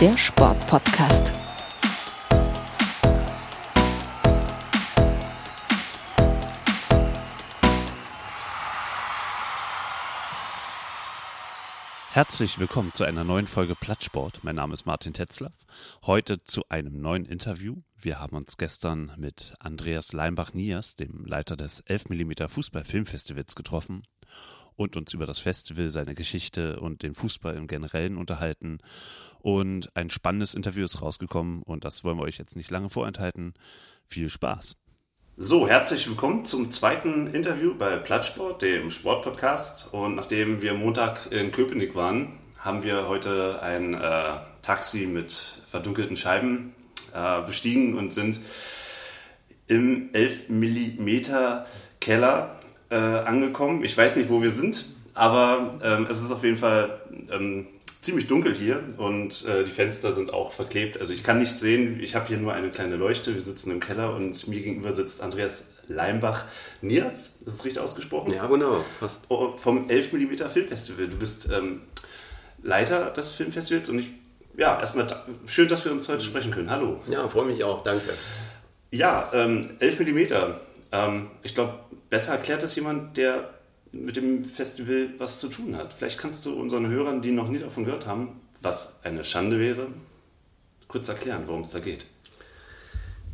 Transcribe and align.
Der 0.00 0.16
Sportpodcast. 0.16 1.32
Herzlich 12.12 12.60
willkommen 12.60 12.92
zu 12.94 13.02
einer 13.02 13.24
neuen 13.24 13.48
Folge 13.48 13.74
Plattsport. 13.74 14.44
Mein 14.44 14.54
Name 14.54 14.74
ist 14.74 14.86
Martin 14.86 15.14
Tetzlaff. 15.14 15.52
Heute 16.06 16.44
zu 16.44 16.62
einem 16.68 17.00
neuen 17.00 17.24
Interview. 17.24 17.78
Wir 17.96 18.20
haben 18.20 18.36
uns 18.36 18.56
gestern 18.56 19.10
mit 19.16 19.54
Andreas 19.58 20.12
Leimbach-Niers, 20.12 20.94
dem 20.94 21.24
Leiter 21.24 21.56
des 21.56 21.84
11mm 21.86 22.46
Fußball-Filmfestivals, 22.46 23.56
getroffen 23.56 24.04
und 24.78 24.96
uns 24.96 25.12
über 25.12 25.26
das 25.26 25.40
Festival, 25.40 25.90
seine 25.90 26.14
Geschichte 26.14 26.78
und 26.78 27.02
den 27.02 27.12
Fußball 27.12 27.56
im 27.56 27.66
Generellen 27.66 28.16
unterhalten. 28.16 28.78
Und 29.40 29.90
ein 29.94 30.08
spannendes 30.08 30.54
Interview 30.54 30.84
ist 30.84 31.02
rausgekommen 31.02 31.62
und 31.62 31.84
das 31.84 32.04
wollen 32.04 32.16
wir 32.16 32.22
euch 32.22 32.38
jetzt 32.38 32.56
nicht 32.56 32.70
lange 32.70 32.88
vorenthalten. 32.88 33.54
Viel 34.06 34.28
Spaß! 34.28 34.76
So, 35.36 35.68
herzlich 35.68 36.08
willkommen 36.08 36.44
zum 36.44 36.70
zweiten 36.70 37.34
Interview 37.34 37.74
bei 37.76 37.96
Plattsport, 37.96 38.62
dem 38.62 38.90
Sportpodcast. 38.90 39.92
Und 39.92 40.14
nachdem 40.14 40.62
wir 40.62 40.74
Montag 40.74 41.30
in 41.32 41.50
Köpenick 41.50 41.94
waren, 41.96 42.38
haben 42.58 42.84
wir 42.84 43.08
heute 43.08 43.60
ein 43.62 43.94
äh, 43.94 44.36
Taxi 44.62 45.06
mit 45.06 45.32
verdunkelten 45.66 46.16
Scheiben 46.16 46.72
äh, 47.14 47.42
bestiegen 47.42 47.98
und 47.98 48.12
sind 48.12 48.40
im 49.66 50.10
11 50.12 50.48
mm 50.48 51.08
Keller 52.00 52.57
äh, 52.90 52.94
angekommen. 52.94 53.84
Ich 53.84 53.96
weiß 53.96 54.16
nicht, 54.16 54.30
wo 54.30 54.42
wir 54.42 54.50
sind, 54.50 54.86
aber 55.14 55.72
ähm, 55.82 56.06
es 56.10 56.22
ist 56.22 56.32
auf 56.32 56.44
jeden 56.44 56.58
Fall 56.58 57.00
ähm, 57.30 57.66
ziemlich 58.00 58.26
dunkel 58.26 58.54
hier 58.54 58.82
und 58.96 59.44
äh, 59.46 59.64
die 59.64 59.70
Fenster 59.70 60.12
sind 60.12 60.32
auch 60.32 60.52
verklebt. 60.52 60.98
Also 61.00 61.12
ich 61.12 61.22
kann 61.22 61.38
nicht 61.38 61.58
sehen, 61.58 62.00
ich 62.00 62.14
habe 62.14 62.28
hier 62.28 62.38
nur 62.38 62.52
eine 62.52 62.70
kleine 62.70 62.96
Leuchte. 62.96 63.34
Wir 63.34 63.40
sitzen 63.40 63.70
im 63.70 63.80
Keller 63.80 64.14
und 64.14 64.46
mir 64.48 64.60
gegenüber 64.60 64.92
sitzt 64.92 65.20
Andreas 65.20 65.70
Leimbach. 65.88 66.44
Niers, 66.80 67.38
ist 67.44 67.46
das 67.46 67.64
richtig 67.64 67.82
ausgesprochen? 67.82 68.32
Ja, 68.32 68.46
genau. 68.46 68.84
Passt. 69.00 69.22
Oh, 69.28 69.56
vom 69.56 69.90
11 69.90 70.12
mm 70.12 70.48
Filmfestival. 70.48 71.08
Du 71.08 71.16
bist 71.16 71.50
ähm, 71.52 71.82
Leiter 72.62 73.10
des 73.10 73.32
Filmfestivals 73.32 73.88
und 73.90 73.98
ich, 73.98 74.12
ja, 74.56 74.78
erstmal 74.78 75.06
schön, 75.46 75.68
dass 75.68 75.84
wir 75.84 75.92
uns 75.92 76.08
heute 76.08 76.24
sprechen 76.24 76.50
können. 76.50 76.70
Hallo. 76.70 77.00
Ja, 77.10 77.28
freue 77.28 77.46
mich 77.46 77.64
auch, 77.64 77.82
danke. 77.82 78.12
Ja, 78.90 79.30
ähm, 79.34 79.70
11 79.80 80.00
mm. 80.00 80.54
Ähm, 80.92 81.30
ich 81.42 81.54
glaube, 81.54 81.80
besser 82.10 82.32
erklärt 82.32 82.62
das 82.62 82.74
jemand, 82.74 83.16
der 83.16 83.50
mit 83.92 84.16
dem 84.16 84.44
Festival 84.44 85.10
was 85.18 85.40
zu 85.40 85.48
tun 85.48 85.76
hat. 85.76 85.92
Vielleicht 85.92 86.18
kannst 86.18 86.44
du 86.46 86.54
unseren 86.54 86.88
Hörern, 86.88 87.22
die 87.22 87.30
noch 87.30 87.48
nie 87.48 87.58
davon 87.58 87.84
gehört 87.84 88.06
haben, 88.06 88.40
was 88.60 88.98
eine 89.02 89.24
Schande 89.24 89.58
wäre, 89.58 89.88
kurz 90.88 91.08
erklären, 91.08 91.44
worum 91.46 91.62
es 91.62 91.70
da 91.70 91.80
geht. 91.80 92.06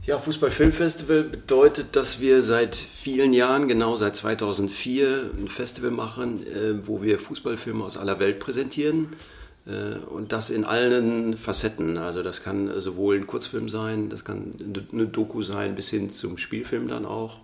Ja, 0.07 0.19
Fußballfilmfestival 0.19 1.25
bedeutet, 1.25 1.97
dass 1.97 2.21
wir 2.21 2.43
seit 2.43 2.77
vielen 2.77 3.33
Jahren, 3.33 3.69
genau 3.69 3.97
seit 3.97 4.15
2004, 4.15 5.31
ein 5.35 5.49
Festival 5.49 5.93
machen, 5.93 6.47
äh, 6.47 6.87
wo 6.87 7.01
wir 7.01 7.19
Fußballfilme 7.19 7.83
aus 7.83 7.97
aller 7.97 8.21
Welt 8.21 8.39
präsentieren. 8.39 9.17
Äh, 9.67 9.99
und 10.07 10.33
das 10.33 10.51
in 10.51 10.65
allen 10.65 11.37
Facetten. 11.37 11.97
Also 11.99 12.23
das 12.23 12.43
kann 12.43 12.79
sowohl 12.81 13.17
ein 13.17 13.27
Kurzfilm 13.27 13.69
sein, 13.69 14.09
das 14.09 14.25
kann 14.25 14.55
eine 14.93 15.07
Doku 15.07 15.43
sein, 15.43 15.75
bis 15.75 15.91
hin 15.91 16.11
zum 16.11 16.39
Spielfilm 16.39 16.89
dann 16.89 17.07
auch. 17.07 17.41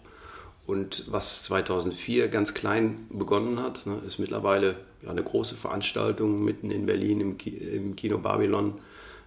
Und 0.67 1.05
was 1.09 1.43
2004 1.45 2.29
ganz 2.29 2.55
klein 2.55 3.07
begonnen 3.11 3.61
hat, 3.61 3.87
ne, 3.87 3.99
ist 4.07 4.19
mittlerweile 4.19 4.77
eine 5.07 5.23
große 5.23 5.57
Veranstaltung 5.57 6.45
mitten 6.45 6.71
in 6.71 6.87
Berlin 6.87 7.21
im, 7.21 7.39
Ki 7.39 7.51
im, 7.51 7.97
Kino 7.97 8.19
Babylon 8.19 8.75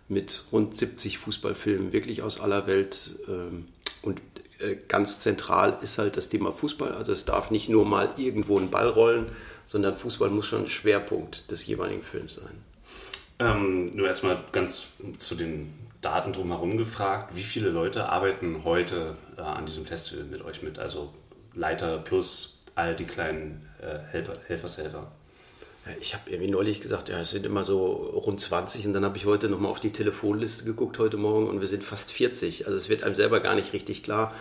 mit 0.07 0.43
rund 0.51 0.77
70 0.77 1.17
Fußballfilmen, 1.17 1.91
wirklich 1.91 2.21
aus 2.21 2.39
aller 2.39 2.67
Welt. 2.67 3.15
Ähm, 3.27 3.65
und 4.03 4.21
äh, 4.59 4.77
ganz 4.87 5.19
zentral 5.19 5.77
ist 5.81 5.97
halt 5.97 6.15
das 6.15 6.29
Thema 6.29 6.51
Fußball. 6.51 6.93
Also 6.93 7.11
es 7.11 7.25
darf 7.25 7.51
nicht 7.51 7.67
nur 7.67 7.85
mal 7.85 8.13
irgendwo 8.17 8.57
ein 8.59 8.69
Ball 8.69 8.87
rollen, 8.87 9.25
sondern 9.65 9.95
Fußball 9.95 10.29
muss 10.29 10.45
schon 10.45 10.67
Schwerpunkt 10.67 11.51
des 11.51 11.65
jeweiligen 11.65 12.03
Films 12.03 12.35
sein. 12.35 12.63
Ähm, 13.39 13.95
nur 13.95 14.07
erstmal 14.07 14.44
ganz 14.51 14.89
zu 15.19 15.35
den 15.35 15.73
Daten 16.01 16.33
drumherum 16.33 16.77
gefragt. 16.77 17.35
Wie 17.35 17.44
viele 17.44 17.69
Leute 17.69 18.09
arbeiten 18.09 18.63
heute 18.63 19.16
äh, 19.38 19.41
an 19.41 19.66
diesem 19.66 19.85
Festival 19.85 20.25
mit 20.25 20.44
euch 20.44 20.61
mit? 20.61 20.79
Also 20.79 21.13
Leiter 21.55 21.97
plus 21.97 22.59
all 22.75 22.95
die 22.95 23.05
kleinen 23.05 23.69
äh, 23.81 23.99
Helfer, 24.11 24.35
Helfershelfer. 24.47 25.11
Ich 25.99 26.13
habe 26.13 26.31
irgendwie 26.31 26.49
neulich 26.49 26.79
gesagt, 26.79 27.09
ja, 27.09 27.19
es 27.19 27.31
sind 27.31 27.45
immer 27.45 27.66
so 27.66 27.91
rund 27.91 28.39
20 28.39 28.88
und 28.88 28.94
dann 28.94 29.03
habe 29.03 29.17
ich 29.17 29.25
heute 29.25 29.50
nochmal 29.50 29.69
auf 29.69 29.81
die 29.81 29.91
Telefonliste 29.91 30.63
geguckt 30.63 30.97
heute 30.97 31.17
Morgen 31.17 31.47
und 31.47 31.59
wir 31.59 31.67
sind 31.67 31.83
fast 31.83 32.13
40. 32.13 32.67
Also 32.67 32.77
es 32.77 32.88
wird 32.88 33.03
einem 33.03 33.15
selber 33.15 33.41
gar 33.41 33.53
nicht 33.53 33.73
richtig 33.73 34.01
klar, 34.01 34.33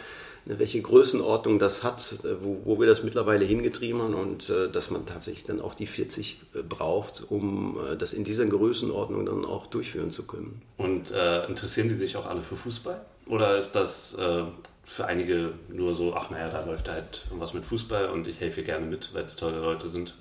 welche 0.44 0.80
Größenordnung 0.80 1.58
das 1.58 1.82
hat, 1.82 2.02
wo, 2.42 2.64
wo 2.64 2.80
wir 2.80 2.86
das 2.86 3.02
mittlerweile 3.02 3.44
hingetrieben 3.44 4.02
haben 4.02 4.14
und 4.14 4.50
äh, 4.50 4.70
dass 4.70 4.90
man 4.90 5.06
tatsächlich 5.06 5.44
dann 5.44 5.60
auch 5.60 5.74
die 5.74 5.86
40 5.86 6.40
äh, 6.54 6.62
braucht, 6.62 7.24
um 7.28 7.78
äh, 7.78 7.96
das 7.96 8.12
in 8.12 8.24
dieser 8.24 8.46
Größenordnung 8.46 9.26
dann 9.26 9.44
auch 9.44 9.66
durchführen 9.66 10.10
zu 10.10 10.26
können. 10.26 10.62
Und 10.76 11.12
äh, 11.12 11.46
interessieren 11.46 11.88
die 11.88 11.94
sich 11.94 12.16
auch 12.16 12.26
alle 12.26 12.42
für 12.42 12.56
Fußball? 12.56 13.00
Oder 13.26 13.56
ist 13.56 13.72
das 13.72 14.14
äh, 14.14 14.44
für 14.84 15.06
einige 15.06 15.52
nur 15.68 15.94
so, 15.94 16.14
ach 16.14 16.30
naja, 16.30 16.48
da 16.48 16.64
läuft 16.64 16.88
halt 16.88 17.26
was 17.38 17.54
mit 17.54 17.64
Fußball 17.64 18.08
und 18.08 18.26
ich 18.26 18.40
helfe 18.40 18.62
gerne 18.62 18.86
mit, 18.86 19.14
weil 19.14 19.24
es 19.24 19.36
tolle 19.36 19.60
Leute 19.60 19.88
sind. 19.88 20.14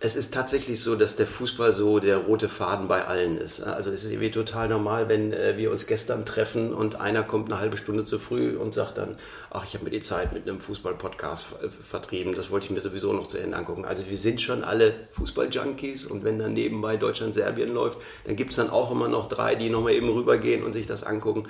Es 0.00 0.14
ist 0.14 0.32
tatsächlich 0.32 0.80
so, 0.80 0.94
dass 0.94 1.16
der 1.16 1.26
Fußball 1.26 1.72
so 1.72 1.98
der 1.98 2.18
rote 2.18 2.48
Faden 2.48 2.86
bei 2.86 3.04
allen 3.04 3.36
ist. 3.36 3.60
Also 3.60 3.90
es 3.90 4.04
ist 4.04 4.12
irgendwie 4.12 4.30
total 4.30 4.68
normal, 4.68 5.08
wenn 5.08 5.32
äh, 5.32 5.56
wir 5.56 5.72
uns 5.72 5.88
gestern 5.88 6.24
treffen 6.24 6.72
und 6.72 7.00
einer 7.00 7.24
kommt 7.24 7.50
eine 7.50 7.60
halbe 7.60 7.76
Stunde 7.76 8.04
zu 8.04 8.20
früh 8.20 8.56
und 8.56 8.74
sagt 8.74 8.98
dann, 8.98 9.16
ach, 9.50 9.64
ich 9.64 9.74
habe 9.74 9.82
mir 9.84 9.90
die 9.90 9.98
Zeit 9.98 10.32
mit 10.32 10.48
einem 10.48 10.60
Fußball-Podcast 10.60 11.46
vertrieben, 11.82 12.36
das 12.36 12.52
wollte 12.52 12.66
ich 12.66 12.70
mir 12.70 12.80
sowieso 12.80 13.12
noch 13.12 13.26
zu 13.26 13.38
Ende 13.38 13.56
angucken. 13.56 13.84
Also 13.84 14.04
wir 14.08 14.16
sind 14.16 14.40
schon 14.40 14.62
alle 14.62 14.94
Fußball-Junkies 15.14 16.04
und 16.04 16.22
wenn 16.22 16.38
dann 16.38 16.52
nebenbei 16.52 16.96
Deutschland-Serbien 16.96 17.74
läuft, 17.74 17.98
dann 18.24 18.36
gibt 18.36 18.50
es 18.50 18.56
dann 18.56 18.70
auch 18.70 18.92
immer 18.92 19.08
noch 19.08 19.28
drei, 19.28 19.56
die 19.56 19.68
nochmal 19.68 19.94
eben 19.94 20.08
rübergehen 20.08 20.62
und 20.62 20.74
sich 20.74 20.86
das 20.86 21.02
angucken 21.02 21.48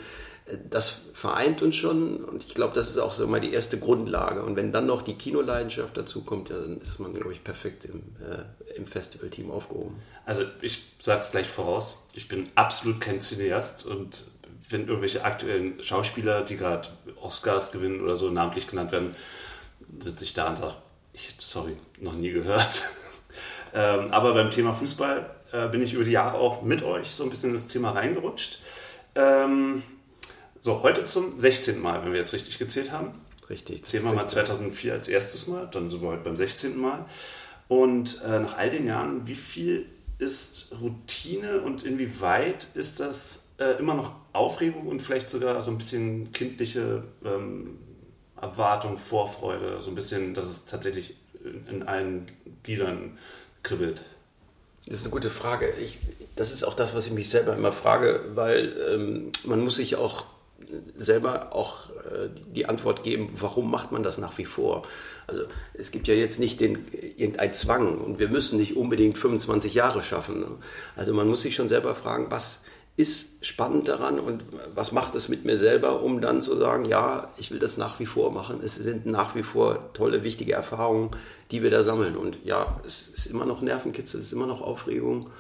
das 0.70 1.02
vereint 1.12 1.62
uns 1.62 1.76
schon 1.76 2.24
und 2.24 2.44
ich 2.44 2.54
glaube, 2.54 2.74
das 2.74 2.88
ist 2.88 2.98
auch 2.98 3.12
so 3.12 3.26
mal 3.26 3.40
die 3.40 3.52
erste 3.52 3.78
Grundlage. 3.78 4.42
Und 4.42 4.56
wenn 4.56 4.72
dann 4.72 4.86
noch 4.86 5.02
die 5.02 5.14
Kinoleidenschaft 5.14 5.96
dazu 5.96 6.24
kommt, 6.24 6.48
ja, 6.50 6.58
dann 6.58 6.80
ist 6.80 6.98
man, 7.00 7.12
glaube 7.12 7.32
ich, 7.32 7.44
perfekt 7.44 7.84
im, 7.84 8.02
äh, 8.20 8.76
im 8.76 8.86
Festivalteam 8.86 9.50
aufgehoben. 9.50 9.96
Also 10.24 10.44
ich 10.62 10.92
sage 11.00 11.20
es 11.20 11.30
gleich 11.30 11.46
voraus, 11.46 12.08
ich 12.14 12.28
bin 12.28 12.44
absolut 12.54 13.00
kein 13.00 13.20
Cineast 13.20 13.86
und 13.86 14.24
wenn 14.70 14.86
irgendwelche 14.86 15.24
aktuellen 15.24 15.82
Schauspieler, 15.82 16.42
die 16.42 16.56
gerade 16.56 16.88
Oscars 17.20 17.72
gewinnen 17.72 18.00
oder 18.00 18.16
so 18.16 18.30
namentlich 18.30 18.66
genannt 18.66 18.92
werden, 18.92 19.14
sitze 19.98 20.24
ich 20.24 20.34
da 20.34 20.48
und 20.48 20.58
sage, 20.58 20.74
ich, 21.12 21.34
sorry, 21.38 21.76
noch 22.00 22.14
nie 22.14 22.30
gehört. 22.30 22.84
ähm, 23.74 24.10
aber 24.12 24.34
beim 24.34 24.50
Thema 24.50 24.72
Fußball 24.72 25.30
äh, 25.52 25.68
bin 25.68 25.82
ich 25.82 25.94
über 25.94 26.04
die 26.04 26.12
Jahre 26.12 26.38
auch 26.38 26.62
mit 26.62 26.82
euch 26.82 27.10
so 27.10 27.24
ein 27.24 27.30
bisschen 27.30 27.50
ins 27.50 27.68
Thema 27.68 27.90
reingerutscht. 27.90 28.60
Ähm, 29.14 29.82
so, 30.60 30.82
heute 30.82 31.04
zum 31.04 31.38
16. 31.38 31.80
Mal, 31.80 32.04
wenn 32.04 32.12
wir 32.12 32.18
jetzt 32.18 32.32
richtig 32.32 32.58
gezählt 32.58 32.92
haben. 32.92 33.12
Richtig. 33.48 33.84
Zählen 33.84 34.04
wir 34.04 34.12
mal 34.12 34.28
2004 34.28 34.92
als 34.92 35.08
erstes 35.08 35.46
Mal, 35.46 35.68
dann 35.72 35.88
sind 35.88 36.02
wir 36.02 36.08
heute 36.08 36.22
beim 36.22 36.36
16. 36.36 36.78
Mal. 36.78 37.06
Und 37.68 38.22
äh, 38.24 38.40
nach 38.40 38.56
all 38.56 38.70
den 38.70 38.86
Jahren, 38.86 39.26
wie 39.26 39.34
viel 39.34 39.86
ist 40.18 40.74
Routine 40.80 41.60
und 41.60 41.84
inwieweit 41.84 42.68
ist 42.74 43.00
das 43.00 43.44
äh, 43.58 43.78
immer 43.78 43.94
noch 43.94 44.14
Aufregung 44.32 44.86
und 44.86 45.00
vielleicht 45.00 45.28
sogar 45.28 45.62
so 45.62 45.70
ein 45.70 45.78
bisschen 45.78 46.32
kindliche 46.32 47.04
ähm, 47.24 47.78
Erwartung, 48.40 48.98
Vorfreude, 48.98 49.80
so 49.82 49.88
ein 49.88 49.94
bisschen, 49.94 50.34
dass 50.34 50.48
es 50.48 50.64
tatsächlich 50.64 51.16
in, 51.44 51.66
in 51.68 51.82
allen 51.84 52.26
Gliedern 52.62 53.16
kribbelt? 53.62 54.04
Das 54.86 54.96
ist 54.96 55.02
eine 55.02 55.10
gute 55.10 55.30
Frage. 55.30 55.70
Ich, 55.82 55.98
das 56.34 56.52
ist 56.52 56.64
auch 56.64 56.74
das, 56.74 56.94
was 56.94 57.06
ich 57.06 57.12
mich 57.12 57.28
selber 57.28 57.54
immer 57.54 57.72
frage, 57.72 58.24
weil 58.34 58.74
ähm, 58.90 59.32
man 59.44 59.60
muss 59.60 59.76
sich 59.76 59.96
auch 59.96 60.24
selber 60.96 61.54
auch 61.54 61.90
äh, 61.90 62.28
die 62.54 62.66
Antwort 62.66 63.02
geben, 63.02 63.28
warum 63.38 63.70
macht 63.70 63.92
man 63.92 64.02
das 64.02 64.18
nach 64.18 64.36
wie 64.38 64.44
vor? 64.44 64.82
Also 65.26 65.42
es 65.74 65.90
gibt 65.90 66.08
ja 66.08 66.14
jetzt 66.14 66.38
nicht 66.40 66.60
den, 66.60 66.86
irgendeinen 67.16 67.54
Zwang 67.54 67.98
und 67.98 68.18
wir 68.18 68.28
müssen 68.28 68.58
nicht 68.58 68.76
unbedingt 68.76 69.18
25 69.18 69.74
Jahre 69.74 70.02
schaffen. 70.02 70.40
Ne? 70.40 70.48
Also 70.96 71.14
man 71.14 71.28
muss 71.28 71.42
sich 71.42 71.54
schon 71.54 71.68
selber 71.68 71.94
fragen, 71.94 72.26
was 72.30 72.64
ist 72.98 73.46
spannend 73.46 73.86
daran 73.86 74.18
und 74.18 74.42
was 74.74 74.90
macht 74.90 75.14
es 75.14 75.28
mit 75.28 75.44
mir 75.44 75.56
selber, 75.56 76.02
um 76.02 76.20
dann 76.20 76.42
zu 76.42 76.56
sagen, 76.56 76.84
ja, 76.84 77.28
ich 77.36 77.52
will 77.52 77.60
das 77.60 77.76
nach 77.76 78.00
wie 78.00 78.06
vor 78.06 78.32
machen. 78.32 78.60
Es 78.64 78.74
sind 78.74 79.06
nach 79.06 79.36
wie 79.36 79.44
vor 79.44 79.92
tolle, 79.92 80.24
wichtige 80.24 80.54
Erfahrungen, 80.54 81.10
die 81.52 81.62
wir 81.62 81.70
da 81.70 81.84
sammeln. 81.84 82.16
Und 82.16 82.40
ja, 82.44 82.80
es 82.84 83.08
ist 83.08 83.26
immer 83.26 83.46
noch 83.46 83.62
Nervenkitzel, 83.62 84.18
es 84.18 84.26
ist 84.26 84.32
immer 84.32 84.48
noch 84.48 84.62
Aufregung, 84.62 85.30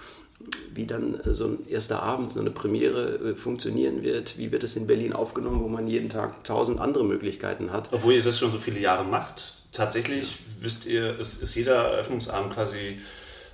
wie 0.74 0.86
dann 0.86 1.20
so 1.24 1.46
ein 1.46 1.68
erster 1.68 2.02
Abend, 2.02 2.32
so 2.32 2.40
eine 2.40 2.50
Premiere 2.50 3.30
äh, 3.30 3.34
funktionieren 3.34 4.02
wird. 4.02 4.38
Wie 4.38 4.52
wird 4.52 4.62
es 4.64 4.76
in 4.76 4.86
Berlin 4.86 5.12
aufgenommen, 5.12 5.60
wo 5.60 5.68
man 5.68 5.88
jeden 5.88 6.08
Tag 6.08 6.44
tausend 6.44 6.80
andere 6.80 7.04
Möglichkeiten 7.04 7.72
hat. 7.72 7.92
Obwohl 7.92 8.14
ihr 8.14 8.22
das 8.22 8.38
schon 8.38 8.52
so 8.52 8.58
viele 8.58 8.78
Jahre 8.78 9.04
macht, 9.04 9.64
tatsächlich 9.72 10.38
wisst 10.60 10.86
ihr, 10.86 11.18
ist, 11.18 11.42
ist 11.42 11.54
jeder 11.54 11.74
Eröffnungsabend 11.74 12.54
quasi 12.54 13.00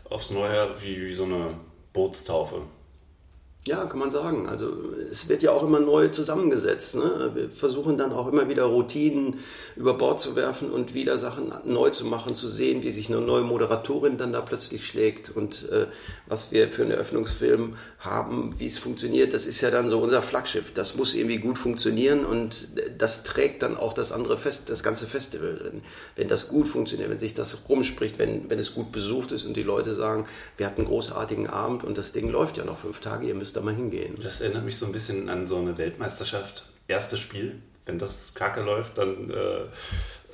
aufs 0.09 0.31
Neue 0.31 0.71
wie, 0.83 1.07
wie 1.07 1.15
so 1.15 1.25
eine 1.25 1.55
Bootstaufe. 1.93 2.63
Ja, 3.67 3.87
kann 3.87 3.99
man 3.99 4.11
sagen. 4.11 4.47
Also 4.47 4.71
es 5.11 5.27
wird 5.31 5.43
ja 5.43 5.51
auch 5.53 5.63
immer 5.63 5.81
neu 5.81 6.09
zusammengesetzt. 6.09 6.97
Ne? 6.97 7.31
Wir 7.33 7.49
versuchen 7.49 7.97
dann 7.97 8.13
auch 8.13 8.29
immer 8.29 8.51
wieder 8.51 8.65
Routinen 8.65 9.39
über 9.75 9.95
Bord 9.95 10.21
zu 10.21 10.37
werfen 10.37 10.71
und 10.71 10.93
wieder 10.93 11.17
Sachen 11.17 11.51
neu 11.65 11.89
zu 11.89 12.05
machen, 12.05 12.35
zu 12.35 12.47
sehen, 12.47 12.83
wie 12.83 12.91
sich 12.91 13.09
eine 13.09 13.23
neue 13.23 13.41
Moderatorin 13.41 14.19
dann 14.19 14.35
da 14.35 14.43
plötzlich 14.43 14.87
schlägt 14.87 15.35
und 15.35 15.67
äh, 15.71 15.87
was 16.27 16.53
wir 16.53 16.69
für 16.69 16.83
einen 16.83 16.91
Eröffnungsfilm 16.91 17.77
haben, 18.01 18.51
wie 18.59 18.67
es 18.67 18.77
funktioniert. 18.77 19.33
Das 19.33 19.47
ist 19.47 19.63
ja 19.63 19.71
dann 19.71 19.89
so 19.89 19.99
unser 19.99 20.21
Flaggschiff. 20.21 20.75
Das 20.75 20.97
muss 20.97 21.15
irgendwie 21.15 21.39
gut 21.39 21.57
funktionieren 21.57 22.27
und 22.27 22.69
das 22.99 23.25
trägt 23.25 23.63
dann 23.63 23.79
auch 23.79 23.95
das 23.95 24.13
andere 24.13 24.37
Fest, 24.37 24.69
das 24.69 24.83
ganze 24.83 25.07
Festival 25.07 25.57
drin. 25.57 25.81
Wenn 26.17 26.29
das 26.29 26.49
gut 26.49 26.69
funktioniert, 26.69 27.09
wenn 27.09 27.21
sich 27.21 27.33
das 27.33 27.67
rumspricht, 27.71 28.19
wenn, 28.19 28.51
wenn 28.51 28.59
es 28.59 28.75
gut 28.75 28.93
besucht 28.93 29.33
ist 29.33 29.47
und 29.47 29.57
die 29.57 29.63
Leute 29.63 29.95
sagen, 29.95 30.27
wir 30.59 30.67
hatten 30.67 30.83
einen 30.83 30.89
großartigen 30.89 31.49
Abend 31.49 31.83
und 31.83 31.97
das 31.97 32.13
Ding 32.13 32.29
läuft 32.29 32.59
ja 32.59 32.65
noch 32.65 32.77
fünf 32.77 33.01
Tage, 33.01 33.27
ihr 33.27 33.35
müsst 33.35 33.54
da 33.57 33.61
mal 33.61 33.75
hingehen. 33.75 34.15
Das 34.23 34.41
erinnert 34.41 34.65
mich 34.65 34.77
so 34.77 34.87
ein 34.87 34.93
bisschen 34.93 35.29
an 35.29 35.47
so 35.47 35.59
eine 35.59 35.79
Weltmeisterschaft, 35.79 36.67
erstes 36.89 37.21
Spiel. 37.21 37.57
Wenn 37.87 37.99
das 37.99 38.35
kacke 38.35 38.63
läuft, 38.63 38.99
dann 38.99 39.31
äh, 39.31 39.35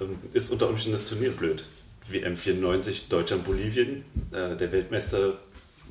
ähm, 0.00 0.19
ist 0.32 0.50
unter 0.50 0.69
Umständen 0.69 0.99
das 0.99 1.08
Turnier 1.08 1.31
blöd. 1.31 1.67
WM 2.08 2.37
94, 2.37 3.08
Deutschland, 3.08 3.44
Bolivien. 3.44 4.05
Äh, 4.32 4.56
der 4.56 4.72
Weltmeister 4.72 5.34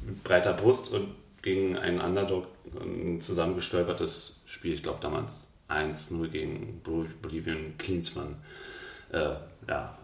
mit 0.05 0.23
breiter 0.23 0.53
Brust 0.53 0.91
und 0.91 1.09
gegen 1.41 1.77
einen 1.77 2.01
Underdog 2.01 2.47
ein 2.79 3.21
zusammengestolpertes 3.21 4.41
Spiel. 4.45 4.73
Ich 4.73 4.83
glaube 4.83 4.99
damals 5.01 5.53
1-0 5.69 6.27
gegen 6.27 6.81
Bolivien, 6.81 7.75
Klinsmann. 7.77 8.35
Äh, 9.11 9.35
ja, 9.67 9.97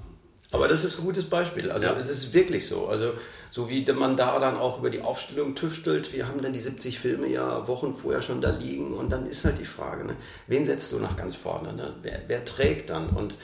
aber 0.52 0.68
das 0.68 0.84
ist 0.84 1.00
ein 1.00 1.06
gutes 1.06 1.26
Beispiel. 1.26 1.72
Also 1.72 1.88
ja. 1.88 1.94
das 1.94 2.10
ist 2.10 2.34
wirklich 2.34 2.68
so. 2.68 2.88
Also 2.88 3.14
so 3.50 3.70
wie 3.70 3.86
man 3.92 4.16
da 4.16 4.40
dann 4.40 4.58
auch 4.58 4.80
über 4.80 4.90
die 4.90 5.02
Aufstellung 5.02 5.56
tüftelt, 5.56 6.14
wir 6.14 6.28
haben 6.28 6.42
dann 6.42 6.54
die 6.54 6.60
70 6.60 7.00
Filme 7.00 7.28
ja 7.28 7.68
Wochen 7.68 7.94
vorher 7.94 8.22
schon 8.22 8.42
da 8.42 8.52
liegen 8.52 8.94
und 8.94 9.12
dann 9.12 9.26
ist 9.26 9.46
halt 9.46 9.60
die 9.60 9.66
Frage, 9.66 10.06
ne? 10.06 10.16
wen 10.48 10.66
setzt 10.66 10.92
du 10.92 11.00
nach 11.00 11.16
ganz 11.16 11.36
vorne? 11.36 11.74
Ne? 11.74 11.96
Wer, 12.02 12.22
wer, 12.28 12.46
trägt 12.46 12.90
dann? 12.90 13.10
Und 13.10 13.36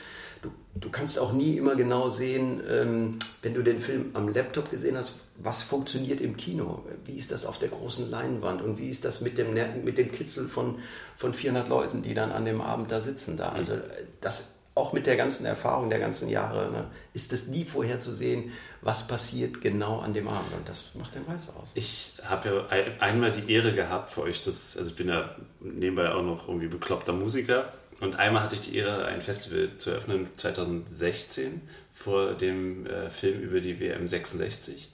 du, 0.42 0.51
du 0.75 0.89
kannst 0.89 1.18
auch 1.18 1.33
nie 1.33 1.57
immer 1.57 1.75
genau 1.75 2.09
sehen, 2.09 2.62
ähm, 2.69 3.19
wenn 3.42 3.54
du 3.54 3.63
den 3.63 3.81
Film 3.81 4.12
am 4.13 4.30
Laptop 4.30 4.69
gesehen 4.69 4.97
hast, 4.97 5.15
was 5.38 5.63
funktioniert 5.63 6.21
im 6.21 6.38
Kino? 6.38 6.83
Wie 7.06 7.18
ist 7.18 7.31
das 7.31 7.45
auf 7.45 7.57
der 7.57 7.69
großen 7.69 8.12
Leinwand? 8.12 8.62
Und 8.62 8.77
wie 8.77 8.89
ist 8.89 9.06
das 9.06 9.21
mit 9.21 9.39
dem, 9.39 9.56
mit 9.83 9.97
dem 9.97 10.12
Kitzel 10.12 10.47
von, 10.47 10.80
von 11.18 11.33
400 11.33 11.68
Leuten, 11.68 12.04
die 12.04 12.13
dann 12.13 12.31
an 12.31 12.45
dem 12.45 12.62
Abend 12.62 12.92
da 12.92 13.00
sitzen 13.00 13.38
da? 13.38 13.50
Also 13.50 13.74
das 14.19 14.61
auch 14.73 14.94
mit 14.94 15.06
der 15.06 15.18
ganzen 15.18 15.45
Erfahrung 15.45 15.89
der 15.89 16.00
ganzen 16.00 16.29
Jahre, 16.29 16.71
ne, 16.71 16.85
ist 17.13 17.33
es 17.33 17.47
nie 17.47 17.65
vorherzusehen, 17.65 18.51
was 18.81 19.07
passiert 19.07 19.62
genau 19.62 20.00
an 20.00 20.13
dem 20.13 20.27
Abend. 20.27 20.53
Und 20.56 20.68
das 20.68 20.95
macht 20.95 21.15
den 21.15 21.23
Reiz 21.25 21.50
aus. 21.50 21.71
Ich 21.73 22.13
habe 22.23 22.68
ja 22.69 22.97
einmal 23.00 23.31
die 23.31 23.51
Ehre 23.51 23.73
gehabt 23.73 24.09
für 24.09 24.21
euch, 24.21 24.41
das, 24.41 24.77
also 24.77 24.91
ich 24.91 24.95
bin 24.95 25.09
ja 25.09 25.35
nebenbei 25.59 26.12
auch 26.13 26.23
noch 26.23 26.47
irgendwie 26.47 26.68
bekloppter 26.68 27.13
Musiker. 27.13 27.73
Und 28.00 28.15
einmal 28.15 28.44
hatte 28.44 28.56
ich 28.56 28.62
die 28.62 28.75
Ehre, 28.77 29.06
ein 29.06 29.21
Festival 29.21 29.77
zu 29.77 29.91
eröffnen, 29.91 30.27
2016, 30.35 31.62
vor 31.94 32.33
dem 32.33 32.88
äh, 32.88 33.09
Film 33.09 33.41
über 33.41 33.59
die 33.59 33.79
WM 33.79 34.07
66. 34.07 34.91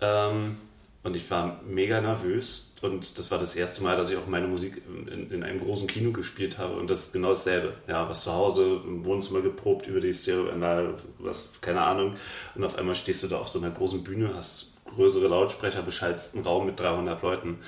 Ähm, 0.00 0.58
und 1.04 1.16
ich 1.16 1.28
war 1.30 1.60
mega 1.66 2.00
nervös 2.00 2.74
und 2.80 3.18
das 3.18 3.30
war 3.30 3.38
das 3.38 3.56
erste 3.56 3.82
Mal, 3.82 3.96
dass 3.96 4.10
ich 4.10 4.16
auch 4.16 4.26
meine 4.26 4.46
Musik 4.46 4.82
in, 4.86 5.30
in, 5.30 5.42
einem 5.42 5.60
großen 5.60 5.88
Kino 5.88 6.12
gespielt 6.12 6.58
habe 6.58 6.74
und 6.74 6.88
das 6.90 7.06
ist 7.06 7.12
genau 7.12 7.30
dasselbe. 7.30 7.74
Ja, 7.88 8.08
was 8.08 8.22
zu 8.24 8.32
Hause 8.32 8.80
im 8.84 9.04
Wohnzimmer 9.04 9.40
geprobt 9.40 9.88
über 9.88 10.00
die 10.00 10.14
Stereoanlage, 10.14 10.94
was, 11.18 11.48
keine 11.60 11.82
Ahnung. 11.82 12.14
Und 12.54 12.64
auf 12.64 12.78
einmal 12.78 12.94
stehst 12.94 13.24
du 13.24 13.28
da 13.28 13.38
auf 13.38 13.48
so 13.48 13.58
einer 13.58 13.70
großen 13.70 14.04
Bühne, 14.04 14.30
hast 14.34 14.74
größere 14.94 15.26
Lautsprecher, 15.26 15.82
beschallst 15.82 16.34
einen 16.34 16.44
Raum 16.44 16.66
mit 16.66 16.78
300 16.78 17.20
Leuten. 17.22 17.58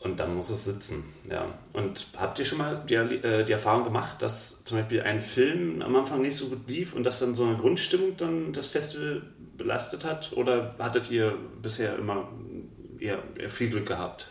Und 0.00 0.20
dann 0.20 0.36
muss 0.36 0.50
es 0.50 0.64
sitzen, 0.64 1.04
ja. 1.28 1.46
Und 1.72 2.08
habt 2.16 2.38
ihr 2.38 2.44
schon 2.44 2.58
mal 2.58 2.84
die, 2.88 2.94
äh, 2.94 3.44
die 3.44 3.52
Erfahrung 3.52 3.82
gemacht, 3.82 4.22
dass 4.22 4.62
zum 4.62 4.78
Beispiel 4.78 5.02
ein 5.02 5.20
Film 5.20 5.82
am 5.82 5.96
Anfang 5.96 6.22
nicht 6.22 6.36
so 6.36 6.46
gut 6.46 6.68
lief 6.68 6.94
und 6.94 7.04
dass 7.04 7.18
dann 7.18 7.34
so 7.34 7.44
eine 7.44 7.56
Grundstimmung 7.56 8.16
dann 8.16 8.52
das 8.52 8.66
Festival 8.66 9.22
belastet 9.56 10.04
hat? 10.04 10.32
Oder 10.34 10.74
hattet 10.78 11.10
ihr 11.10 11.36
bisher 11.62 11.96
immer 11.98 12.28
eher, 12.98 13.18
viel 13.48 13.70
Glück 13.70 13.86
gehabt? 13.86 14.30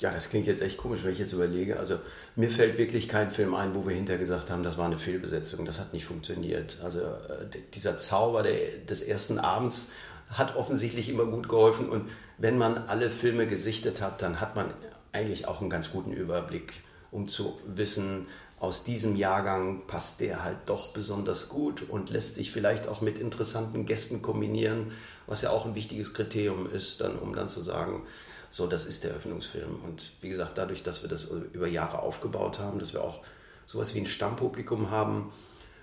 Ja, 0.00 0.10
das 0.10 0.30
klingt 0.30 0.46
jetzt 0.46 0.62
echt 0.62 0.78
komisch, 0.78 1.04
wenn 1.04 1.12
ich 1.12 1.20
jetzt 1.20 1.32
überlege. 1.32 1.78
Also 1.78 1.98
mir 2.34 2.50
fällt 2.50 2.76
wirklich 2.76 3.08
kein 3.08 3.30
Film 3.30 3.54
ein, 3.54 3.74
wo 3.74 3.86
wir 3.86 3.94
hinterher 3.94 4.18
gesagt 4.18 4.50
haben, 4.50 4.64
das 4.64 4.76
war 4.76 4.86
eine 4.86 4.98
Fehlbesetzung, 4.98 5.64
das 5.64 5.78
hat 5.78 5.92
nicht 5.92 6.04
funktioniert. 6.04 6.78
Also 6.82 7.00
äh, 7.00 7.46
dieser 7.72 7.98
Zauber 7.98 8.42
des 8.42 9.00
ersten 9.00 9.38
Abends 9.38 9.88
hat 10.28 10.56
offensichtlich 10.56 11.08
immer 11.08 11.26
gut 11.26 11.48
geholfen 11.48 11.88
und 11.88 12.10
wenn 12.38 12.58
man 12.58 12.78
alle 12.88 13.10
Filme 13.10 13.46
gesichtet 13.46 14.00
hat, 14.00 14.22
dann 14.22 14.40
hat 14.40 14.56
man 14.56 14.66
eigentlich 15.12 15.46
auch 15.46 15.60
einen 15.60 15.70
ganz 15.70 15.92
guten 15.92 16.12
Überblick, 16.12 16.80
um 17.10 17.28
zu 17.28 17.60
wissen, 17.66 18.26
aus 18.62 18.84
diesem 18.84 19.16
Jahrgang 19.16 19.88
passt 19.88 20.20
der 20.20 20.44
halt 20.44 20.58
doch 20.66 20.92
besonders 20.92 21.48
gut 21.48 21.82
und 21.90 22.10
lässt 22.10 22.36
sich 22.36 22.52
vielleicht 22.52 22.86
auch 22.86 23.00
mit 23.00 23.18
interessanten 23.18 23.86
Gästen 23.86 24.22
kombinieren, 24.22 24.92
was 25.26 25.42
ja 25.42 25.50
auch 25.50 25.66
ein 25.66 25.74
wichtiges 25.74 26.14
Kriterium 26.14 26.70
ist, 26.72 27.00
dann, 27.00 27.18
um 27.18 27.34
dann 27.34 27.48
zu 27.48 27.60
sagen, 27.60 28.04
so, 28.50 28.68
das 28.68 28.84
ist 28.84 29.02
der 29.02 29.10
Öffnungsfilm. 29.14 29.82
Und 29.82 30.12
wie 30.20 30.28
gesagt, 30.28 30.58
dadurch, 30.58 30.84
dass 30.84 31.02
wir 31.02 31.08
das 31.08 31.24
über 31.24 31.66
Jahre 31.66 31.98
aufgebaut 31.98 32.60
haben, 32.60 32.78
dass 32.78 32.92
wir 32.92 33.02
auch 33.02 33.24
sowas 33.66 33.96
wie 33.96 33.98
ein 33.98 34.06
Stammpublikum 34.06 34.92
haben, 34.92 35.32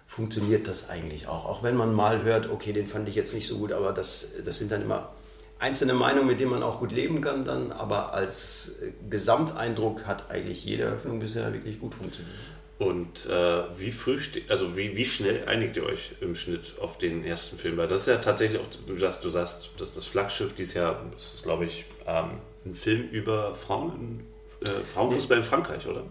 funktioniert 0.08 0.70
das 0.70 0.90
eigentlich 0.90 1.28
auch. 1.28 1.50
Auch 1.50 1.64
wenn 1.64 1.76
man 1.76 1.94
mal 1.94 2.24
hört, 2.24 2.50
okay, 2.50 2.72
den 2.72 2.88
fand 2.88 3.10
ich 3.10 3.16
jetzt 3.16 3.34
nicht 3.34 3.48
so 3.48 3.58
gut, 3.58 3.74
aber 3.74 3.92
das, 3.92 4.36
das 4.46 4.58
sind 4.58 4.72
dann 4.72 4.84
immer 4.84 5.10
einzelne 5.60 5.96
Meinungen, 5.96 6.28
mit 6.28 6.40
denen 6.40 6.52
man 6.52 6.64
auch 6.64 6.80
gut 6.80 6.94
leben 6.94 7.20
kann 7.20 7.44
dann, 7.44 7.74
aber 7.74 8.14
als 8.14 8.84
Gesamteindruck 9.10 10.06
hat 10.06 10.32
eigentlich 10.32 10.64
jede 10.64 10.86
Öffnung 10.86 11.20
bisher 11.20 11.52
wirklich 11.52 11.82
gut 11.82 11.94
funktioniert. 11.94 12.38
Und 12.80 13.26
äh, 13.26 13.64
wie 13.78 13.92
früh, 13.92 14.18
also 14.48 14.78
wie, 14.78 14.96
wie 14.96 15.04
schnell 15.04 15.46
einigt 15.48 15.76
ihr 15.76 15.84
euch 15.84 16.14
im 16.22 16.34
Schnitt 16.34 16.76
auf 16.80 16.98
den 16.98 17.26
ersten 17.26 17.58
Film? 17.58 17.76
Weil 17.76 17.88
das 17.88 18.02
ist 18.02 18.08
ja 18.08 18.18
tatsächlich 18.20 18.62
auch, 18.62 18.68
du 18.88 18.98
sagst, 18.98 19.24
du 19.24 19.30
sagst 19.30 19.72
dass 19.78 19.94
das 19.94 20.06
Flaggschiff 20.06 20.56
dieses 20.56 20.76
Jahr, 20.76 21.06
das 21.14 21.34
ist 21.34 21.44
glaube 21.44 21.66
ich 21.66 21.84
ähm, 22.08 22.40
ein 22.66 22.76
Film 22.76 23.10
über 23.10 23.54
Frauen, 23.54 24.26
äh, 24.62 24.70
Frauenfußball 24.94 25.40
in 25.40 25.44
Frankreich, 25.44 25.88
oder? 25.88 26.06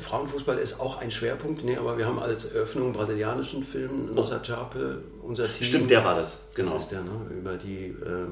Frauenfußball 0.00 0.58
ist 0.58 0.80
auch 0.80 1.00
ein 1.00 1.12
Schwerpunkt, 1.12 1.62
nee, 1.62 1.76
aber 1.76 1.96
wir 1.96 2.06
haben 2.06 2.18
als 2.18 2.46
Eröffnung 2.46 2.86
einen 2.86 2.94
brasilianischen 2.94 3.62
Film, 3.62 4.12
Nossa 4.12 4.40
Chape, 4.40 5.00
unser 5.22 5.46
Team. 5.46 5.68
Stimmt, 5.68 5.90
der 5.90 6.04
war 6.04 6.16
das, 6.16 6.40
genau. 6.54 6.72
Das 6.72 6.82
ist 6.82 6.90
der, 6.90 7.02
ne? 7.02 7.12
über 7.38 7.56
die 7.56 7.86
äh, 7.86 8.26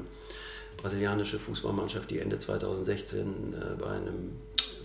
brasilianische 0.75 1.39
Fußballmannschaft, 1.39 2.11
die 2.11 2.19
Ende 2.19 2.37
2016 2.37 3.21
äh, 3.53 3.81
bei 3.81 3.91
einem 3.91 4.31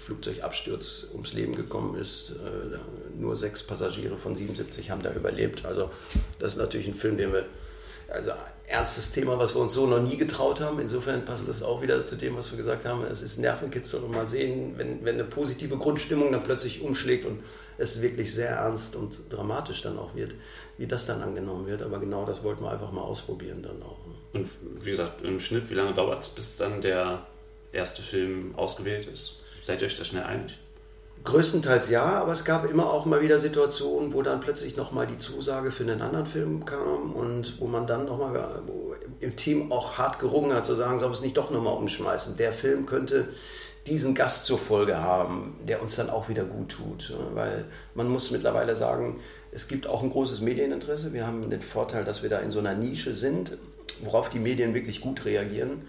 Flugzeugabsturz 0.09 1.09
ums 1.13 1.35
Leben 1.35 1.55
gekommen 1.55 1.95
ist. 2.01 2.31
Äh, 2.31 2.79
nur 3.19 3.37
sechs 3.37 3.63
Passagiere 3.63 4.17
von 4.17 4.35
77 4.35 4.91
haben 4.91 5.03
da 5.03 5.13
überlebt. 5.13 5.67
Also 5.67 5.91
das 6.39 6.53
ist 6.53 6.59
natürlich 6.59 6.89
ein 6.89 6.95
Film, 6.95 7.19
den 7.19 7.35
wir, 7.35 7.45
also 8.09 8.33
ernstes 8.67 9.13
Thema, 9.13 9.39
was 9.39 9.55
wir 9.55 9.61
uns 9.61 9.75
so 9.75 9.87
noch 9.87 10.01
nie 10.01 10.17
getraut 10.17 10.63
haben. 10.63 10.79
Insofern 10.79 11.27
passt 11.27 11.47
das 11.47 11.63
auch 11.63 11.83
wieder 11.83 12.07
zu 12.07 12.17
dem, 12.17 12.37
was 12.37 12.51
wir 12.51 12.57
gesagt 12.57 12.87
haben. 12.87 13.05
Es 13.05 13.21
ist 13.21 13.39
Nervenkitzel 13.39 14.01
und 14.01 14.13
mal 14.13 14.27
sehen, 14.27 14.79
wenn, 14.79 15.05
wenn 15.05 15.17
eine 15.17 15.25
positive 15.25 15.77
Grundstimmung 15.77 16.33
dann 16.33 16.43
plötzlich 16.43 16.81
umschlägt 16.81 17.27
und 17.27 17.43
es 17.77 18.01
wirklich 18.01 18.33
sehr 18.33 18.51
ernst 18.51 18.97
und 18.97 19.19
dramatisch 19.29 19.83
dann 19.83 19.99
auch 19.99 20.15
wird, 20.15 20.35
wie 20.79 20.87
das 20.87 21.05
dann 21.05 21.21
angenommen 21.21 21.67
wird. 21.67 21.83
Aber 21.83 21.99
genau 21.99 22.25
das 22.25 22.43
wollten 22.43 22.65
wir 22.65 22.71
einfach 22.71 22.93
mal 22.93 23.03
ausprobieren 23.03 23.63
dann 23.63 23.83
auch. 23.83 23.99
Ne? 24.07 24.15
Und 24.41 24.49
wie 24.81 24.93
gesagt, 24.93 25.21
im 25.21 25.39
Schnitt, 25.39 25.69
wie 25.69 25.75
lange 25.75 25.93
dauert 25.93 26.23
es, 26.23 26.31
bis 26.31 26.57
dann 26.57 26.81
der 26.81 27.27
erste 27.73 28.01
Film 28.01 28.55
ausgewählt 28.57 29.07
ist? 29.07 29.43
Seid 29.69 29.83
ihr 29.83 29.87
euch 29.87 29.99
da 29.99 30.05
schnell 30.05 30.23
einig? 30.23 30.59
Größtenteils 31.25 31.91
ja, 31.91 32.05
aber 32.05 32.33
es 32.33 32.47
gab 32.47 32.71
immer 32.71 32.91
auch 32.91 33.05
mal 33.05 33.21
wieder 33.21 33.39
Situationen, 33.39 34.15
wo 34.15 34.23
dann 34.23 34.41
plötzlich 34.41 34.79
nochmal 34.79 35.07
die 35.07 35.19
Zusage 35.19 35.73
für 35.73 35.83
einen 35.83 36.01
anderen 36.01 36.25
Film 36.25 36.65
kam 36.65 37.13
und 37.13 37.61
wo 37.61 37.67
man 37.67 37.87
dann 37.87 38.07
nochmal 38.07 38.63
im 39.21 39.37
Team 39.37 39.71
auch 39.71 39.99
hart 39.99 40.21
gerungen 40.21 40.55
hat, 40.55 40.65
zu 40.65 40.75
sagen, 40.75 40.99
sollen 40.99 41.11
wir 41.11 41.17
es 41.17 41.21
nicht 41.21 41.37
doch 41.37 41.51
nochmal 41.51 41.75
umschmeißen. 41.75 42.39
Der 42.39 42.55
Film 42.55 42.87
könnte 42.87 43.29
diesen 43.87 44.15
Gast 44.15 44.47
zur 44.47 44.59
Folge 44.59 45.03
haben, 45.03 45.59
der 45.69 45.83
uns 45.83 45.97
dann 45.97 46.09
auch 46.09 46.31
wieder 46.31 46.45
gut 46.45 46.71
tut. 46.71 47.13
Weil 47.35 47.67
man 47.95 48.09
muss 48.09 48.31
mittlerweile 48.31 48.75
sagen, 48.75 49.21
es 49.53 49.69
gibt 49.69 49.87
auch 49.87 50.03
ein 50.03 50.09
großes 50.09 50.41
Medieninteresse. 50.41 51.13
Wir 51.13 51.27
haben 51.27 51.51
den 51.51 51.61
Vorteil, 51.61 52.05
dass 52.05 52.23
wir 52.23 52.31
da 52.31 52.39
in 52.39 52.51
so 52.51 52.59
einer 52.59 52.73
Nische 52.73 53.13
sind, 53.13 53.59
worauf 54.01 54.31
die 54.31 54.39
Medien 54.39 54.73
wirklich 54.73 55.03
gut 55.03 55.27
reagieren. 55.27 55.83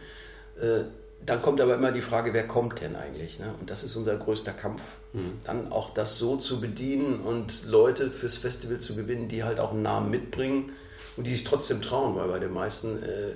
Dann 1.25 1.41
kommt 1.41 1.61
aber 1.61 1.75
immer 1.75 1.91
die 1.91 2.01
Frage, 2.01 2.33
wer 2.33 2.47
kommt 2.47 2.81
denn 2.81 2.95
eigentlich? 2.95 3.39
Ne? 3.39 3.53
Und 3.59 3.69
das 3.69 3.83
ist 3.83 3.95
unser 3.95 4.15
größter 4.15 4.51
Kampf. 4.53 4.81
Mhm. 5.13 5.33
Dann 5.43 5.71
auch 5.71 5.93
das 5.93 6.17
so 6.17 6.37
zu 6.37 6.59
bedienen 6.59 7.19
und 7.19 7.65
Leute 7.65 8.09
fürs 8.09 8.37
Festival 8.37 8.79
zu 8.79 8.95
gewinnen, 8.95 9.27
die 9.27 9.43
halt 9.43 9.59
auch 9.59 9.71
einen 9.71 9.81
Namen 9.81 10.09
mitbringen 10.09 10.71
und 11.17 11.27
die 11.27 11.31
sich 11.31 11.43
trotzdem 11.43 11.81
trauen, 11.81 12.15
weil 12.15 12.29
bei 12.29 12.39
den 12.39 12.53
meisten 12.53 13.03
äh, 13.03 13.33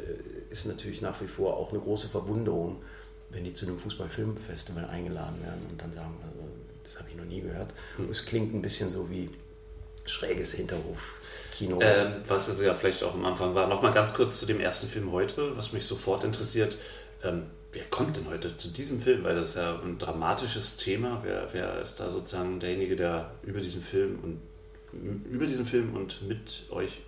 ist 0.49 0.65
natürlich 0.65 1.01
nach 1.01 1.21
wie 1.21 1.27
vor 1.27 1.57
auch 1.57 1.71
eine 1.71 1.79
große 1.79 2.07
Verwunderung, 2.07 2.81
wenn 3.29 3.43
die 3.43 3.53
zu 3.53 3.65
einem 3.65 3.77
Fußballfilmfestival 3.77 4.85
eingeladen 4.85 5.41
werden 5.43 5.61
und 5.69 5.81
dann 5.81 5.91
sagen, 5.91 6.15
also, 6.23 6.47
das 6.83 6.99
habe 6.99 7.09
ich 7.09 7.15
noch 7.15 7.25
nie 7.25 7.41
gehört. 7.41 7.73
Mhm. 7.97 8.09
Es 8.09 8.25
klingt 8.25 8.53
ein 8.53 8.61
bisschen 8.61 8.91
so 8.91 9.09
wie 9.09 9.29
schräges 10.05 10.53
Hinterhof. 10.53 11.15
Kino. 11.51 11.79
Ähm, 11.81 12.15
was 12.27 12.47
es 12.47 12.61
ja 12.61 12.73
vielleicht 12.73 13.03
auch 13.03 13.13
am 13.13 13.25
Anfang 13.25 13.53
war. 13.55 13.67
Nochmal 13.67 13.93
ganz 13.93 14.13
kurz 14.13 14.39
zu 14.39 14.45
dem 14.45 14.59
ersten 14.59 14.87
Film 14.87 15.11
heute, 15.11 15.55
was 15.55 15.71
mich 15.71 15.85
sofort 15.85 16.23
interessiert. 16.23 16.77
Ähm, 17.23 17.45
wer 17.73 17.83
kommt 17.85 18.15
denn 18.17 18.29
heute 18.29 18.55
zu 18.55 18.69
diesem 18.69 19.01
Film? 19.01 19.23
Weil 19.23 19.35
das 19.35 19.49
ist 19.49 19.55
ja 19.55 19.79
ein 19.79 19.97
dramatisches 19.97 20.77
Thema. 20.77 21.19
Wer, 21.23 21.49
wer 21.51 21.81
ist 21.81 21.99
da 21.99 22.09
sozusagen 22.09 22.59
derjenige, 22.59 22.95
der 22.95 23.31
über 23.43 23.59
diesen 23.59 23.81
Film 23.81 24.19
und 24.21 24.39
über 25.25 25.47
diesen 25.47 25.65
Film 25.65 25.95
und 25.95 26.21
mit 26.27 26.67
euch 26.69 27.01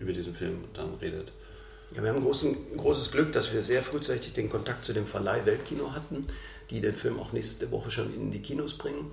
über 0.00 0.12
diesen 0.12 0.34
Film 0.34 0.64
dann 0.72 0.94
redet? 0.94 1.32
Ja, 1.94 2.02
wir 2.02 2.10
haben 2.10 2.22
großen, 2.22 2.76
großes 2.76 3.10
Glück, 3.10 3.32
dass 3.32 3.52
wir 3.52 3.62
sehr 3.62 3.82
frühzeitig 3.82 4.32
den 4.32 4.50
Kontakt 4.50 4.84
zu 4.84 4.92
dem 4.92 5.06
Verleih 5.06 5.44
Weltkino 5.44 5.92
hatten, 5.92 6.26
die 6.70 6.80
den 6.80 6.94
Film 6.94 7.18
auch 7.18 7.32
nächste 7.32 7.70
Woche 7.70 7.90
schon 7.90 8.12
in 8.14 8.30
die 8.30 8.42
Kinos 8.42 8.74
bringen. 8.74 9.10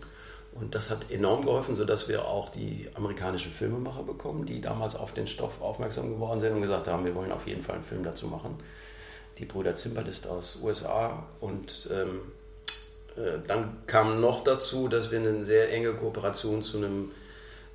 Und 0.54 0.76
das 0.76 0.90
hat 0.90 1.12
enorm 1.12 1.46
geholfen, 1.46 1.76
sodass 1.76 2.08
wir 2.08 2.26
auch 2.26 2.50
die 2.50 2.88
amerikanischen 2.94 3.52
Filmemacher 3.52 4.04
bekommen, 4.04 4.46
die 4.46 4.62
damals 4.62 4.96
auf 4.96 5.14
den 5.14 5.28
Stoff 5.28 5.62
aufmerksam 5.62 6.10
geworden 6.10 6.40
sind 6.40 6.54
und 6.54 6.62
gesagt 6.62 6.88
haben, 6.88 7.04
wir 7.04 7.16
wollen 7.16 7.34
auf 7.34 7.46
jeden 7.46 7.62
Fall 7.62 7.76
einen 7.76 7.84
Film 7.84 8.04
dazu 8.04 8.28
machen 8.28 8.58
die 9.38 9.46
Brüder 9.46 9.76
Zimbalist 9.76 10.28
aus 10.28 10.60
USA. 10.62 11.28
Und 11.40 11.90
ähm, 11.92 12.22
äh, 13.18 13.40
dann 13.48 13.86
kam 13.88 14.22
noch 14.22 14.44
dazu, 14.44 14.88
dass 14.88 15.12
wir 15.12 15.20
eine 15.20 15.46
sehr 15.46 15.72
enge 15.72 15.94
Kooperation 15.94 16.64
zu 16.64 16.78
einem 16.78 17.12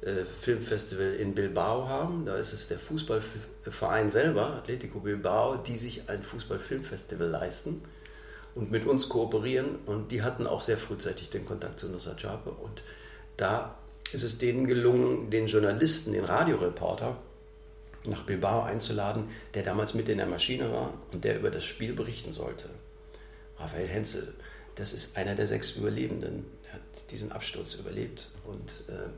äh, 0.02 0.24
Filmfestival 0.40 1.14
in 1.14 1.34
Bilbao 1.34 1.88
haben. 1.88 2.24
Da 2.24 2.36
ist 2.36 2.52
es 2.52 2.68
der 2.68 2.78
Fußballverein 2.78 4.10
selber, 4.10 4.54
Atletico 4.54 5.00
Bilbao, 5.00 5.56
die 5.56 5.76
sich 5.76 6.08
ein 6.08 6.22
Fußballfilmfestival 6.22 7.28
leisten 7.28 7.82
und 8.54 8.70
mit 8.70 8.86
uns 8.86 9.08
kooperieren. 9.08 9.76
Und 9.86 10.12
die 10.12 10.22
hatten 10.22 10.46
auch 10.46 10.60
sehr 10.60 10.78
frühzeitig 10.78 11.30
den 11.30 11.44
Kontakt 11.44 11.78
zu 11.78 11.88
Nusra 11.88 12.14
Chape. 12.14 12.50
Und 12.50 12.82
da 13.36 13.76
ist 14.12 14.22
es 14.22 14.38
denen 14.38 14.66
gelungen, 14.66 15.30
den 15.30 15.46
Journalisten, 15.46 16.12
den 16.12 16.24
Radioreporter, 16.24 17.16
nach 18.04 18.22
Bilbao 18.22 18.62
einzuladen, 18.62 19.28
der 19.54 19.62
damals 19.62 19.94
mit 19.94 20.08
in 20.08 20.18
der 20.18 20.26
Maschine 20.26 20.72
war 20.72 20.94
und 21.12 21.24
der 21.24 21.38
über 21.38 21.50
das 21.50 21.64
Spiel 21.64 21.92
berichten 21.92 22.32
sollte. 22.32 22.68
Raphael 23.58 23.88
Henzel, 23.88 24.34
das 24.74 24.92
ist 24.92 25.16
einer 25.16 25.34
der 25.34 25.46
sechs 25.46 25.72
Überlebenden. 25.72 26.46
Er 26.68 26.74
hat 26.74 27.10
diesen 27.10 27.32
Absturz 27.32 27.74
überlebt 27.74 28.30
und 28.46 28.84
äh, 28.88 29.10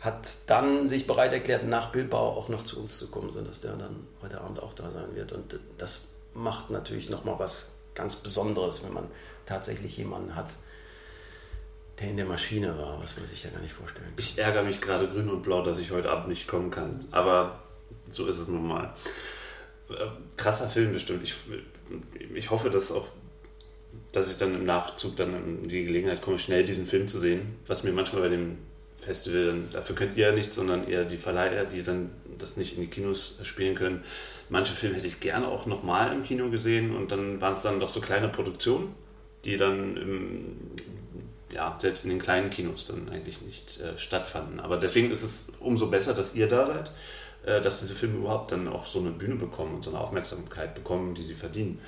hat 0.00 0.36
dann 0.46 0.88
sich 0.88 1.06
bereit 1.06 1.32
erklärt, 1.32 1.66
nach 1.66 1.92
Bilbao 1.92 2.30
auch 2.30 2.48
noch 2.48 2.64
zu 2.64 2.80
uns 2.80 2.98
zu 2.98 3.08
kommen, 3.08 3.32
sodass 3.32 3.60
der 3.60 3.76
dann 3.76 4.06
heute 4.22 4.40
Abend 4.40 4.62
auch 4.62 4.72
da 4.72 4.90
sein 4.90 5.14
wird. 5.14 5.32
Und 5.32 5.58
das 5.78 6.02
macht 6.34 6.70
natürlich 6.70 7.10
nochmal 7.10 7.38
was 7.38 7.76
ganz 7.94 8.16
Besonderes, 8.16 8.82
wenn 8.82 8.92
man 8.92 9.08
tatsächlich 9.46 9.96
jemanden 9.96 10.36
hat, 10.36 10.56
der 12.00 12.08
in 12.08 12.16
der 12.16 12.26
Maschine 12.26 12.78
war, 12.78 13.00
was 13.02 13.16
man 13.16 13.26
sich 13.26 13.44
ja 13.44 13.50
gar 13.50 13.60
nicht 13.60 13.74
vorstellen 13.74 14.06
kann. 14.06 14.14
Ich 14.16 14.38
ärgere 14.38 14.62
mich 14.62 14.80
gerade 14.80 15.08
grün 15.08 15.28
und 15.28 15.42
blau, 15.42 15.62
dass 15.62 15.78
ich 15.78 15.90
heute 15.90 16.10
Abend 16.10 16.28
nicht 16.28 16.48
kommen 16.48 16.70
kann. 16.70 17.06
Aber 17.10 17.62
so 18.08 18.26
ist 18.26 18.38
es 18.38 18.48
nun 18.48 18.66
mal. 18.66 18.94
Äh, 19.90 20.06
krasser 20.36 20.68
Film 20.68 20.92
bestimmt. 20.92 21.22
Ich, 21.22 21.36
ich 22.34 22.50
hoffe, 22.50 22.70
dass 22.70 22.92
auch 22.92 23.08
dass 24.12 24.30
ich 24.30 24.36
dann 24.36 24.54
im 24.54 24.64
Nachzug 24.64 25.16
dann 25.16 25.68
die 25.68 25.84
Gelegenheit 25.84 26.22
komme, 26.22 26.38
schnell 26.38 26.64
diesen 26.64 26.86
Film 26.86 27.06
zu 27.06 27.18
sehen. 27.18 27.56
Was 27.66 27.84
mir 27.84 27.92
manchmal 27.92 28.22
bei 28.22 28.28
dem 28.28 28.58
Festival, 28.96 29.46
dann, 29.46 29.68
dafür 29.72 29.94
könnt 29.94 30.16
ihr 30.16 30.28
ja 30.28 30.32
nicht, 30.32 30.52
sondern 30.52 30.86
eher 30.86 31.04
die 31.04 31.16
Verleiher, 31.16 31.64
die 31.64 31.82
dann 31.82 32.10
das 32.38 32.56
nicht 32.56 32.76
in 32.76 32.82
die 32.82 32.88
Kinos 32.88 33.38
spielen 33.42 33.74
können. 33.74 34.02
Manche 34.48 34.74
Filme 34.74 34.96
hätte 34.96 35.06
ich 35.06 35.20
gerne 35.20 35.46
auch 35.46 35.66
nochmal 35.66 36.12
im 36.12 36.24
Kino 36.24 36.50
gesehen 36.50 36.94
und 36.94 37.12
dann 37.12 37.40
waren 37.40 37.54
es 37.54 37.62
dann 37.62 37.80
doch 37.80 37.88
so 37.88 38.00
kleine 38.00 38.28
Produktionen, 38.28 38.94
die 39.44 39.56
dann 39.56 39.96
im, 39.96 40.56
ja, 41.54 41.76
selbst 41.80 42.04
in 42.04 42.10
den 42.10 42.18
kleinen 42.18 42.50
Kinos 42.50 42.86
dann 42.86 43.08
eigentlich 43.08 43.40
nicht 43.42 43.80
äh, 43.80 43.96
stattfanden. 43.96 44.60
Aber 44.60 44.76
deswegen 44.76 45.10
ist 45.10 45.22
es 45.22 45.52
umso 45.60 45.86
besser, 45.86 46.14
dass 46.14 46.34
ihr 46.34 46.48
da 46.48 46.66
seid 46.66 46.92
dass 47.44 47.80
diese 47.80 47.94
Filme 47.94 48.18
überhaupt 48.18 48.52
dann 48.52 48.68
auch 48.68 48.86
so 48.86 48.98
eine 48.98 49.10
Bühne 49.10 49.36
bekommen 49.36 49.76
und 49.76 49.84
so 49.84 49.90
eine 49.90 50.00
Aufmerksamkeit 50.00 50.74
bekommen, 50.74 51.14
die 51.14 51.22
sie 51.22 51.34
verdienen. 51.34 51.80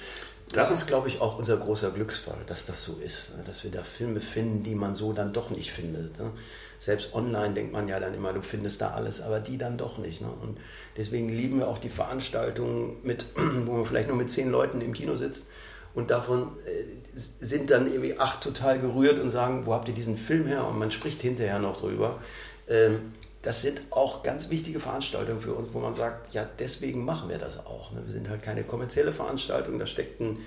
Das 0.52 0.70
ist, 0.70 0.86
glaube 0.86 1.08
ich, 1.08 1.20
auch 1.20 1.38
unser 1.38 1.56
großer 1.56 1.90
Glücksfall, 1.90 2.38
dass 2.46 2.66
das 2.66 2.82
so 2.82 2.98
ist, 3.02 3.36
ne? 3.36 3.44
dass 3.44 3.64
wir 3.64 3.70
da 3.70 3.82
Filme 3.82 4.20
finden, 4.20 4.62
die 4.62 4.74
man 4.74 4.94
so 4.94 5.12
dann 5.12 5.32
doch 5.32 5.50
nicht 5.50 5.72
findet. 5.72 6.18
Ne? 6.18 6.30
Selbst 6.78 7.14
online 7.14 7.54
denkt 7.54 7.72
man 7.72 7.88
ja 7.88 7.98
dann 8.00 8.12
immer, 8.12 8.32
du 8.32 8.42
findest 8.42 8.80
da 8.82 8.90
alles, 8.90 9.22
aber 9.22 9.40
die 9.40 9.56
dann 9.56 9.78
doch 9.78 9.98
nicht. 9.98 10.20
Ne? 10.20 10.28
Und 10.42 10.58
deswegen 10.96 11.30
lieben 11.30 11.58
wir 11.58 11.68
auch 11.68 11.78
die 11.78 11.88
Veranstaltungen, 11.88 12.98
mit, 13.02 13.26
wo 13.64 13.72
man 13.72 13.86
vielleicht 13.86 14.08
nur 14.08 14.16
mit 14.16 14.30
zehn 14.30 14.50
Leuten 14.50 14.80
im 14.82 14.92
Kino 14.92 15.16
sitzt 15.16 15.46
und 15.94 16.10
davon 16.10 16.52
äh, 16.66 17.18
sind 17.40 17.70
dann 17.70 17.86
irgendwie 17.86 18.18
acht 18.18 18.42
total 18.42 18.78
gerührt 18.78 19.18
und 19.20 19.30
sagen, 19.30 19.64
wo 19.64 19.72
habt 19.74 19.88
ihr 19.88 19.94
diesen 19.94 20.16
Film 20.16 20.46
her? 20.46 20.66
Und 20.66 20.78
man 20.78 20.90
spricht 20.90 21.22
hinterher 21.22 21.58
noch 21.58 21.76
drüber. 21.76 22.20
Ähm, 22.68 23.12
das 23.42 23.60
sind 23.60 23.82
auch 23.90 24.22
ganz 24.22 24.50
wichtige 24.50 24.78
Veranstaltungen 24.78 25.40
für 25.40 25.54
uns, 25.54 25.74
wo 25.74 25.80
man 25.80 25.94
sagt, 25.94 26.32
ja, 26.32 26.46
deswegen 26.58 27.04
machen 27.04 27.28
wir 27.28 27.38
das 27.38 27.66
auch. 27.66 27.92
Ne? 27.92 28.02
Wir 28.04 28.12
sind 28.12 28.30
halt 28.30 28.42
keine 28.42 28.62
kommerzielle 28.62 29.12
Veranstaltung, 29.12 29.78
da 29.80 29.86
steckt 29.86 30.20
ein 30.20 30.38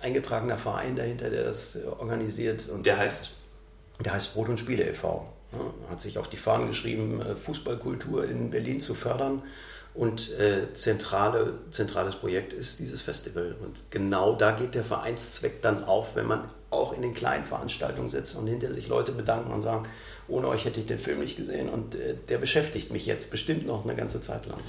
eingetragener 0.00 0.56
Verein 0.56 0.96
dahinter, 0.96 1.28
der 1.30 1.44
das 1.44 1.76
äh, 1.76 1.84
organisiert. 1.84 2.68
Und 2.68 2.86
der 2.86 2.98
heißt? 2.98 3.32
Der 4.04 4.12
heißt 4.12 4.34
Brot 4.34 4.48
und 4.48 4.58
Spiele 4.58 4.84
e.V. 4.84 5.28
Hat 5.90 6.00
sich 6.00 6.18
auf 6.18 6.28
die 6.28 6.36
Fahnen 6.36 6.68
geschrieben, 6.68 7.20
äh, 7.20 7.36
Fußballkultur 7.36 8.24
in 8.24 8.50
Berlin 8.50 8.80
zu 8.80 8.94
fördern. 8.94 9.42
Und 9.94 10.38
äh, 10.38 10.72
zentrale, 10.74 11.54
zentrales 11.70 12.14
Projekt 12.14 12.52
ist 12.52 12.78
dieses 12.78 13.00
Festival. 13.00 13.56
Und 13.60 13.90
genau 13.90 14.36
da 14.36 14.52
geht 14.52 14.74
der 14.74 14.84
Vereinszweck 14.84 15.60
dann 15.62 15.84
auf, 15.84 16.14
wenn 16.14 16.26
man 16.26 16.48
auch 16.70 16.92
in 16.92 17.02
den 17.02 17.14
kleinen 17.14 17.44
Veranstaltungen 17.44 18.08
sitzt 18.08 18.36
und 18.36 18.46
hinter 18.46 18.72
sich 18.72 18.88
Leute 18.88 19.12
bedanken 19.12 19.50
und 19.50 19.62
sagen, 19.62 19.88
ohne 20.28 20.48
euch 20.48 20.64
hätte 20.64 20.80
ich 20.80 20.86
den 20.86 20.98
Film 20.98 21.20
nicht 21.20 21.36
gesehen 21.36 21.68
und 21.68 21.94
äh, 21.94 22.14
der 22.28 22.38
beschäftigt 22.38 22.92
mich 22.92 23.06
jetzt 23.06 23.30
bestimmt 23.30 23.66
noch 23.66 23.84
eine 23.84 23.94
ganze 23.94 24.20
Zeit 24.20 24.46
lang. 24.46 24.60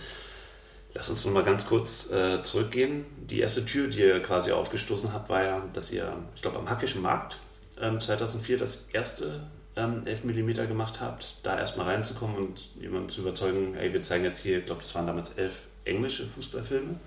Lass 0.94 1.10
uns 1.10 1.24
noch 1.26 1.34
mal 1.34 1.44
ganz 1.44 1.68
kurz 1.68 2.12
äh, 2.12 2.42
zurückgehen. 2.42 3.06
Die 3.18 3.40
erste 3.40 3.64
Tür, 3.64 3.88
die 3.88 4.00
ihr 4.00 4.22
quasi 4.22 4.52
aufgestoßen 4.52 5.14
habt, 5.14 5.30
war 5.30 5.44
ja, 5.44 5.64
dass 5.74 5.92
ihr, 5.92 6.12
ich 6.36 6.42
glaube, 6.42 6.58
am 6.58 6.70
Hackischen 6.70 7.02
Markt 7.02 7.38
ähm, 7.80 8.00
2004 8.00 8.58
das 8.58 8.88
erste 8.92 9.42
ähm, 9.76 10.02
11 10.06 10.24
mm 10.26 10.68
gemacht 10.68 11.00
habt, 11.00 11.38
da 11.44 11.58
erstmal 11.58 11.88
reinzukommen 11.88 12.38
und 12.38 12.70
jemanden 12.80 13.10
zu 13.10 13.22
überzeugen, 13.22 13.76
hey, 13.78 13.94
wir 13.94 14.02
zeigen 14.02 14.24
jetzt 14.24 14.42
hier, 14.42 14.60
ich 14.60 14.66
glaube, 14.66 14.82
das 14.82 14.94
waren 14.96 15.06
damals 15.06 15.32
elf 15.36 15.66
englische 15.86 16.26
Fußballfilme, 16.26 17.00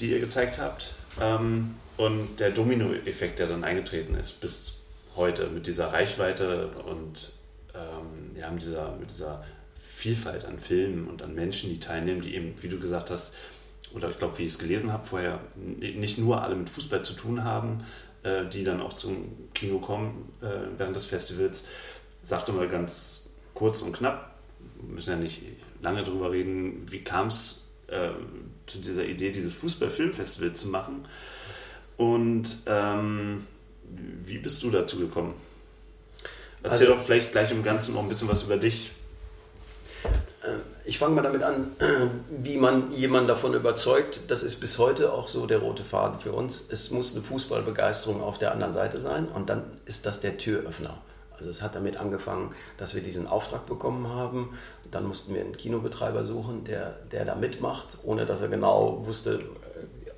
die 0.00 0.10
ihr 0.10 0.20
gezeigt 0.20 0.58
habt. 0.58 0.94
Ähm, 1.20 1.74
und 1.98 2.40
der 2.40 2.50
Domino-Effekt, 2.50 3.38
der 3.38 3.46
dann 3.46 3.64
eingetreten 3.64 4.14
ist 4.14 4.40
bis 4.40 4.74
heute 5.16 5.48
mit 5.48 5.66
dieser 5.66 5.92
Reichweite 5.92 6.68
und 6.68 7.30
ja, 8.38 8.50
mit, 8.50 8.62
dieser, 8.62 8.96
mit 8.96 9.10
dieser 9.10 9.44
Vielfalt 9.78 10.44
an 10.44 10.58
Filmen 10.58 11.08
und 11.08 11.22
an 11.22 11.34
Menschen, 11.34 11.70
die 11.70 11.80
teilnehmen, 11.80 12.20
die 12.20 12.34
eben, 12.34 12.54
wie 12.62 12.68
du 12.68 12.78
gesagt 12.78 13.10
hast, 13.10 13.34
oder 13.94 14.10
ich 14.10 14.18
glaube, 14.18 14.38
wie 14.38 14.42
ich 14.42 14.52
es 14.52 14.58
gelesen 14.58 14.92
habe 14.92 15.04
vorher, 15.04 15.40
nicht 15.56 16.18
nur 16.18 16.42
alle 16.42 16.54
mit 16.54 16.68
Fußball 16.68 17.02
zu 17.02 17.14
tun 17.14 17.44
haben, 17.44 17.84
äh, 18.22 18.46
die 18.46 18.64
dann 18.64 18.80
auch 18.80 18.94
zum 18.94 19.48
Kino 19.54 19.78
kommen 19.78 20.32
äh, 20.42 20.78
während 20.78 20.96
des 20.96 21.06
Festivals. 21.06 21.66
Sagte 22.22 22.52
mal 22.52 22.68
ganz 22.68 23.30
kurz 23.54 23.82
und 23.82 23.92
knapp, 23.92 24.34
wir 24.80 24.94
müssen 24.94 25.10
ja 25.10 25.16
nicht 25.16 25.42
lange 25.80 26.02
drüber 26.02 26.32
reden, 26.32 26.90
wie 26.90 27.04
kam 27.04 27.28
es 27.28 27.66
äh, 27.86 28.10
zu 28.66 28.78
dieser 28.78 29.06
Idee, 29.06 29.30
dieses 29.30 29.54
Fußball-Filmfestival 29.54 30.52
zu 30.52 30.68
machen 30.68 31.04
und 31.96 32.58
ähm, 32.66 33.46
wie 34.24 34.38
bist 34.38 34.62
du 34.62 34.70
dazu 34.70 34.98
gekommen? 34.98 35.34
Erzähl 36.66 36.88
also, 36.88 36.98
doch 36.98 37.04
vielleicht 37.04 37.32
gleich 37.32 37.50
im 37.50 37.62
Ganzen 37.62 37.94
noch 37.94 38.02
ein 38.02 38.08
bisschen 38.08 38.28
was 38.28 38.42
über 38.42 38.56
dich. 38.56 38.90
Ich 40.84 40.98
fange 40.98 41.14
mal 41.14 41.22
damit 41.22 41.42
an, 41.42 41.72
wie 42.28 42.56
man 42.56 42.92
jemanden 42.92 43.28
davon 43.28 43.54
überzeugt. 43.54 44.20
Das 44.28 44.42
ist 44.42 44.60
bis 44.60 44.78
heute 44.78 45.12
auch 45.12 45.28
so 45.28 45.46
der 45.46 45.58
rote 45.58 45.82
Faden 45.84 46.20
für 46.20 46.32
uns. 46.32 46.64
Es 46.68 46.90
muss 46.90 47.14
eine 47.14 47.24
Fußballbegeisterung 47.24 48.22
auf 48.22 48.38
der 48.38 48.52
anderen 48.52 48.72
Seite 48.72 49.00
sein 49.00 49.26
und 49.26 49.50
dann 49.50 49.64
ist 49.84 50.06
das 50.06 50.20
der 50.20 50.38
Türöffner. 50.38 50.98
Also 51.32 51.50
es 51.50 51.62
hat 51.62 51.74
damit 51.74 51.98
angefangen, 51.98 52.54
dass 52.78 52.94
wir 52.94 53.02
diesen 53.02 53.26
Auftrag 53.26 53.66
bekommen 53.66 54.08
haben. 54.08 54.56
Dann 54.90 55.06
mussten 55.06 55.34
wir 55.34 55.42
einen 55.42 55.56
Kinobetreiber 55.56 56.24
suchen, 56.24 56.64
der, 56.64 56.96
der 57.12 57.24
da 57.24 57.34
mitmacht, 57.34 57.98
ohne 58.04 58.24
dass 58.24 58.40
er 58.40 58.48
genau 58.48 59.06
wusste, 59.06 59.34
äh, 59.34 59.40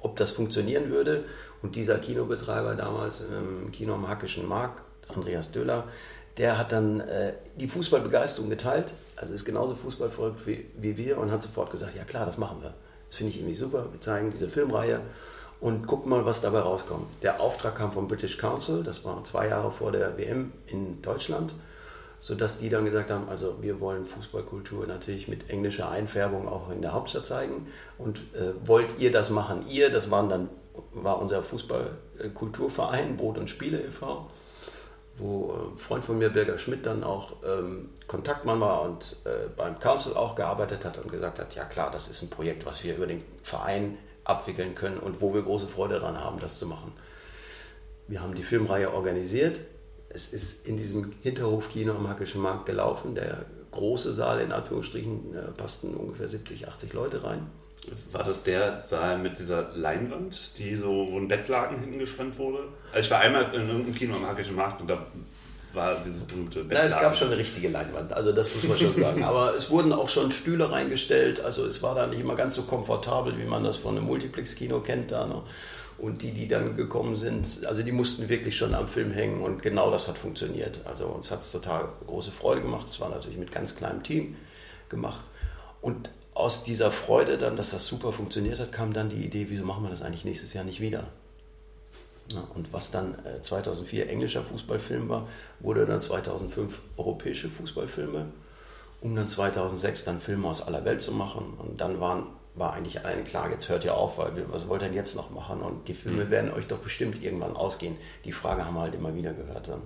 ob 0.01 0.17
das 0.17 0.31
funktionieren 0.31 0.91
würde. 0.91 1.25
Und 1.63 1.77
dieser 1.77 1.99
Kinobetreiber 1.99 2.75
damals 2.75 3.21
im 3.23 3.73
Kino 3.73 3.95
am 3.95 4.09
Hackischen 4.09 4.47
Markt, 4.47 4.83
Andreas 5.09 5.51
Döller, 5.51 5.85
der 6.39 6.57
hat 6.57 6.73
dann 6.73 7.01
äh, 7.01 7.33
die 7.57 7.67
Fußballbegeisterung 7.67 8.49
geteilt, 8.49 8.95
also 9.17 9.35
ist 9.35 9.45
genauso 9.45 9.75
fußballverrückt 9.75 10.47
wie, 10.47 10.67
wie 10.77 10.97
wir 10.97 11.19
und 11.19 11.33
hat 11.33 11.43
sofort 11.43 11.71
gesagt, 11.71 11.97
ja 11.97 12.05
klar, 12.05 12.25
das 12.25 12.39
machen 12.39 12.63
wir. 12.63 12.73
Das 13.09 13.17
finde 13.17 13.33
ich 13.33 13.39
irgendwie 13.39 13.57
super, 13.57 13.87
wir 13.91 14.01
zeigen 14.01 14.31
diese 14.31 14.49
Filmreihe 14.49 15.01
und 15.61 15.87
guck 15.87 16.07
mal, 16.07 16.25
was 16.25 16.41
dabei 16.41 16.61
rauskommt. 16.61 17.07
Der 17.23 17.41
Auftrag 17.41 17.75
kam 17.75 17.91
vom 17.91 18.07
British 18.07 18.39
Council, 18.39 18.85
das 18.85 19.05
war 19.05 19.23
zwei 19.25 19.49
Jahre 19.49 19.73
vor 19.73 19.91
der 19.91 20.17
WM 20.17 20.53
in 20.69 21.03
Deutschland, 21.03 21.53
sodass 22.21 22.59
die 22.59 22.69
dann 22.69 22.85
gesagt 22.85 23.11
haben, 23.11 23.29
also 23.29 23.57
wir 23.61 23.81
wollen 23.81 24.05
Fußballkultur 24.05 24.87
natürlich 24.87 25.27
mit 25.27 25.51
englischer 25.51 25.91
Einfärbung 25.91 26.47
auch 26.47 26.71
in 26.71 26.83
der 26.83 26.93
Hauptstadt 26.93 27.27
zeigen 27.27 27.67
und 27.97 28.19
äh, 28.35 28.53
wollt 28.65 28.99
ihr 28.99 29.11
das 29.11 29.31
machen? 29.31 29.65
Ihr, 29.69 29.91
das 29.91 30.13
waren 30.13 30.29
dann, 30.29 30.49
war 30.93 31.21
unser 31.21 31.43
Fußballkulturverein, 31.43 33.17
Brot 33.17 33.39
und 33.39 33.51
Spiele 33.51 33.81
e.V., 33.81 34.31
wo 35.19 35.53
ein 35.53 35.75
äh, 35.75 35.79
Freund 35.79 36.05
von 36.05 36.19
mir, 36.19 36.31
Birger 36.31 36.59
Schmidt, 36.59 36.87
dann 36.87 37.05
auch 37.05 37.37
ähm, 37.45 37.91
Kontaktmann 38.07 38.61
war 38.61 38.83
und 38.83 39.17
äh, 39.25 39.49
beim 39.57 39.79
Council 39.79 40.15
auch 40.15 40.35
gearbeitet 40.35 40.85
hat 40.85 40.99
und 40.99 41.11
gesagt 41.11 41.39
hat, 41.39 41.55
ja 41.55 41.65
klar, 41.65 41.91
das 41.91 42.09
ist 42.09 42.23
ein 42.23 42.31
Projekt, 42.31 42.67
was 42.67 42.85
wir 42.85 42.97
über 42.97 43.07
den 43.07 43.23
Verein 43.43 43.99
abwickeln 44.25 44.75
können 44.75 44.99
und 44.99 45.21
wo 45.21 45.35
wir 45.35 45.43
große 45.43 45.67
Freude 45.67 46.01
daran 46.01 46.23
haben, 46.23 46.39
das 46.41 46.59
zu 46.59 46.67
machen. 46.67 46.93
Wir 48.07 48.23
haben 48.23 48.35
die 48.35 48.43
Filmreihe 48.43 48.93
organisiert. 48.93 49.61
Es 50.09 50.33
ist 50.33 50.67
in 50.67 50.77
diesem 50.77 51.13
Hinterhofkino 51.23 51.95
am 51.95 52.09
Hackischen 52.09 52.41
Markt 52.41 52.67
gelaufen. 52.67 53.15
Der 53.15 53.45
große 53.71 54.15
Saal, 54.15 54.41
in 54.41 54.53
Anführungsstrichen, 54.53 55.35
äh, 55.35 55.51
passten 55.53 55.95
ungefähr 55.95 56.29
70, 56.29 56.69
80 56.69 56.93
Leute 56.93 57.25
rein. 57.25 57.51
War 58.13 58.23
das 58.23 58.43
der 58.43 58.81
Saal 58.81 59.19
mit 59.19 59.39
dieser 59.39 59.71
Leinwand, 59.75 60.59
die 60.59 60.75
so 60.75 61.07
ein 61.07 61.29
Bettlaken 61.29 61.81
hinten 61.81 61.99
gespannt 61.99 62.39
wurde? 62.39 62.61
Also 62.93 63.01
ich 63.01 63.11
war 63.11 63.21
einmal 63.21 63.55
in 63.55 63.69
irgendeinem 63.69 63.95
Kino 63.95 64.17
am 64.17 64.27
Hackischen 64.27 64.57
Markt 64.57 64.81
und 64.81 64.89
da 64.89 65.07
war 65.73 65.97
dieses 65.97 66.23
berühmte 66.23 66.65
Bettlaken. 66.65 66.89
Na, 66.91 66.97
es 66.97 67.01
gab 67.01 67.17
schon 67.17 67.29
eine 67.29 67.39
richtige 67.39 67.69
Leinwand, 67.69 68.13
also 68.13 68.33
das 68.33 68.55
muss 68.55 68.65
man 68.67 68.79
schon 68.79 68.95
sagen. 68.95 69.23
Aber 69.25 69.55
es 69.55 69.71
wurden 69.71 69.93
auch 69.93 70.09
schon 70.09 70.33
Stühle 70.33 70.71
reingestellt, 70.71 71.45
also 71.45 71.67
es 71.67 71.83
war 71.83 71.95
da 71.95 72.07
nicht 72.07 72.21
immer 72.21 72.35
ganz 72.35 72.55
so 72.55 72.63
komfortabel, 72.63 73.39
wie 73.39 73.45
man 73.45 73.65
das 73.65 73.77
von 73.77 73.97
einem 73.97 74.07
Multiplex-Kino 74.07 74.81
kennt 74.81 75.13
da. 75.13 75.27
Ne? 75.27 75.43
Und 75.99 76.23
die, 76.23 76.31
die 76.31 76.47
dann 76.47 76.77
gekommen 76.77 77.17
sind, 77.17 77.67
also 77.67 77.83
die 77.83 77.91
mussten 77.91 78.29
wirklich 78.29 78.57
schon 78.57 78.73
am 78.73 78.87
Film 78.87 79.11
hängen 79.11 79.41
und 79.41 79.63
genau 79.63 79.91
das 79.91 80.07
hat 80.07 80.17
funktioniert. 80.17 80.81
Also 80.85 81.07
uns 81.07 81.31
hat 81.31 81.41
es 81.41 81.51
total 81.51 81.89
große 82.07 82.31
Freude 82.31 82.63
gemacht. 82.63 82.87
Es 82.87 83.01
war 83.01 83.09
natürlich 83.09 83.37
mit 83.37 83.51
ganz 83.51 83.75
kleinem 83.75 84.05
Team 84.05 84.37
gemacht. 84.89 85.25
Und 85.81 86.11
aus 86.39 86.63
dieser 86.63 86.93
Freude 86.93 87.37
dann, 87.37 87.57
dass 87.57 87.71
das 87.71 87.87
super 87.87 88.13
funktioniert 88.13 88.61
hat, 88.61 88.71
kam 88.71 88.93
dann 88.93 89.11
die 89.11 89.25
Idee, 89.25 89.47
wieso 89.49 89.65
machen 89.65 89.83
wir 89.83 89.91
das 89.91 90.03
eigentlich 90.03 90.25
nächstes 90.25 90.55
Jahr 90.55 90.65
nicht 90.65 90.81
wieder? 90.81 91.05
Ja, 92.33 92.47
und 92.55 92.73
was 92.73 92.91
dann 92.91 93.17
2004 93.43 94.07
äh, 94.07 94.09
englischer 94.09 94.45
Fußballfilm 94.45 95.09
war, 95.09 95.27
wurde 95.61 95.85
dann 95.87 96.01
2005 96.01 96.81
europäische 96.97 97.49
Fußballfilme, 97.49 98.27
um 99.01 99.17
dann 99.17 99.27
2006 99.27 100.05
dann 100.05 100.21
Filme 100.21 100.47
aus 100.47 100.63
aller 100.63 100.85
Welt 100.85 101.01
zu 101.01 101.13
machen. 101.13 101.55
Und 101.59 101.81
dann 101.81 102.01
waren, 102.01 102.27
war 102.55 102.75
eigentlich 102.75 103.05
allen 103.05 103.25
klar, 103.25 103.51
jetzt 103.51 103.69
hört 103.69 103.85
ihr 103.85 103.95
auf, 103.95 104.19
weil 104.19 104.37
wir, 104.37 104.53
was 104.53 104.69
wollt 104.69 104.83
ihr 104.83 104.89
denn 104.89 104.95
jetzt 104.95 105.17
noch 105.17 105.31
machen? 105.31 105.63
Und 105.63 105.89
die 105.89 105.95
Filme 105.95 106.27
mhm. 106.27 106.31
werden 106.31 106.53
euch 106.53 106.67
doch 106.67 106.79
bestimmt 106.79 107.23
irgendwann 107.23 107.57
ausgehen. 107.57 107.97
Die 108.25 108.33
Frage 108.33 108.65
haben 108.65 108.75
wir 108.75 108.83
halt 108.83 108.95
immer 108.95 109.15
wieder 109.15 109.33
gehört. 109.33 109.69
Dann. 109.69 109.83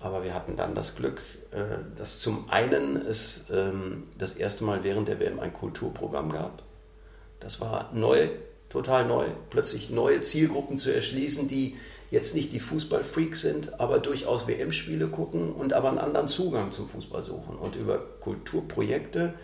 Aber 0.00 0.24
wir 0.24 0.34
hatten 0.34 0.56
dann 0.56 0.74
das 0.74 0.96
Glück, 0.96 1.20
äh, 1.52 1.78
dass 1.96 2.20
zum 2.20 2.48
einen 2.50 2.96
es 2.96 3.44
ähm, 3.52 4.08
das 4.16 4.34
erste 4.34 4.64
Mal 4.64 4.82
während 4.82 5.08
der 5.08 5.20
WM 5.20 5.38
ein 5.38 5.52
Kulturprogramm 5.52 6.32
gab. 6.32 6.62
Das 7.38 7.60
war 7.60 7.90
neu, 7.92 8.28
total 8.70 9.06
neu, 9.06 9.26
plötzlich 9.50 9.90
neue 9.90 10.22
Zielgruppen 10.22 10.78
zu 10.78 10.92
erschließen, 10.92 11.48
die 11.48 11.76
jetzt 12.10 12.34
nicht 12.34 12.52
die 12.52 12.60
Fußballfreaks 12.60 13.42
sind, 13.42 13.78
aber 13.78 13.98
durchaus 13.98 14.48
WM-Spiele 14.48 15.08
gucken 15.08 15.52
und 15.52 15.74
aber 15.74 15.90
einen 15.90 15.98
anderen 15.98 16.28
Zugang 16.28 16.72
zum 16.72 16.88
Fußball 16.88 17.22
suchen. 17.22 17.56
Und 17.56 17.76
über 17.76 17.98
Kulturprojekte 17.98 19.34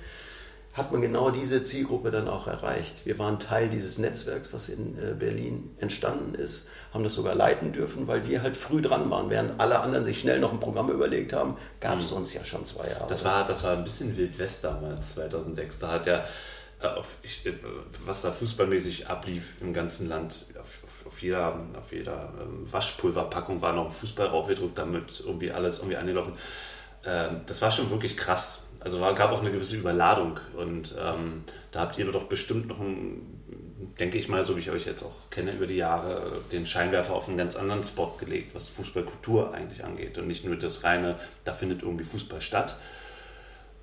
hat 0.76 0.92
man 0.92 1.00
genau 1.00 1.30
diese 1.30 1.64
Zielgruppe 1.64 2.10
dann 2.10 2.28
auch 2.28 2.46
erreicht. 2.46 3.06
Wir 3.06 3.18
waren 3.18 3.40
Teil 3.40 3.68
dieses 3.70 3.96
Netzwerks, 3.96 4.52
was 4.52 4.68
in 4.68 4.98
äh, 4.98 5.14
Berlin 5.14 5.74
entstanden 5.78 6.34
ist, 6.34 6.68
haben 6.92 7.02
das 7.02 7.14
sogar 7.14 7.34
leiten 7.34 7.72
dürfen, 7.72 8.06
weil 8.06 8.28
wir 8.28 8.42
halt 8.42 8.58
früh 8.58 8.82
dran 8.82 9.08
waren. 9.10 9.30
Während 9.30 9.58
alle 9.58 9.80
anderen 9.80 10.04
sich 10.04 10.20
schnell 10.20 10.38
noch 10.38 10.52
ein 10.52 10.60
Programm 10.60 10.90
überlegt 10.90 11.32
haben, 11.32 11.56
gab 11.80 11.98
es 11.98 12.10
mhm. 12.10 12.18
uns 12.18 12.34
ja 12.34 12.44
schon 12.44 12.66
zwei 12.66 12.88
Jahre. 12.88 13.06
Das 13.08 13.24
war, 13.24 13.46
das 13.46 13.64
war 13.64 13.72
ein 13.72 13.84
bisschen 13.84 14.16
Wild 14.18 14.38
West 14.38 14.64
damals, 14.64 15.14
2006. 15.14 15.78
Da 15.78 15.88
hat 15.92 16.06
ja, 16.06 16.22
äh, 16.82 16.88
auf, 16.88 17.16
ich, 17.22 17.46
äh, 17.46 17.54
was 18.04 18.20
da 18.20 18.30
fußballmäßig 18.30 19.08
ablief 19.08 19.54
im 19.62 19.72
ganzen 19.72 20.10
Land, 20.10 20.44
auf, 20.60 21.06
auf 21.06 21.22
jeder, 21.22 21.58
auf 21.78 21.90
jeder 21.90 22.34
ähm, 22.38 22.70
Waschpulverpackung 22.70 23.62
war 23.62 23.72
noch 23.72 23.86
ein 23.86 23.90
Fußball 23.90 24.28
draufgedruckt, 24.28 24.76
damit 24.76 25.22
irgendwie 25.24 25.52
alles 25.52 25.78
irgendwie 25.78 25.96
angelaufen. 25.96 26.34
Ähm, 27.06 27.40
das 27.46 27.62
war 27.62 27.70
schon 27.70 27.90
wirklich 27.90 28.14
krass 28.18 28.65
also 28.86 29.00
war, 29.00 29.16
gab 29.16 29.32
auch 29.32 29.40
eine 29.40 29.50
gewisse 29.50 29.74
Überladung 29.74 30.38
und 30.56 30.94
ähm, 30.96 31.42
da 31.72 31.80
habt 31.80 31.98
ihr 31.98 32.04
doch 32.04 32.22
bestimmt 32.28 32.68
noch 32.68 32.78
ein, 32.78 33.42
denke 33.98 34.16
ich 34.16 34.28
mal, 34.28 34.44
so 34.44 34.54
wie 34.54 34.60
ich 34.60 34.70
euch 34.70 34.86
jetzt 34.86 35.02
auch 35.02 35.28
kenne 35.28 35.50
über 35.50 35.66
die 35.66 35.74
Jahre, 35.74 36.40
den 36.52 36.66
Scheinwerfer 36.66 37.14
auf 37.14 37.26
einen 37.26 37.36
ganz 37.36 37.56
anderen 37.56 37.82
Spot 37.82 38.14
gelegt, 38.20 38.54
was 38.54 38.68
Fußballkultur 38.68 39.52
eigentlich 39.52 39.84
angeht 39.84 40.18
und 40.18 40.28
nicht 40.28 40.44
nur 40.44 40.54
das 40.54 40.84
reine, 40.84 41.16
da 41.42 41.52
findet 41.52 41.82
irgendwie 41.82 42.04
Fußball 42.04 42.40
statt. 42.40 42.76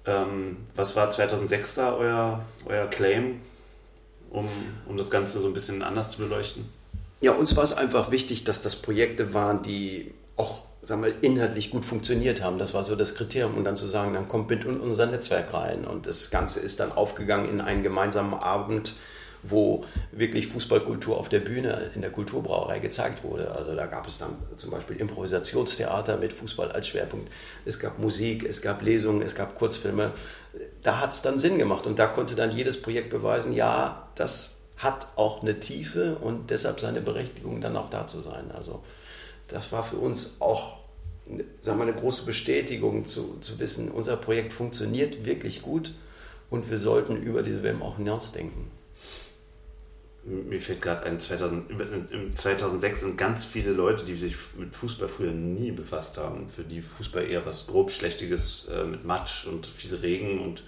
Ähm, 0.06 0.68
was 0.74 0.96
war 0.96 1.12
2006 1.12 1.76
da 1.76 1.98
euer, 1.98 2.46
euer 2.66 2.88
Claim, 2.88 3.42
um, 4.30 4.48
um 4.86 4.96
das 4.96 5.12
Ganze 5.12 5.42
so 5.42 5.48
ein 5.48 5.54
bisschen 5.54 5.84
anders 5.84 6.12
zu 6.12 6.20
beleuchten? 6.20 6.64
Ja, 7.20 7.34
uns 7.34 7.58
war 7.58 7.66
es 7.66 7.74
einfach 7.74 8.10
wichtig, 8.12 8.46
dass 8.46 8.62
das 8.62 8.78
Projekte 8.78 9.34
waren, 9.34 9.64
die 9.64 10.14
auch 10.38 10.64
sagen 10.84 11.04
wir, 11.04 11.24
inhaltlich 11.24 11.72
gut 11.72 11.86
funktioniert 11.86 12.44
haben. 12.44 12.60
Das 12.60 12.74
war 12.74 12.84
so 12.84 12.96
das 12.96 13.16
Kriterium. 13.16 13.56
Und 13.56 13.64
dann 13.64 13.76
zu 13.76 13.88
sagen, 13.88 14.14
dann 14.14 14.28
kommt 14.28 14.50
mit 14.50 14.66
in 14.66 14.80
unser 14.80 15.06
Netzwerk 15.06 15.54
rein. 15.54 15.86
Und 15.86 16.08
das 16.08 16.30
Ganze 16.30 16.60
ist 16.60 16.80
dann 16.80 16.92
aufgegangen 16.92 17.50
in 17.50 17.62
einen 17.62 17.84
gemeinsamen 17.84 18.34
Abend, 18.34 18.94
wo 19.44 19.86
wirklich 20.12 20.48
Fußballkultur 20.48 21.18
auf 21.18 21.28
der 21.30 21.40
Bühne 21.40 21.92
in 21.96 22.02
der 22.02 22.12
Kulturbrauerei 22.12 22.80
gezeigt 22.80 23.24
wurde. 23.24 23.52
Also 23.52 23.76
da 23.76 23.88
gab 23.88 24.08
es 24.08 24.18
dann 24.18 24.36
zum 24.56 24.72
Beispiel 24.72 24.98
Improvisationstheater 24.98 26.18
mit 26.18 26.32
Fußball 26.32 26.72
als 26.72 26.88
Schwerpunkt. 26.88 27.30
Es 27.66 27.80
gab 27.80 28.00
Musik, 28.00 28.46
es 28.46 28.62
gab 28.62 28.82
Lesungen, 28.82 29.22
es 29.22 29.36
gab 29.36 29.56
Kurzfilme. 29.56 30.12
Da 30.82 31.00
hat 31.00 31.12
es 31.12 31.22
dann 31.22 31.40
Sinn 31.40 31.58
gemacht. 31.58 31.88
Und 31.88 32.00
da 32.00 32.08
konnte 32.08 32.36
dann 32.36 32.52
jedes 32.52 32.82
Projekt 32.82 33.10
beweisen, 33.10 33.54
ja, 33.54 34.08
das 34.16 34.58
hat 34.78 35.08
auch 35.16 35.42
eine 35.42 35.60
Tiefe 35.60 36.18
und 36.20 36.50
deshalb 36.50 36.80
seine 36.80 37.00
Berechtigung, 37.00 37.62
dann 37.62 37.78
auch 37.78 37.90
da 37.90 38.06
zu 38.06 38.20
sein. 38.20 38.52
Also 38.54 38.84
das 39.54 39.72
war 39.72 39.84
für 39.84 39.98
uns 39.98 40.38
auch 40.40 40.84
sagen 41.62 41.80
wir, 41.80 41.84
eine 41.84 41.94
große 41.94 42.26
Bestätigung 42.26 43.06
zu, 43.06 43.38
zu 43.40 43.60
wissen, 43.60 43.92
unser 43.92 44.18
Projekt 44.18 44.54
funktioniert 44.54 45.26
wirklich 45.26 45.62
gut 45.62 45.94
und 46.50 46.70
wir 46.70 46.78
sollten 46.78 47.22
über 47.22 47.44
diese 47.44 47.64
WM 47.64 47.82
auch 47.82 47.98
hinausdenken. 47.98 48.72
Mir 50.26 50.62
fällt 50.62 50.82
gerade 50.82 51.04
ein, 51.04 51.20
2000, 51.20 52.34
2006 52.34 53.02
sind 53.02 53.18
ganz 53.18 53.44
viele 53.44 53.72
Leute, 53.72 54.06
die 54.06 54.16
sich 54.16 54.38
mit 54.58 54.74
Fußball 54.74 55.10
früher 55.10 55.32
nie 55.32 55.72
befasst 55.72 56.18
haben, 56.18 56.48
für 56.48 56.64
die 56.64 56.82
Fußball 56.82 57.30
eher 57.30 57.46
was 57.46 57.68
grob 57.68 57.92
Schlechtiges 57.92 58.70
äh, 58.70 58.86
mit 58.86 59.04
Matsch 59.04 59.46
und 59.48 59.66
viel 59.66 59.96
Regen 59.96 60.40
und 60.40 60.64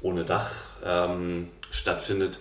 ohne 0.00 0.24
Dach 0.24 0.50
ähm, 0.84 1.48
stattfindet. 1.70 2.40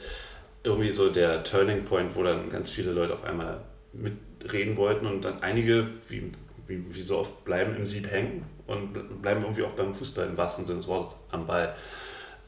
Irgendwie 0.63 0.89
so 0.89 1.09
der 1.09 1.43
Turning 1.43 1.85
Point, 1.85 2.15
wo 2.15 2.23
dann 2.23 2.49
ganz 2.49 2.71
viele 2.71 2.91
Leute 2.91 3.13
auf 3.13 3.23
einmal 3.23 3.61
mit 3.93 4.13
reden 4.51 4.77
wollten 4.77 5.05
und 5.05 5.25
dann 5.25 5.41
einige, 5.41 5.87
wie, 6.09 6.31
wie, 6.67 6.83
wie 6.93 7.01
so 7.01 7.19
oft, 7.19 7.43
bleiben 7.43 7.75
im 7.75 7.85
Sieb 7.85 8.09
hängen 8.09 8.45
und 8.67 9.21
bleiben 9.21 9.41
irgendwie 9.41 9.63
auch 9.63 9.71
beim 9.71 9.93
Fußball 9.93 10.27
im 10.27 10.37
wahrsten 10.37 10.65
Sinne 10.65 10.79
des 10.79 10.87
Wortes 10.87 11.15
am 11.31 11.45
Ball. 11.45 11.75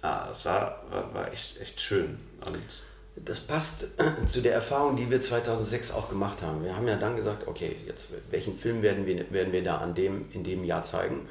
Ah, 0.02 0.28
das 0.28 0.46
war, 0.46 0.84
war, 0.90 1.14
war 1.14 1.32
echt, 1.32 1.60
echt 1.62 1.80
schön. 1.80 2.18
Und 2.46 2.84
das 3.16 3.40
passt 3.40 3.88
zu 4.26 4.42
der 4.42 4.54
Erfahrung, 4.54 4.96
die 4.96 5.10
wir 5.10 5.22
2006 5.22 5.92
auch 5.92 6.10
gemacht 6.10 6.42
haben. 6.42 6.64
Wir 6.64 6.76
haben 6.76 6.88
ja 6.88 6.96
dann 6.96 7.16
gesagt, 7.16 7.48
okay, 7.48 7.76
jetzt 7.88 8.10
welchen 8.32 8.58
Film 8.58 8.82
werden 8.82 9.06
wir, 9.06 9.32
werden 9.32 9.54
wir 9.54 9.64
da 9.64 9.78
an 9.78 9.96
dem, 9.96 10.26
in 10.32 10.44
dem 10.44 10.64
Jahr 10.64 10.84
zeigen? 10.84 11.28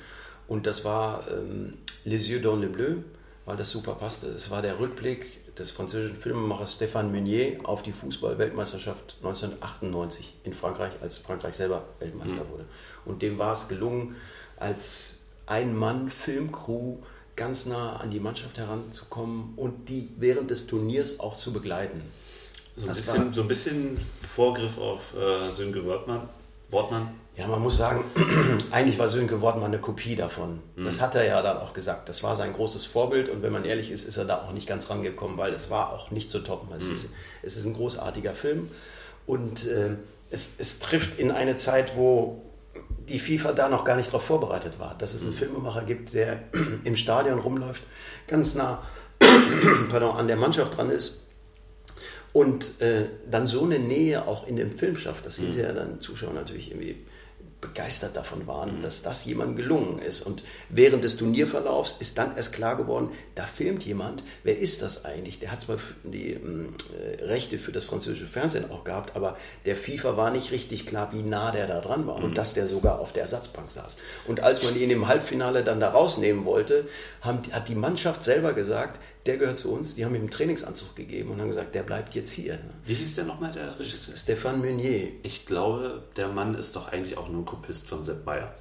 Und 0.49 0.67
das 0.67 0.85
war 0.85 1.25
ähm, 1.31 1.79
Les 2.05 2.29
Yeux 2.29 2.43
dans 2.43 2.61
le 2.61 2.69
Bleu, 2.69 2.97
weil 3.45 3.57
das 3.57 3.71
super 3.71 3.95
passte. 3.95 4.29
Es 4.29 4.51
war 4.51 4.63
der 4.63 4.79
Rückblick 4.79 5.39
des 5.59 5.71
französischen 5.71 6.17
Filmemachers 6.17 6.79
Stéphane 6.81 7.11
Meunier 7.11 7.59
auf 7.65 7.83
die 7.83 7.93
Fußball-Weltmeisterschaft 7.93 9.17
1998 9.19 10.35
in 10.45 10.55
Frankreich, 10.55 10.93
als 11.03 11.19
Frankreich 11.19 11.55
selber 11.55 11.85
Weltmeister 11.99 12.45
mhm. 12.45 12.51
wurde. 12.51 12.65
Und 13.05 13.23
dem 13.23 13.39
war 13.39 13.53
es 13.53 13.69
gelungen, 13.69 14.17
als 14.57 15.21
Ein-Mann-Filmcrew 15.47 16.97
ganz 17.37 17.67
nah 17.67 17.97
an 17.97 18.11
die 18.11 18.21
Mannschaft 18.21 18.59
heranzukommen 18.59 19.55
und 19.57 19.89
die 19.89 20.11
während 20.19 20.51
des 20.51 20.67
Turniers 20.67 21.21
auch 21.21 21.37
zu 21.37 21.53
begleiten. 21.53 22.03
So 22.77 22.89
ein, 22.89 22.97
bisschen, 22.97 23.33
so 23.33 23.43
ein 23.43 23.49
bisschen, 23.49 23.99
Vorgriff 24.35 24.79
auf 24.79 25.15
äh, 25.15 25.51
Sönke 25.51 25.85
Wortmann. 25.85 26.29
Wortmann. 26.73 27.09
Ja, 27.37 27.47
man 27.47 27.63
muss 27.63 27.77
sagen, 27.77 28.05
eigentlich 28.71 28.99
war 28.99 29.09
Sönke 29.09 29.41
Wortmann 29.41 29.67
eine 29.67 29.81
Kopie 29.81 30.17
davon. 30.17 30.61
Mhm. 30.77 30.85
Das 30.85 31.01
hat 31.01 31.15
er 31.15 31.25
ja 31.25 31.41
dann 31.43 31.59
auch 31.59 31.73
gesagt. 31.73 32.09
Das 32.09 32.23
war 32.23 32.35
sein 32.35 32.53
großes 32.53 32.85
Vorbild 32.85 33.29
und 33.29 33.43
wenn 33.43 33.53
man 33.53 33.65
ehrlich 33.65 33.91
ist, 33.91 34.05
ist 34.05 34.17
er 34.17 34.25
da 34.25 34.43
auch 34.43 34.53
nicht 34.53 34.67
ganz 34.67 34.91
rangekommen, 34.91 35.39
weil 35.39 35.53
es 35.53 35.71
war 35.71 35.93
auch 35.93 36.11
nicht 36.11 36.31
zu 36.31 36.41
toppen. 36.41 36.69
Es, 36.77 36.89
mhm. 36.89 36.93
ist, 36.93 37.11
es 37.43 37.57
ist 37.57 37.65
ein 37.65 37.75
großartiger 37.75 38.35
Film 38.35 38.71
und 39.27 39.67
äh, 39.67 39.97
es, 40.31 40.55
es 40.59 40.79
trifft 40.79 41.19
in 41.19 41.31
eine 41.31 41.57
Zeit, 41.57 41.97
wo 41.97 42.43
die 43.09 43.19
FIFA 43.19 43.53
da 43.53 43.69
noch 43.69 43.85
gar 43.85 43.97
nicht 43.97 44.09
darauf 44.09 44.25
vorbereitet 44.25 44.79
war, 44.79 44.95
dass 44.97 45.15
es 45.15 45.23
einen 45.23 45.31
mhm. 45.31 45.37
Filmemacher 45.37 45.83
gibt, 45.83 46.15
der 46.15 46.43
im 46.85 46.97
Stadion 46.97 47.39
rumläuft, 47.39 47.83
ganz 48.27 48.55
nah 48.55 48.83
pardon, 49.91 50.17
an 50.17 50.27
der 50.27 50.37
Mannschaft 50.37 50.77
dran 50.77 50.91
ist 50.91 51.22
Und 52.33 52.81
äh, 52.81 53.09
dann 53.31 53.47
so 53.47 53.65
eine 53.65 53.79
Nähe 53.79 54.27
auch 54.27 54.47
in 54.47 54.57
dem 54.57 54.73
Film 54.73 54.97
schafft, 54.97 55.27
dass 55.27 55.37
hinterher 55.37 55.75
dann 55.75 56.01
Zuschauer 56.01 56.33
natürlich 56.33 56.71
irgendwie 56.71 56.97
begeistert 57.63 58.17
davon 58.17 58.47
waren, 58.47 58.77
mhm. 58.77 58.83
dass 58.83 59.01
das 59.03 59.25
jemandem 59.25 59.57
gelungen 59.57 59.99
ist. 60.01 60.21
Und 60.21 60.43
während 60.69 61.05
des 61.05 61.17
Turnierverlaufs 61.17 61.97
ist 62.01 62.19
dann 62.19 62.37
erst 62.37 62.53
klar 62.53 62.77
geworden, 62.77 63.11
da 63.35 63.47
filmt 63.47 63.85
jemand. 63.85 64.25
Wer 64.43 64.59
ist 64.59 64.83
das 64.83 65.07
eigentlich? 65.07 65.39
Der 65.39 65.53
hat 65.53 65.63
zwar 65.63 65.79
die 66.03 66.35
äh, 66.35 67.25
Rechte 67.25 67.59
für 67.59 67.73
das 67.73 67.85
französische 67.85 68.27
Fernsehen 68.27 68.71
auch 68.71 68.85
gehabt, 68.85 69.17
aber 69.17 69.39
der 69.65 69.77
FIFA 69.77 70.17
war 70.19 70.31
nicht 70.31 70.51
richtig 70.51 70.87
klar, 70.87 71.11
wie 71.13 71.23
nah 71.23 71.53
der 71.53 71.67
da 71.67 71.81
dran 71.81 72.07
war 72.07 72.19
mhm. 72.19 72.25
und 72.25 72.39
dass 72.39 72.53
der 72.53 72.67
sogar 72.67 72.99
auf 72.99 73.13
der 73.13 73.23
Ersatzbank 73.23 73.71
saß. 73.71 73.97
Und 74.27 74.41
als 74.41 74.63
man 74.65 74.77
ihn 74.77 74.91
im 74.91 75.09
Halbfinale 75.09 75.63
dann 75.63 75.81
da 75.81 75.91
rausnehmen 75.91 76.45
wollte, 76.45 76.87
haben, 77.23 77.41
hat 77.53 77.69
die 77.69 77.77
Mannschaft 77.77 78.25
selber 78.25 78.53
gesagt, 78.53 79.01
der 79.27 79.37
gehört 79.37 79.59
zu 79.59 79.73
uns. 79.73 79.95
Die 79.95 80.05
haben 80.05 80.15
ihm 80.15 80.23
einen 80.23 80.31
Trainingsanzug 80.31 80.97
gegeben 80.97 81.31
und 81.31 81.41
haben 81.41 81.49
gesagt, 81.49 81.75
der 81.75 81.83
bleibt 81.83 82.15
jetzt 82.15 82.33
hier. 82.33 82.59
Wie 82.85 82.95
hieß 82.95 83.15
der 83.15 83.25
nochmal, 83.25 83.53
der 83.53 83.79
Regisseur? 83.79 84.17
Stefan 84.17 84.61
Meunier. 84.61 85.09
Ich 85.23 85.47
glaube, 85.47 86.03
der 86.17 86.29
Mann 86.29 86.55
ist 86.55 86.77
doch 86.77 86.89
eigentlich 86.89 87.17
auch 87.17 87.29
nur 87.29 87.43
ein 87.43 87.47
Kopist 87.47 87.89
von 87.89 88.03
Sepp 88.03 88.25
Bayer. 88.25 88.55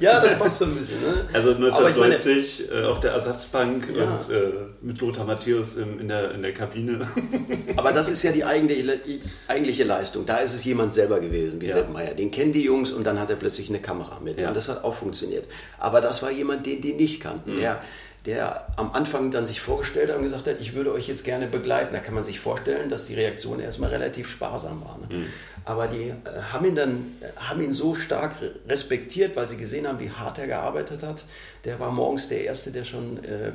Ja, 0.00 0.20
das 0.20 0.38
passt 0.38 0.58
so 0.58 0.64
ein 0.64 0.74
bisschen. 0.74 1.00
Ne? 1.00 1.28
Also 1.32 1.50
1990 1.50 2.68
meine, 2.68 2.82
äh, 2.82 2.86
auf 2.86 3.00
der 3.00 3.12
Ersatzbank 3.12 3.88
ja. 3.96 4.04
und 4.04 4.34
äh, 4.34 4.52
mit 4.80 5.00
Lothar 5.00 5.24
Matthäus 5.24 5.76
in, 5.76 6.00
in, 6.00 6.08
der, 6.08 6.32
in 6.32 6.42
der 6.42 6.52
Kabine. 6.52 7.06
Aber 7.76 7.92
das 7.92 8.10
ist 8.10 8.22
ja 8.22 8.32
die 8.32 8.44
eigentliche, 8.44 9.00
eigentliche 9.48 9.84
Leistung. 9.84 10.26
Da 10.26 10.38
ist 10.38 10.54
es 10.54 10.64
jemand 10.64 10.94
selber 10.94 11.20
gewesen, 11.20 11.60
wie 11.60 11.66
ja. 11.66 11.74
Sepp 11.74 11.92
Meier. 11.92 12.14
Den 12.14 12.30
kennen 12.30 12.52
die 12.52 12.62
Jungs 12.62 12.92
und 12.92 13.04
dann 13.04 13.20
hat 13.20 13.30
er 13.30 13.36
plötzlich 13.36 13.68
eine 13.68 13.80
Kamera 13.80 14.20
mit. 14.20 14.40
Ja. 14.40 14.48
Und 14.48 14.56
das 14.56 14.68
hat 14.68 14.84
auch 14.84 14.94
funktioniert. 14.94 15.46
Aber 15.78 16.00
das 16.00 16.22
war 16.22 16.30
jemand, 16.30 16.66
den 16.66 16.80
die 16.80 16.94
nicht 16.94 17.20
kannten. 17.20 17.54
Mhm. 17.54 17.60
Der, 17.60 17.82
der 18.26 18.68
am 18.76 18.92
Anfang 18.92 19.32
dann 19.32 19.46
sich 19.46 19.60
vorgestellt 19.60 20.10
hat 20.10 20.16
und 20.16 20.22
gesagt 20.22 20.46
hat, 20.46 20.60
ich 20.60 20.74
würde 20.74 20.92
euch 20.92 21.08
jetzt 21.08 21.24
gerne 21.24 21.46
begleiten. 21.46 21.92
Da 21.92 21.98
kann 21.98 22.14
man 22.14 22.22
sich 22.22 22.38
vorstellen, 22.38 22.88
dass 22.88 23.06
die 23.06 23.14
Reaktion 23.14 23.58
erstmal 23.58 23.90
relativ 23.90 24.28
sparsam 24.28 24.80
war. 24.84 24.98
Ne? 24.98 25.16
Mhm. 25.16 25.26
Aber 25.64 25.88
die 25.88 26.10
äh, 26.10 26.42
haben 26.52 26.66
ihn 26.66 26.76
dann 26.76 27.16
haben 27.36 27.62
ihn 27.62 27.72
so 27.72 27.96
stark 27.96 28.36
respektiert, 28.68 29.34
weil 29.34 29.48
sie 29.48 29.56
gesehen 29.56 29.88
haben, 29.88 29.98
wie 29.98 30.10
hart 30.10 30.38
er 30.38 30.46
gearbeitet 30.46 31.02
hat. 31.02 31.24
Der 31.64 31.80
war 31.80 31.90
morgens 31.90 32.28
der 32.28 32.44
Erste, 32.44 32.70
der 32.70 32.84
schon 32.84 33.22
äh, 33.24 33.52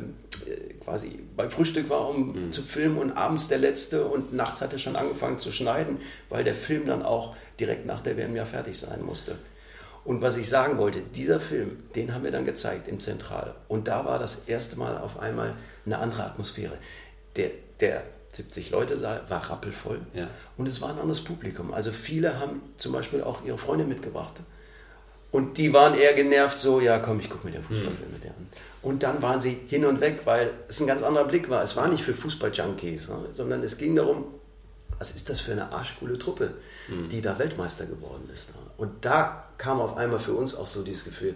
quasi 0.83 1.19
beim 1.37 1.49
Frühstück 1.49 1.89
war, 1.89 2.09
um 2.09 2.33
mhm. 2.33 2.51
zu 2.51 2.61
filmen 2.61 2.97
und 2.97 3.11
abends 3.11 3.47
der 3.47 3.59
Letzte 3.59 4.03
und 4.05 4.33
nachts 4.33 4.61
hat 4.61 4.73
er 4.73 4.79
schon 4.79 4.97
angefangen 4.97 5.39
zu 5.39 5.53
schneiden, 5.53 5.99
weil 6.29 6.43
der 6.43 6.55
Film 6.55 6.85
dann 6.85 7.03
auch 7.03 7.35
direkt 7.57 7.85
nach 7.85 8.01
der 8.01 8.17
WM 8.17 8.35
ja 8.35 8.45
fertig 8.45 8.77
sein 8.77 9.01
musste. 9.05 9.37
Und 10.07 10.21
was 10.21 10.37
ich 10.37 10.47
sagen 10.47 10.77
wollte, 10.77 11.01
dieser 11.01 11.41
Film, 11.41 11.83
den 11.93 12.13
haben 12.13 12.23
wir 12.23 12.31
dann 12.31 12.45
gezeigt 12.45 12.87
im 12.87 13.01
Zentral. 13.01 13.53
Und 13.67 13.89
da 13.89 14.05
war 14.05 14.19
das 14.19 14.47
erste 14.47 14.77
Mal 14.77 14.97
auf 14.97 15.19
einmal 15.19 15.53
eine 15.85 15.97
andere 15.97 16.23
Atmosphäre. 16.23 16.77
Der, 17.35 17.49
der 17.81 18.03
70 18.31 18.69
Leute 18.69 18.97
Saal 18.97 19.23
war 19.27 19.49
rappelvoll 19.49 19.99
ja. 20.13 20.29
und 20.55 20.65
es 20.65 20.79
war 20.79 20.91
ein 20.91 20.97
anderes 20.97 21.21
Publikum. 21.21 21.73
Also 21.73 21.91
viele 21.91 22.39
haben 22.39 22.61
zum 22.77 22.93
Beispiel 22.93 23.21
auch 23.21 23.43
ihre 23.43 23.57
Freunde 23.57 23.83
mitgebracht. 23.83 24.43
Und 25.33 25.57
die 25.57 25.73
waren 25.73 25.93
eher 25.93 26.13
genervt, 26.13 26.57
so, 26.57 26.79
ja 26.79 26.99
komm, 26.99 27.19
ich 27.19 27.29
gucke 27.29 27.45
mir 27.45 27.51
den 27.51 27.63
Fußballfilm 27.63 28.13
mit 28.13 28.23
dir 28.23 28.29
an. 28.29 28.47
Und 28.83 29.03
dann 29.03 29.21
waren 29.21 29.41
sie 29.41 29.59
hin 29.67 29.83
und 29.83 29.99
weg, 29.99 30.21
weil 30.23 30.51
es 30.69 30.79
ein 30.79 30.87
ganz 30.87 31.03
anderer 31.03 31.25
Blick 31.25 31.49
war. 31.49 31.61
Es 31.63 31.75
war 31.75 31.89
nicht 31.89 32.01
für 32.01 32.13
Fußball-Junkies, 32.13 33.09
ne, 33.09 33.25
sondern 33.31 33.61
es 33.61 33.77
ging 33.77 33.93
darum, 33.97 34.23
was 34.99 35.11
ist 35.11 35.29
das 35.29 35.41
für 35.41 35.51
eine 35.51 35.73
arschcoole 35.73 36.17
Truppe, 36.17 36.53
mhm. 36.87 37.09
die 37.09 37.19
da 37.19 37.37
Weltmeister 37.37 37.85
geworden 37.85 38.29
ist. 38.31 38.53
Und 38.77 39.03
da 39.03 39.46
kam 39.57 39.79
auf 39.79 39.97
einmal 39.97 40.19
für 40.19 40.33
uns 40.33 40.55
auch 40.55 40.67
so 40.67 40.83
dieses 40.83 41.03
Gefühl, 41.03 41.35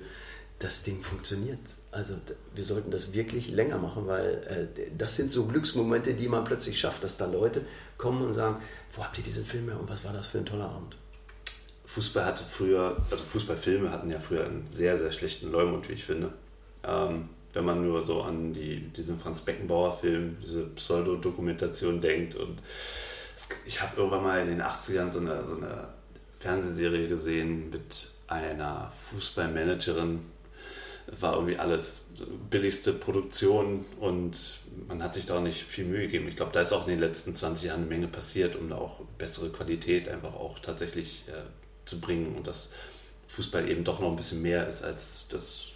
das 0.60 0.84
Ding 0.84 1.02
funktioniert. 1.02 1.60
Also 1.92 2.16
wir 2.54 2.64
sollten 2.64 2.92
das 2.92 3.14
wirklich 3.14 3.50
länger 3.50 3.78
machen, 3.78 4.08
weil 4.08 4.70
äh, 4.76 4.92
das 4.98 5.16
sind 5.16 5.32
so 5.32 5.46
Glücksmomente, 5.46 6.14
die 6.14 6.28
man 6.28 6.44
plötzlich 6.44 6.80
schafft, 6.80 7.04
dass 7.04 7.18
da 7.18 7.26
Leute 7.26 7.66
kommen 7.98 8.22
und 8.22 8.34
sagen, 8.34 8.62
wo 8.94 9.04
habt 9.04 9.18
ihr 9.18 9.24
diesen 9.24 9.46
Film 9.46 9.70
her 9.70 9.80
und 9.80 9.90
was 9.90 10.04
war 10.04 10.14
das 10.14 10.28
für 10.28 10.38
ein 10.38 10.46
toller 10.46 10.70
Abend? 10.70 10.98
Fußball 11.86 12.24
hatte 12.26 12.44
früher, 12.44 12.98
also 13.10 13.24
Fußballfilme 13.24 13.92
hatten 13.92 14.10
ja 14.10 14.20
früher 14.20 14.46
einen 14.46 14.66
sehr, 14.66 14.96
sehr 14.96 15.12
schlechten 15.12 15.52
Leumund, 15.52 15.90
wie 15.90 15.94
ich 15.94 16.06
finde. 16.06 16.32
Ähm, 16.84 17.30
wenn 17.54 17.66
man 17.66 17.86
nur 17.86 18.06
so 18.06 18.22
an 18.22 18.54
die, 18.54 18.80
diesen 18.90 19.20
Franz 19.20 19.42
Beckenbauer 19.42 19.98
Film, 19.98 20.38
diese 20.42 20.64
Pseudodokumentation 20.68 22.00
denkt 22.00 22.36
und 22.36 22.62
ich 23.66 23.82
habe 23.82 23.98
irgendwann 23.98 24.24
mal 24.24 24.42
in 24.42 24.48
den 24.48 24.62
80ern 24.62 25.12
so 25.12 25.20
eine, 25.20 25.46
so 25.46 25.58
eine 25.58 25.90
Fernsehserie 26.40 27.10
gesehen 27.10 27.70
mit 27.72 28.11
einer 28.32 28.92
Fußballmanagerin. 29.12 30.20
War 31.20 31.34
irgendwie 31.34 31.58
alles 31.58 32.06
billigste 32.50 32.94
Produktion 32.94 33.86
und 34.00 34.62
man 34.88 35.04
hat 35.04 35.14
sich 35.14 35.26
da 35.26 35.38
auch 35.38 35.42
nicht 35.42 35.62
viel 35.62 35.86
Mühe 35.86 36.04
gegeben. 36.04 36.28
Ich 36.28 36.38
glaube, 36.38 36.54
da 36.54 36.62
ist 36.62 36.72
auch 36.72 36.88
in 36.88 36.92
den 36.92 37.00
letzten 37.00 37.36
20 37.36 37.66
Jahren 37.66 37.82
eine 37.82 37.90
Menge 37.90 38.08
passiert, 38.08 38.56
um 38.56 38.70
da 38.70 38.78
auch 38.78 39.02
bessere 39.18 39.50
Qualität 39.50 40.08
einfach 40.08 40.36
auch 40.36 40.60
tatsächlich 40.60 41.26
äh, 41.28 41.34
zu 41.86 42.00
bringen 42.00 42.36
und 42.38 42.48
dass 42.48 42.70
Fußball 43.28 43.70
eben 43.70 43.84
doch 43.84 44.00
noch 44.00 44.10
ein 44.10 44.16
bisschen 44.16 44.42
mehr 44.42 44.68
ist 44.68 44.84
als 44.84 45.26
das 45.30 45.72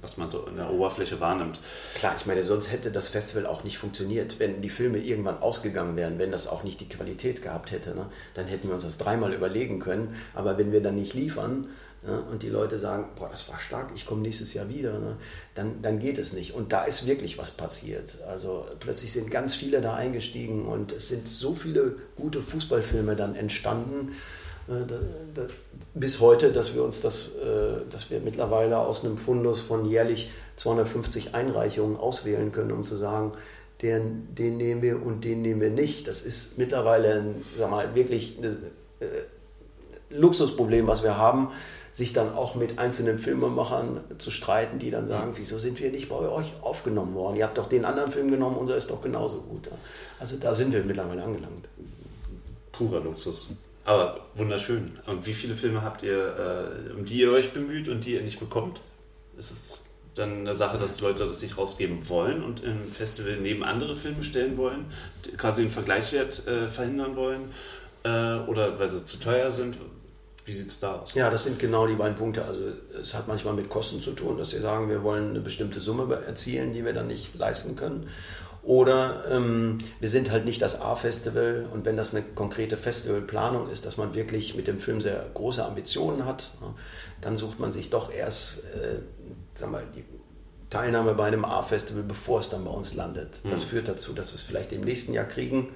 was 0.00 0.16
man 0.16 0.30
so 0.30 0.46
in 0.46 0.56
der 0.56 0.70
Oberfläche 0.70 1.20
wahrnimmt. 1.20 1.58
Klar, 1.96 2.14
ich 2.16 2.26
meine, 2.26 2.44
sonst 2.44 2.70
hätte 2.70 2.92
das 2.92 3.08
Festival 3.08 3.46
auch 3.46 3.64
nicht 3.64 3.78
funktioniert, 3.78 4.38
wenn 4.38 4.60
die 4.60 4.68
Filme 4.68 4.98
irgendwann 4.98 5.42
ausgegangen 5.42 5.96
wären, 5.96 6.18
wenn 6.18 6.30
das 6.30 6.46
auch 6.46 6.62
nicht 6.62 6.80
die 6.80 6.88
Qualität 6.88 7.42
gehabt 7.42 7.72
hätte. 7.72 7.94
Ne? 7.94 8.06
Dann 8.34 8.46
hätten 8.46 8.68
wir 8.68 8.74
uns 8.74 8.84
das 8.84 8.98
dreimal 8.98 9.32
überlegen 9.32 9.80
können. 9.80 10.14
Aber 10.34 10.56
wenn 10.56 10.70
wir 10.70 10.82
dann 10.82 10.94
nicht 10.94 11.14
liefern 11.14 11.68
ne, 12.06 12.22
und 12.30 12.42
die 12.42 12.48
Leute 12.48 12.78
sagen, 12.78 13.08
boah, 13.16 13.28
das 13.28 13.48
war 13.48 13.58
stark, 13.58 13.90
ich 13.94 14.06
komme 14.06 14.22
nächstes 14.22 14.54
Jahr 14.54 14.68
wieder, 14.68 14.98
ne, 14.98 15.16
dann, 15.54 15.82
dann 15.82 15.98
geht 15.98 16.18
es 16.18 16.32
nicht. 16.32 16.54
Und 16.54 16.72
da 16.72 16.84
ist 16.84 17.06
wirklich 17.06 17.38
was 17.38 17.50
passiert. 17.50 18.18
Also 18.26 18.66
plötzlich 18.80 19.12
sind 19.12 19.30
ganz 19.30 19.54
viele 19.54 19.80
da 19.80 19.94
eingestiegen 19.94 20.66
und 20.66 20.92
es 20.92 21.08
sind 21.08 21.28
so 21.28 21.54
viele 21.54 21.96
gute 22.16 22.42
Fußballfilme 22.42 23.16
dann 23.16 23.34
entstanden 23.34 24.12
äh, 24.68 25.42
bis 25.94 26.20
heute, 26.20 26.52
dass 26.52 26.74
wir 26.74 26.84
uns 26.84 27.00
das, 27.00 27.34
äh, 27.36 27.80
dass 27.90 28.10
wir 28.10 28.20
mittlerweile 28.20 28.78
aus 28.78 29.04
einem 29.04 29.16
Fundus 29.16 29.60
von 29.60 29.86
jährlich 29.86 30.30
250 30.56 31.34
Einreichungen 31.34 31.96
auswählen 31.96 32.52
können, 32.52 32.72
um 32.72 32.84
zu 32.84 32.96
sagen, 32.96 33.32
den, 33.82 34.34
den 34.34 34.56
nehmen 34.56 34.82
wir 34.82 35.02
und 35.02 35.24
den 35.24 35.40
nehmen 35.42 35.60
wir 35.60 35.70
nicht. 35.70 36.06
Das 36.06 36.20
ist 36.20 36.58
mittlerweile 36.58 37.34
sag 37.56 37.70
mal, 37.70 37.94
wirklich 37.94 38.38
ein 38.38 38.44
äh, 39.00 39.06
Luxusproblem, 40.10 40.86
was 40.86 41.02
wir 41.02 41.16
haben, 41.16 41.50
sich 41.92 42.12
dann 42.12 42.34
auch 42.34 42.54
mit 42.54 42.78
einzelnen 42.78 43.18
Filmemachern 43.18 44.00
zu 44.18 44.30
streiten, 44.30 44.78
die 44.78 44.90
dann 44.90 45.06
sagen, 45.06 45.32
wieso 45.34 45.58
sind 45.58 45.80
wir 45.80 45.90
nicht 45.90 46.08
bei 46.08 46.16
euch 46.16 46.52
aufgenommen 46.62 47.14
worden? 47.14 47.36
Ihr 47.36 47.44
habt 47.44 47.58
doch 47.58 47.66
den 47.66 47.84
anderen 47.84 48.12
Film 48.12 48.30
genommen, 48.30 48.56
unser 48.56 48.76
ist 48.76 48.90
doch 48.90 49.02
genauso 49.02 49.40
gut. 49.40 49.70
Also 50.20 50.36
da 50.36 50.54
sind 50.54 50.72
wir 50.72 50.82
mittlerweile 50.84 51.22
angelangt. 51.22 51.68
Purer 52.72 53.00
Luxus. 53.00 53.50
Aber 53.84 54.20
wunderschön. 54.34 54.92
Und 55.06 55.26
wie 55.26 55.32
viele 55.32 55.56
Filme 55.56 55.82
habt 55.82 56.02
ihr, 56.02 56.78
äh, 56.88 56.92
um 56.92 57.04
die 57.04 57.20
ihr 57.20 57.32
euch 57.32 57.52
bemüht 57.52 57.88
und 57.88 58.04
die 58.04 58.14
ihr 58.14 58.22
nicht 58.22 58.38
bekommt? 58.38 58.80
Ist 59.38 59.50
es 59.50 59.78
dann 60.14 60.40
eine 60.40 60.54
Sache, 60.54 60.78
dass 60.78 60.96
die 60.96 61.04
Leute 61.04 61.24
das 61.24 61.42
nicht 61.42 61.56
rausgeben 61.56 62.08
wollen 62.08 62.42
und 62.42 62.62
im 62.62 62.90
Festival 62.90 63.38
neben 63.40 63.64
andere 63.64 63.96
Filme 63.96 64.22
stellen 64.22 64.56
wollen, 64.56 64.86
quasi 65.36 65.62
den 65.62 65.70
Vergleichswert 65.70 66.46
äh, 66.46 66.68
verhindern 66.68 67.16
wollen? 67.16 67.50
Äh, 68.04 68.40
oder 68.46 68.78
weil 68.78 68.88
sie 68.88 69.04
zu 69.04 69.18
teuer 69.18 69.50
sind? 69.50 69.78
Wie 70.48 70.54
sieht 70.54 70.68
es 70.68 70.80
da 70.80 70.94
aus? 70.94 71.14
Ja, 71.14 71.28
das 71.28 71.44
sind 71.44 71.58
genau 71.58 71.86
die 71.86 71.94
beiden 71.94 72.16
Punkte. 72.16 72.44
Also 72.44 72.60
es 72.98 73.12
hat 73.12 73.28
manchmal 73.28 73.52
mit 73.52 73.68
Kosten 73.68 74.00
zu 74.00 74.12
tun, 74.12 74.38
dass 74.38 74.54
wir 74.54 74.62
sagen, 74.62 74.88
wir 74.88 75.02
wollen 75.02 75.30
eine 75.30 75.40
bestimmte 75.40 75.78
Summe 75.78 76.22
erzielen, 76.26 76.72
die 76.72 76.84
wir 76.86 76.94
dann 76.94 77.06
nicht 77.06 77.36
leisten 77.36 77.76
können. 77.76 78.08
Oder 78.62 79.24
ähm, 79.30 79.78
wir 80.00 80.08
sind 80.08 80.30
halt 80.30 80.46
nicht 80.46 80.60
das 80.62 80.80
A-Festival 80.80 81.66
und 81.72 81.84
wenn 81.84 81.96
das 81.96 82.14
eine 82.14 82.24
konkrete 82.34 82.76
Festivalplanung 82.76 83.70
ist, 83.70 83.86
dass 83.86 83.98
man 83.98 84.14
wirklich 84.14 84.56
mit 84.56 84.66
dem 84.66 84.78
Film 84.78 85.00
sehr 85.00 85.24
große 85.34 85.64
Ambitionen 85.64 86.24
hat, 86.24 86.52
dann 87.20 87.36
sucht 87.36 87.60
man 87.60 87.72
sich 87.72 87.90
doch 87.90 88.12
erst 88.12 88.64
äh, 88.64 89.00
sag 89.54 89.70
mal, 89.70 89.82
die 89.94 90.04
Teilnahme 90.70 91.14
bei 91.14 91.26
einem 91.26 91.44
A-Festival, 91.44 92.02
bevor 92.02 92.40
es 92.40 92.50
dann 92.50 92.64
bei 92.64 92.70
uns 92.70 92.94
landet. 92.94 93.40
Das 93.44 93.64
mhm. 93.64 93.68
führt 93.68 93.88
dazu, 93.88 94.12
dass 94.12 94.32
wir 94.32 94.36
es 94.36 94.42
vielleicht 94.42 94.72
im 94.72 94.82
nächsten 94.82 95.12
Jahr 95.12 95.24
kriegen, 95.24 95.72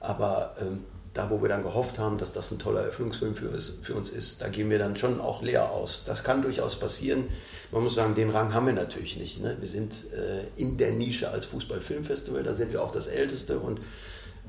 aber 0.00 0.56
ähm, 0.60 0.84
da, 1.18 1.30
wo 1.30 1.42
wir 1.42 1.48
dann 1.48 1.62
gehofft 1.64 1.98
haben, 1.98 2.16
dass 2.16 2.32
das 2.32 2.52
ein 2.52 2.60
toller 2.60 2.82
Erfüllungsfilm 2.82 3.34
für, 3.34 3.60
für 3.60 3.94
uns 3.94 4.10
ist, 4.10 4.40
da 4.40 4.48
gehen 4.48 4.70
wir 4.70 4.78
dann 4.78 4.96
schon 4.96 5.20
auch 5.20 5.42
leer 5.42 5.70
aus. 5.70 6.04
Das 6.06 6.22
kann 6.22 6.42
durchaus 6.42 6.78
passieren. 6.78 7.24
Man 7.72 7.82
muss 7.82 7.96
sagen, 7.96 8.14
den 8.14 8.30
Rang 8.30 8.54
haben 8.54 8.66
wir 8.66 8.72
natürlich 8.72 9.16
nicht. 9.16 9.42
Ne? 9.42 9.56
Wir 9.58 9.68
sind 9.68 10.12
äh, 10.12 10.46
in 10.54 10.76
der 10.76 10.92
Nische 10.92 11.30
als 11.30 11.44
Fußballfilmfestival, 11.46 12.44
da 12.44 12.54
sind 12.54 12.72
wir 12.72 12.82
auch 12.82 12.92
das 12.92 13.08
Älteste 13.08 13.58
und 13.58 13.80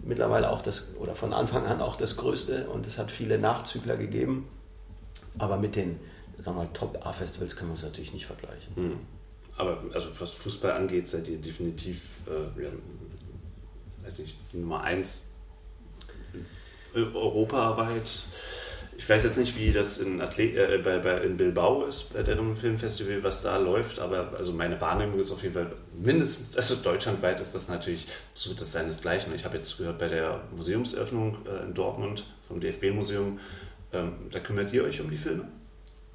mittlerweile 0.03 0.51
auch 0.51 0.61
das, 0.61 0.93
oder 0.99 1.15
von 1.15 1.33
Anfang 1.33 1.65
an 1.65 1.81
auch 1.81 1.95
das 1.95 2.17
Größte 2.17 2.67
und 2.69 2.85
es 2.85 2.99
hat 2.99 3.09
viele 3.09 3.39
Nachzügler 3.39 3.97
gegeben. 3.97 4.47
Aber 5.39 5.57
mit 5.57 5.75
den 5.75 5.99
Top-A-Festivals 6.73 7.55
können 7.55 7.71
wir 7.71 7.73
uns 7.73 7.83
natürlich 7.83 8.13
nicht 8.13 8.27
vergleichen. 8.27 8.75
Hm. 8.75 8.97
Aber 9.57 9.83
also 9.93 10.09
was 10.19 10.31
Fußball 10.31 10.71
angeht, 10.73 11.09
seid 11.09 11.27
ihr 11.27 11.37
definitiv 11.37 12.19
äh, 12.27 12.63
ja, 12.63 12.69
weiß 14.03 14.19
nicht, 14.19 14.37
die 14.53 14.57
Nummer 14.57 14.81
eins 14.81 15.21
europaweit 16.95 18.25
ich 18.99 19.07
weiß 19.07 19.23
jetzt 19.23 19.37
nicht, 19.37 19.57
wie 19.57 19.71
das 19.71 19.97
in, 19.97 20.19
Athlet, 20.19 20.57
äh, 20.57 20.77
bei, 20.83 20.99
bei, 20.99 21.21
in 21.21 21.37
Bilbao 21.37 21.85
ist, 21.85 22.13
bei 22.13 22.21
dem 22.21 22.53
Filmfestival, 22.53 23.23
was 23.23 23.41
da 23.41 23.55
läuft, 23.55 23.97
aber 23.99 24.33
also 24.37 24.51
meine 24.51 24.79
Wahrnehmung 24.81 25.17
ist 25.19 25.31
auf 25.31 25.41
jeden 25.41 25.53
Fall 25.53 25.71
mindestens, 25.97 26.57
also 26.57 26.75
deutschlandweit 26.75 27.39
ist 27.39 27.55
das 27.55 27.69
natürlich, 27.69 28.07
so 28.33 28.49
wird 28.49 28.59
das 28.59 28.73
seinesgleichen. 28.73 29.33
Ich 29.33 29.45
habe 29.45 29.55
jetzt 29.55 29.77
gehört, 29.77 29.99
bei 29.99 30.09
der 30.09 30.41
Museumseröffnung 30.53 31.37
äh, 31.45 31.63
in 31.65 31.73
Dortmund 31.73 32.25
vom 32.45 32.59
DFB-Museum, 32.59 33.39
ähm, 33.93 34.11
da 34.31 34.39
kümmert 34.41 34.73
ihr 34.73 34.83
euch 34.83 34.99
um 34.99 35.09
die 35.09 35.17
Filme? 35.17 35.47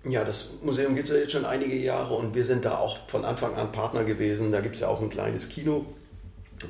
Ja, 0.07 0.23
das 0.23 0.59
Museum 0.63 0.95
gibt 0.95 1.09
es 1.09 1.15
ja 1.15 1.21
jetzt 1.21 1.33
schon 1.33 1.47
einige 1.47 1.77
Jahre 1.77 2.15
und 2.15 2.35
wir 2.35 2.45
sind 2.45 2.67
da 2.67 2.77
auch 2.77 3.09
von 3.09 3.25
Anfang 3.25 3.55
an 3.55 3.73
Partner 3.73 4.05
gewesen. 4.05 4.53
Da 4.53 4.61
gibt 4.61 4.75
es 4.75 4.83
ja 4.83 4.89
auch 4.89 5.01
ein 5.01 5.09
kleines 5.09 5.49
Kino. 5.49 5.87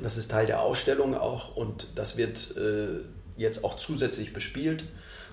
Das 0.01 0.15
ist 0.15 0.31
Teil 0.31 0.45
der 0.45 0.61
Ausstellung 0.61 1.13
auch 1.13 1.57
und 1.57 1.89
das 1.95 2.15
wird 2.15 2.55
äh, 2.55 3.01
jetzt 3.37 3.63
auch 3.63 3.77
zusätzlich 3.77 4.33
bespielt. 4.33 4.85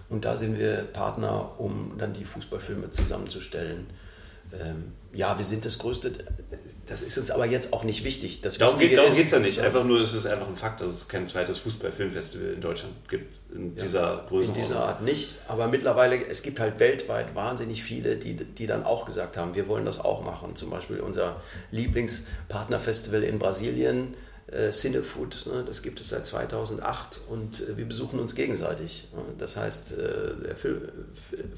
Und 0.09 0.25
da 0.25 0.37
sind 0.37 0.59
wir 0.59 0.83
Partner, 0.93 1.53
um 1.59 1.95
dann 1.99 2.12
die 2.12 2.25
Fußballfilme 2.25 2.91
zusammenzustellen. 2.91 3.87
Ähm, 4.53 4.93
ja, 5.15 5.38
wir 5.38 5.45
sind 5.45 5.65
das 5.65 5.79
Größte. 5.79 6.12
Das 6.87 7.01
ist 7.01 7.17
uns 7.17 7.31
aber 7.31 7.47
jetzt 7.47 7.73
auch 7.73 7.85
nicht 7.85 8.05
wichtig. 8.05 8.41
Das 8.41 8.59
darum 8.59 8.79
geht 8.79 8.93
es 8.93 9.31
ja 9.31 9.38
nicht. 9.38 9.61
Einfach 9.61 9.85
nur, 9.85 10.01
es 10.01 10.12
ist 10.15 10.27
einfach 10.27 10.49
ein 10.49 10.57
Fakt, 10.57 10.81
dass 10.81 10.91
es 10.91 11.09
kein 11.09 11.27
zweites 11.27 11.59
Fußballfilmfestival 11.59 12.55
in 12.55 12.61
Deutschland 12.61 12.95
gibt. 13.09 13.31
In 13.55 13.77
ja, 13.77 13.85
dieser 13.85 14.25
Größe. 14.29 14.49
In 14.49 14.55
dieser 14.55 14.81
Art 14.81 15.03
nicht. 15.03 15.35
Aber 15.49 15.69
mittlerweile, 15.69 16.27
es 16.27 16.43
gibt 16.43 16.61
halt 16.61 16.81
weltweit 16.81 17.35
wahnsinnig 17.35 17.83
viele, 17.83 18.17
die, 18.17 18.35
die 18.35 18.67
dann 18.67 18.85
auch 18.85 19.07
gesagt 19.07 19.37
haben, 19.37 19.55
wir 19.55 19.69
wollen 19.69 19.85
das 19.85 20.01
auch 20.01 20.25
machen. 20.25 20.57
Zum 20.57 20.71
Beispiel 20.71 21.01
unser 21.01 21.41
Lieblingspartnerfestival 21.71 23.23
in 23.23 23.38
Brasilien 23.38 24.15
Cinefood. 24.71 25.47
Ne? 25.47 25.65
Das 25.67 25.83
gibt 25.83 26.01
es 26.01 26.11
seit 26.11 26.27
2008 26.27 27.23
und 27.31 27.61
äh, 27.61 27.77
wir 27.77 27.87
besuchen 27.87 28.21
uns 28.21 28.35
gegenseitig. 28.35 29.09
Das 29.38 29.57
heißt, 29.57 29.93
äh, 29.93 29.97
der 30.45 30.57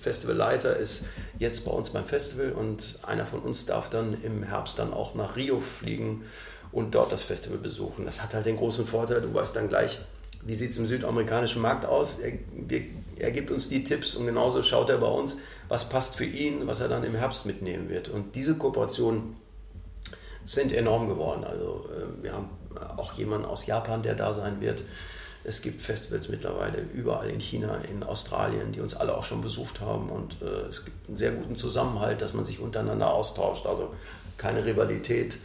Festivalleiter 0.01 0.77
ist 0.77 1.07
jetzt 1.39 1.65
bei 1.65 1.73
uns 1.73 1.91
beim 1.91 2.05
Festival 2.05 2.53
und 2.53 2.99
einer 3.03 3.27
von 3.27 3.41
uns 3.41 3.67
darf 3.67 3.91
dann 3.91 4.17
im 4.23 4.45
Herbst 4.45 4.79
dann 4.79 4.93
auch 4.93 5.15
nach 5.15 5.37
Rio 5.37 5.61
fliegen 5.61 6.25
und 6.71 6.95
dort 6.95 7.11
das 7.11 7.25
Festival 7.25 7.59
besuchen. 7.59 8.05
Das 8.05 8.23
hat 8.23 8.35
halt 8.35 8.47
den 8.47 8.57
großen 8.57 8.87
Vorteil, 8.87 9.21
du 9.21 9.35
weißt 9.35 9.57
dann 9.57 9.69
gleich, 9.69 9.99
wie 10.43 10.55
sieht 10.55 10.71
es 10.71 10.79
im 10.79 10.87
südamerikanischen 10.87 11.63
Markt 11.63 11.87
aus. 11.87 12.19
Er, 12.21 12.33
wir, 12.53 12.83
er 13.17 13.31
gibt 13.33 13.51
uns 13.51 13.69
die 13.69 13.83
Tipps 13.83 14.15
und 14.15 14.27
genauso 14.27 14.63
schaut 14.63 14.91
er 14.91 14.99
bei 14.99 15.07
uns, 15.07 15.39
was 15.69 15.89
passt 15.89 16.17
für 16.17 16.25
ihn, 16.25 16.67
was 16.67 16.81
er 16.81 16.89
dann 16.89 17.03
im 17.03 17.15
Herbst 17.15 17.47
mitnehmen 17.47 17.89
wird. 17.89 18.09
Und 18.09 18.37
diese 18.37 18.55
Kooperationen 18.57 19.37
sind 20.45 20.73
enorm 20.73 21.09
geworden. 21.09 21.43
Also 21.45 21.89
wir 22.21 22.35
haben 22.35 22.51
auch 22.97 23.15
jemand 23.15 23.47
aus 23.47 23.67
Japan, 23.67 24.03
der 24.03 24.15
da 24.15 24.33
sein 24.33 24.61
wird. 24.61 24.85
Es 25.47 25.61
gibt 25.61 25.83
Festivals 25.83 26.29
mittlerweile 26.29 26.81
überall 26.95 27.29
in 27.29 27.39
China, 27.39 27.77
in 27.91 28.03
Australien, 28.03 28.73
die 28.73 28.81
uns 28.81 28.95
alle 28.95 29.17
auch 29.17 29.25
schon 29.25 29.43
besucht 29.43 29.81
haben. 29.81 30.09
Und 30.09 30.41
äh, 30.41 30.69
es 30.69 30.85
gibt 30.85 31.09
einen 31.09 31.19
sehr 31.19 31.33
guten 31.33 31.57
Zusammenhalt, 31.57 32.23
dass 32.23 32.33
man 32.33 32.45
sich 32.45 32.61
untereinander 32.61 33.13
austauscht. 33.13 33.67
Also 33.67 33.95
keine 34.39 34.65
Rivalität, 34.65 35.39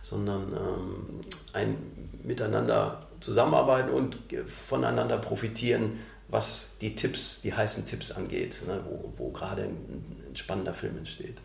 sondern 0.00 0.52
ähm, 0.52 1.20
ein 1.52 1.76
Miteinander 2.22 3.06
zusammenarbeiten 3.20 3.90
und 3.90 4.18
voneinander 4.46 5.18
profitieren, 5.18 5.98
was 6.28 6.78
die 6.80 6.94
Tipps, 6.94 7.42
die 7.42 7.52
heißen 7.52 7.86
Tipps 7.86 8.10
angeht, 8.10 8.64
ne, 8.66 8.80
wo, 8.88 9.12
wo 9.18 9.30
gerade 9.30 9.62
ein, 9.62 10.16
ein, 10.28 10.36
spannender 10.36 10.72
Film 10.72 10.96
entsteht. 10.98 11.36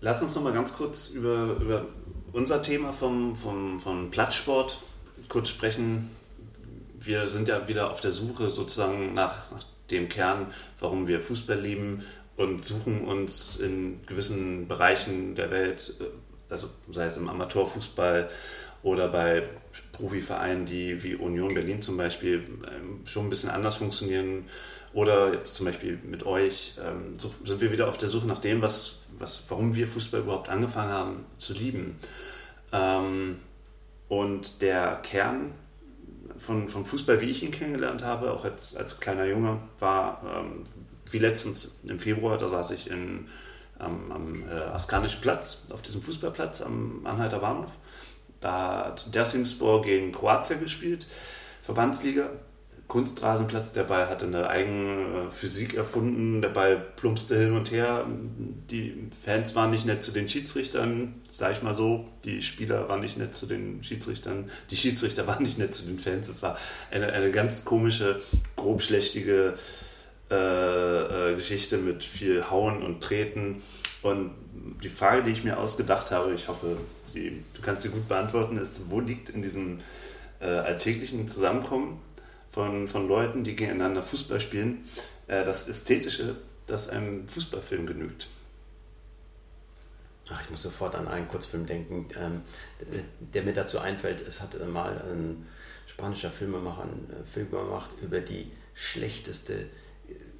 Lass 0.00 0.20
uns 0.20 0.34
noch 0.34 0.42
mal 0.42 0.52
ganz 0.52 0.74
kurz 0.74 1.08
über, 1.10 1.56
über 1.60 1.86
unser 2.36 2.62
Thema 2.62 2.92
vom, 2.92 3.34
vom, 3.34 3.80
vom 3.80 4.10
Plattsport 4.10 4.78
kurz 5.28 5.48
sprechen. 5.48 6.10
Wir 7.00 7.28
sind 7.28 7.48
ja 7.48 7.66
wieder 7.66 7.90
auf 7.90 8.00
der 8.02 8.10
Suche 8.10 8.50
sozusagen 8.50 9.14
nach, 9.14 9.50
nach 9.52 9.64
dem 9.90 10.10
Kern, 10.10 10.46
warum 10.78 11.06
wir 11.06 11.20
Fußball 11.20 11.58
lieben 11.58 12.04
und 12.36 12.62
suchen 12.62 13.06
uns 13.06 13.56
in 13.56 14.00
gewissen 14.06 14.68
Bereichen 14.68 15.34
der 15.34 15.50
Welt, 15.50 15.94
äh, 15.98 16.04
also 16.52 16.68
sei 16.90 17.06
es 17.06 17.16
im 17.16 17.28
Amateurfußball 17.28 18.28
oder 18.82 19.08
bei 19.08 19.42
Profivereinen, 19.92 20.66
die 20.66 21.02
wie 21.02 21.14
Union 21.14 21.54
Berlin 21.54 21.80
zum 21.80 21.96
Beispiel 21.96 22.44
ähm, 22.70 23.00
schon 23.06 23.26
ein 23.26 23.30
bisschen 23.30 23.48
anders 23.48 23.76
funktionieren 23.76 24.44
oder 24.92 25.32
jetzt 25.32 25.54
zum 25.54 25.64
Beispiel 25.64 25.98
mit 26.04 26.26
euch, 26.26 26.74
ähm, 26.84 27.14
sind 27.44 27.60
wir 27.62 27.72
wieder 27.72 27.88
auf 27.88 27.96
der 27.96 28.08
Suche 28.08 28.26
nach 28.26 28.40
dem, 28.40 28.60
was, 28.60 28.95
was, 29.18 29.44
warum 29.48 29.74
wir 29.74 29.86
Fußball 29.86 30.20
überhaupt 30.20 30.48
angefangen 30.48 30.92
haben 30.92 31.24
zu 31.36 31.52
lieben. 31.52 31.96
Ähm, 32.72 33.36
und 34.08 34.62
der 34.62 34.96
Kern 35.02 35.52
von, 36.38 36.68
von 36.68 36.84
Fußball, 36.84 37.20
wie 37.20 37.30
ich 37.30 37.42
ihn 37.42 37.50
kennengelernt 37.50 38.04
habe, 38.04 38.32
auch 38.32 38.44
als, 38.44 38.76
als 38.76 39.00
kleiner 39.00 39.26
Junge, 39.26 39.58
war 39.78 40.22
ähm, 40.24 40.64
wie 41.10 41.18
letztens 41.18 41.72
im 41.84 41.98
Februar, 41.98 42.38
da 42.38 42.48
saß 42.48 42.72
ich 42.72 42.90
in, 42.90 43.28
am, 43.78 44.12
am 44.12 44.48
äh, 44.48 44.54
Askanischen 44.54 45.20
Platz, 45.20 45.62
auf 45.70 45.82
diesem 45.82 46.02
Fußballplatz 46.02 46.62
am 46.62 47.06
Anhalter 47.06 47.38
Bahnhof. 47.38 47.70
Da 48.40 48.86
hat 48.86 49.14
Dersimspor 49.14 49.82
gegen 49.82 50.12
Kroatien 50.12 50.60
gespielt, 50.60 51.06
Verbandsliga. 51.62 52.30
Kunstrasenplatz. 52.88 53.72
Der 53.72 53.82
Ball 53.82 54.08
hatte 54.08 54.26
eine 54.26 54.48
eigene 54.48 55.30
Physik 55.30 55.74
erfunden. 55.74 56.40
Der 56.40 56.50
Ball 56.50 56.76
plumpste 56.96 57.36
hin 57.36 57.52
und 57.52 57.70
her. 57.70 58.06
Die 58.70 59.08
Fans 59.24 59.54
waren 59.54 59.70
nicht 59.70 59.86
nett 59.86 60.02
zu 60.02 60.12
den 60.12 60.28
Schiedsrichtern, 60.28 61.14
sag 61.28 61.52
ich 61.52 61.62
mal 61.62 61.74
so. 61.74 62.06
Die 62.24 62.42
Spieler 62.42 62.88
waren 62.88 63.00
nicht 63.00 63.18
nett 63.18 63.34
zu 63.34 63.46
den 63.46 63.82
Schiedsrichtern. 63.82 64.50
Die 64.70 64.76
Schiedsrichter 64.76 65.26
waren 65.26 65.42
nicht 65.42 65.58
nett 65.58 65.74
zu 65.74 65.84
den 65.84 65.98
Fans. 65.98 66.28
Es 66.28 66.42
war 66.42 66.56
eine, 66.90 67.12
eine 67.12 67.30
ganz 67.30 67.64
komische, 67.64 68.20
grobschlächtige 68.54 69.54
äh, 70.30 71.32
äh, 71.32 71.34
Geschichte 71.34 71.78
mit 71.78 72.04
viel 72.04 72.50
Hauen 72.50 72.82
und 72.82 73.02
Treten. 73.02 73.62
Und 74.02 74.30
die 74.82 74.88
Frage, 74.88 75.24
die 75.24 75.32
ich 75.32 75.42
mir 75.42 75.58
ausgedacht 75.58 76.12
habe, 76.12 76.34
ich 76.34 76.46
hoffe, 76.46 76.76
die, 77.14 77.42
du 77.54 77.62
kannst 77.62 77.82
sie 77.82 77.88
gut 77.88 78.06
beantworten, 78.08 78.56
ist, 78.56 78.90
wo 78.90 79.00
liegt 79.00 79.30
in 79.30 79.42
diesem 79.42 79.78
äh, 80.40 80.46
alltäglichen 80.46 81.28
Zusammenkommen 81.28 82.00
von, 82.56 82.88
von 82.88 83.06
Leuten, 83.06 83.44
die 83.44 83.54
gegeneinander 83.54 84.02
Fußball 84.02 84.40
spielen, 84.40 84.88
äh, 85.26 85.44
das 85.44 85.68
Ästhetische, 85.68 86.36
das 86.66 86.88
einem 86.88 87.28
Fußballfilm 87.28 87.86
genügt. 87.86 88.28
Ach, 90.30 90.42
ich 90.42 90.48
muss 90.48 90.62
sofort 90.62 90.94
an 90.94 91.06
einen 91.06 91.28
Kurzfilm 91.28 91.66
denken, 91.66 92.08
ähm, 92.18 92.40
der 93.20 93.42
mir 93.42 93.52
dazu 93.52 93.78
einfällt. 93.78 94.22
Es 94.26 94.40
hat 94.40 94.56
mal 94.68 95.02
ein 95.02 95.46
spanischer 95.86 96.30
Filmemacher 96.30 96.84
einen 96.84 97.10
äh, 97.10 97.26
Film 97.26 97.50
gemacht 97.50 97.90
über 98.00 98.20
die 98.20 98.50
schlechteste 98.72 99.52
äh, 99.52 99.66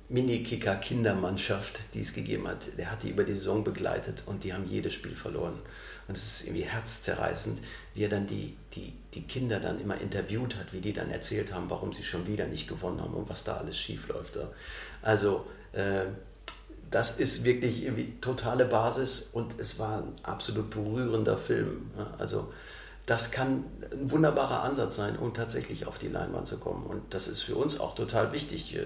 Minikicker-Kindermannschaft, 0.09 1.81
die 1.93 2.01
es 2.01 2.15
gegeben 2.15 2.49
hat. 2.49 2.79
Der 2.79 2.91
hat 2.91 3.03
die 3.03 3.11
über 3.11 3.25
die 3.25 3.35
Saison 3.35 3.63
begleitet 3.63 4.23
und 4.25 4.43
die 4.43 4.55
haben 4.55 4.67
jedes 4.67 4.95
Spiel 4.95 5.15
verloren. 5.15 5.59
Und 6.09 6.17
es 6.17 6.41
ist 6.41 6.47
irgendwie 6.47 6.65
herzzerreißend, 6.65 7.61
wie 7.95 8.05
er 8.05 8.09
dann 8.09 8.27
die, 8.27 8.57
die, 8.75 8.93
die 9.15 9.23
Kinder 9.23 9.59
dann 9.59 9.81
immer 9.81 10.01
interviewt 10.01 10.57
hat, 10.57 10.73
wie 10.73 10.81
die 10.81 10.93
dann 10.93 11.11
erzählt 11.11 11.53
haben, 11.53 11.69
warum 11.69 11.93
sie 11.93 12.05
schon 12.05 12.27
wieder 12.27 12.47
nicht 12.47 12.69
gewonnen 12.69 13.01
haben 13.01 13.15
und 13.15 13.29
was 13.29 13.45
da 13.45 13.57
alles 13.57 13.77
schief 13.79 14.09
läuft. 14.09 14.39
Also 15.03 15.47
äh, 15.73 16.05
das 16.91 17.19
ist 17.19 17.45
wirklich 17.45 17.85
irgendwie 17.85 18.15
totale 18.21 18.65
Basis 18.65 19.31
und 19.33 19.61
es 19.61 19.79
war 19.79 19.99
ein 19.99 20.13
absolut 20.23 20.71
berührender 20.71 21.37
Film. 21.37 21.91
Also 22.19 22.53
das 23.07 23.31
kann 23.31 23.65
ein 23.93 24.11
wunderbarer 24.11 24.63
Ansatz 24.63 24.97
sein, 24.97 25.17
um 25.17 25.35
tatsächlich 25.35 25.87
auf 25.87 25.99
die 25.99 26.09
Leinwand 26.09 26.47
zu 26.47 26.59
kommen. 26.59 26.85
Und 26.87 27.03
das 27.11 27.29
ist 27.29 27.43
für 27.43 27.57
uns 27.57 27.81
auch 27.81 27.95
total 27.95 28.33
wichtig 28.33 28.79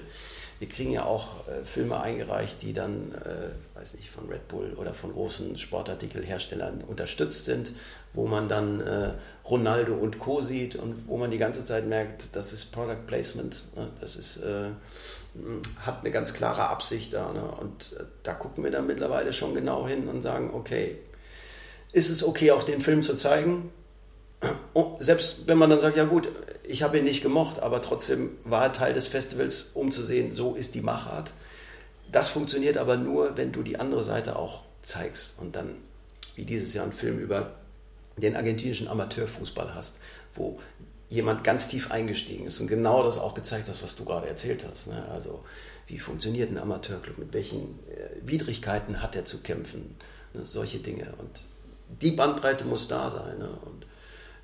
wir 0.60 0.68
kriegen 0.68 0.92
ja 0.92 1.04
auch 1.04 1.48
äh, 1.48 1.64
Filme 1.64 2.00
eingereicht, 2.00 2.60
die 2.60 2.74
dann, 2.74 3.14
äh, 3.14 3.78
weiß 3.78 3.94
nicht, 3.94 4.10
von 4.10 4.28
Red 4.28 4.46
Bull 4.46 4.74
oder 4.76 4.92
von 4.92 5.10
großen 5.10 5.56
Sportartikelherstellern 5.56 6.84
unterstützt 6.86 7.46
sind, 7.46 7.72
wo 8.12 8.26
man 8.26 8.50
dann 8.50 8.80
äh, 8.80 9.12
Ronaldo 9.48 9.94
und 9.94 10.18
Co. 10.18 10.42
sieht 10.42 10.76
und 10.76 11.08
wo 11.08 11.16
man 11.16 11.30
die 11.30 11.38
ganze 11.38 11.64
Zeit 11.64 11.86
merkt, 11.86 12.36
das 12.36 12.52
ist 12.52 12.72
Product 12.72 13.06
Placement, 13.06 13.64
ne? 13.74 13.88
das 14.02 14.16
ist, 14.16 14.36
äh, 14.36 14.68
hat 15.80 16.00
eine 16.00 16.10
ganz 16.10 16.34
klare 16.34 16.68
Absicht 16.68 17.14
da. 17.14 17.32
Ne? 17.32 17.42
Und 17.42 17.96
äh, 17.98 18.04
da 18.22 18.34
gucken 18.34 18.62
wir 18.62 18.70
dann 18.70 18.86
mittlerweile 18.86 19.32
schon 19.32 19.54
genau 19.54 19.88
hin 19.88 20.08
und 20.08 20.20
sagen, 20.20 20.50
okay, 20.52 20.98
ist 21.92 22.10
es 22.10 22.22
okay, 22.22 22.50
auch 22.50 22.64
den 22.64 22.82
Film 22.82 23.02
zu 23.02 23.16
zeigen? 23.16 23.72
Und 24.74 25.02
selbst 25.02 25.48
wenn 25.48 25.56
man 25.56 25.70
dann 25.70 25.80
sagt, 25.80 25.96
ja 25.96 26.04
gut, 26.04 26.28
ich 26.70 26.82
habe 26.82 26.98
ihn 26.98 27.04
nicht 27.04 27.22
gemocht, 27.22 27.60
aber 27.60 27.82
trotzdem 27.82 28.30
war 28.44 28.62
er 28.64 28.72
Teil 28.72 28.94
des 28.94 29.06
Festivals, 29.06 29.70
um 29.74 29.92
zu 29.92 30.02
sehen, 30.02 30.34
so 30.34 30.54
ist 30.54 30.74
die 30.74 30.80
Machart. 30.80 31.32
Das 32.10 32.28
funktioniert 32.28 32.76
aber 32.76 32.96
nur, 32.96 33.36
wenn 33.36 33.52
du 33.52 33.62
die 33.62 33.78
andere 33.78 34.02
Seite 34.02 34.36
auch 34.36 34.62
zeigst 34.82 35.34
und 35.38 35.56
dann, 35.56 35.74
wie 36.36 36.44
dieses 36.44 36.74
Jahr, 36.74 36.84
einen 36.84 36.92
Film 36.92 37.18
über 37.18 37.52
den 38.16 38.36
argentinischen 38.36 38.88
Amateurfußball 38.88 39.74
hast, 39.74 39.98
wo 40.34 40.60
jemand 41.08 41.42
ganz 41.42 41.68
tief 41.68 41.90
eingestiegen 41.90 42.46
ist 42.46 42.60
und 42.60 42.68
genau 42.68 43.02
das 43.02 43.18
auch 43.18 43.34
gezeigt 43.34 43.68
hat, 43.68 43.82
was 43.82 43.96
du 43.96 44.04
gerade 44.04 44.28
erzählt 44.28 44.64
hast. 44.70 44.88
Ne? 44.88 45.04
Also 45.10 45.44
wie 45.88 45.98
funktioniert 45.98 46.50
ein 46.50 46.58
Amateurclub, 46.58 47.18
mit 47.18 47.32
welchen 47.32 47.80
äh, 47.88 48.26
Widrigkeiten 48.26 49.02
hat 49.02 49.16
er 49.16 49.24
zu 49.24 49.42
kämpfen, 49.42 49.96
ne? 50.34 50.46
solche 50.46 50.78
Dinge. 50.78 51.12
Und 51.18 51.42
die 52.00 52.12
Bandbreite 52.12 52.64
muss 52.64 52.86
da 52.86 53.10
sein. 53.10 53.38
Ne? 53.38 53.50
Und 53.64 53.86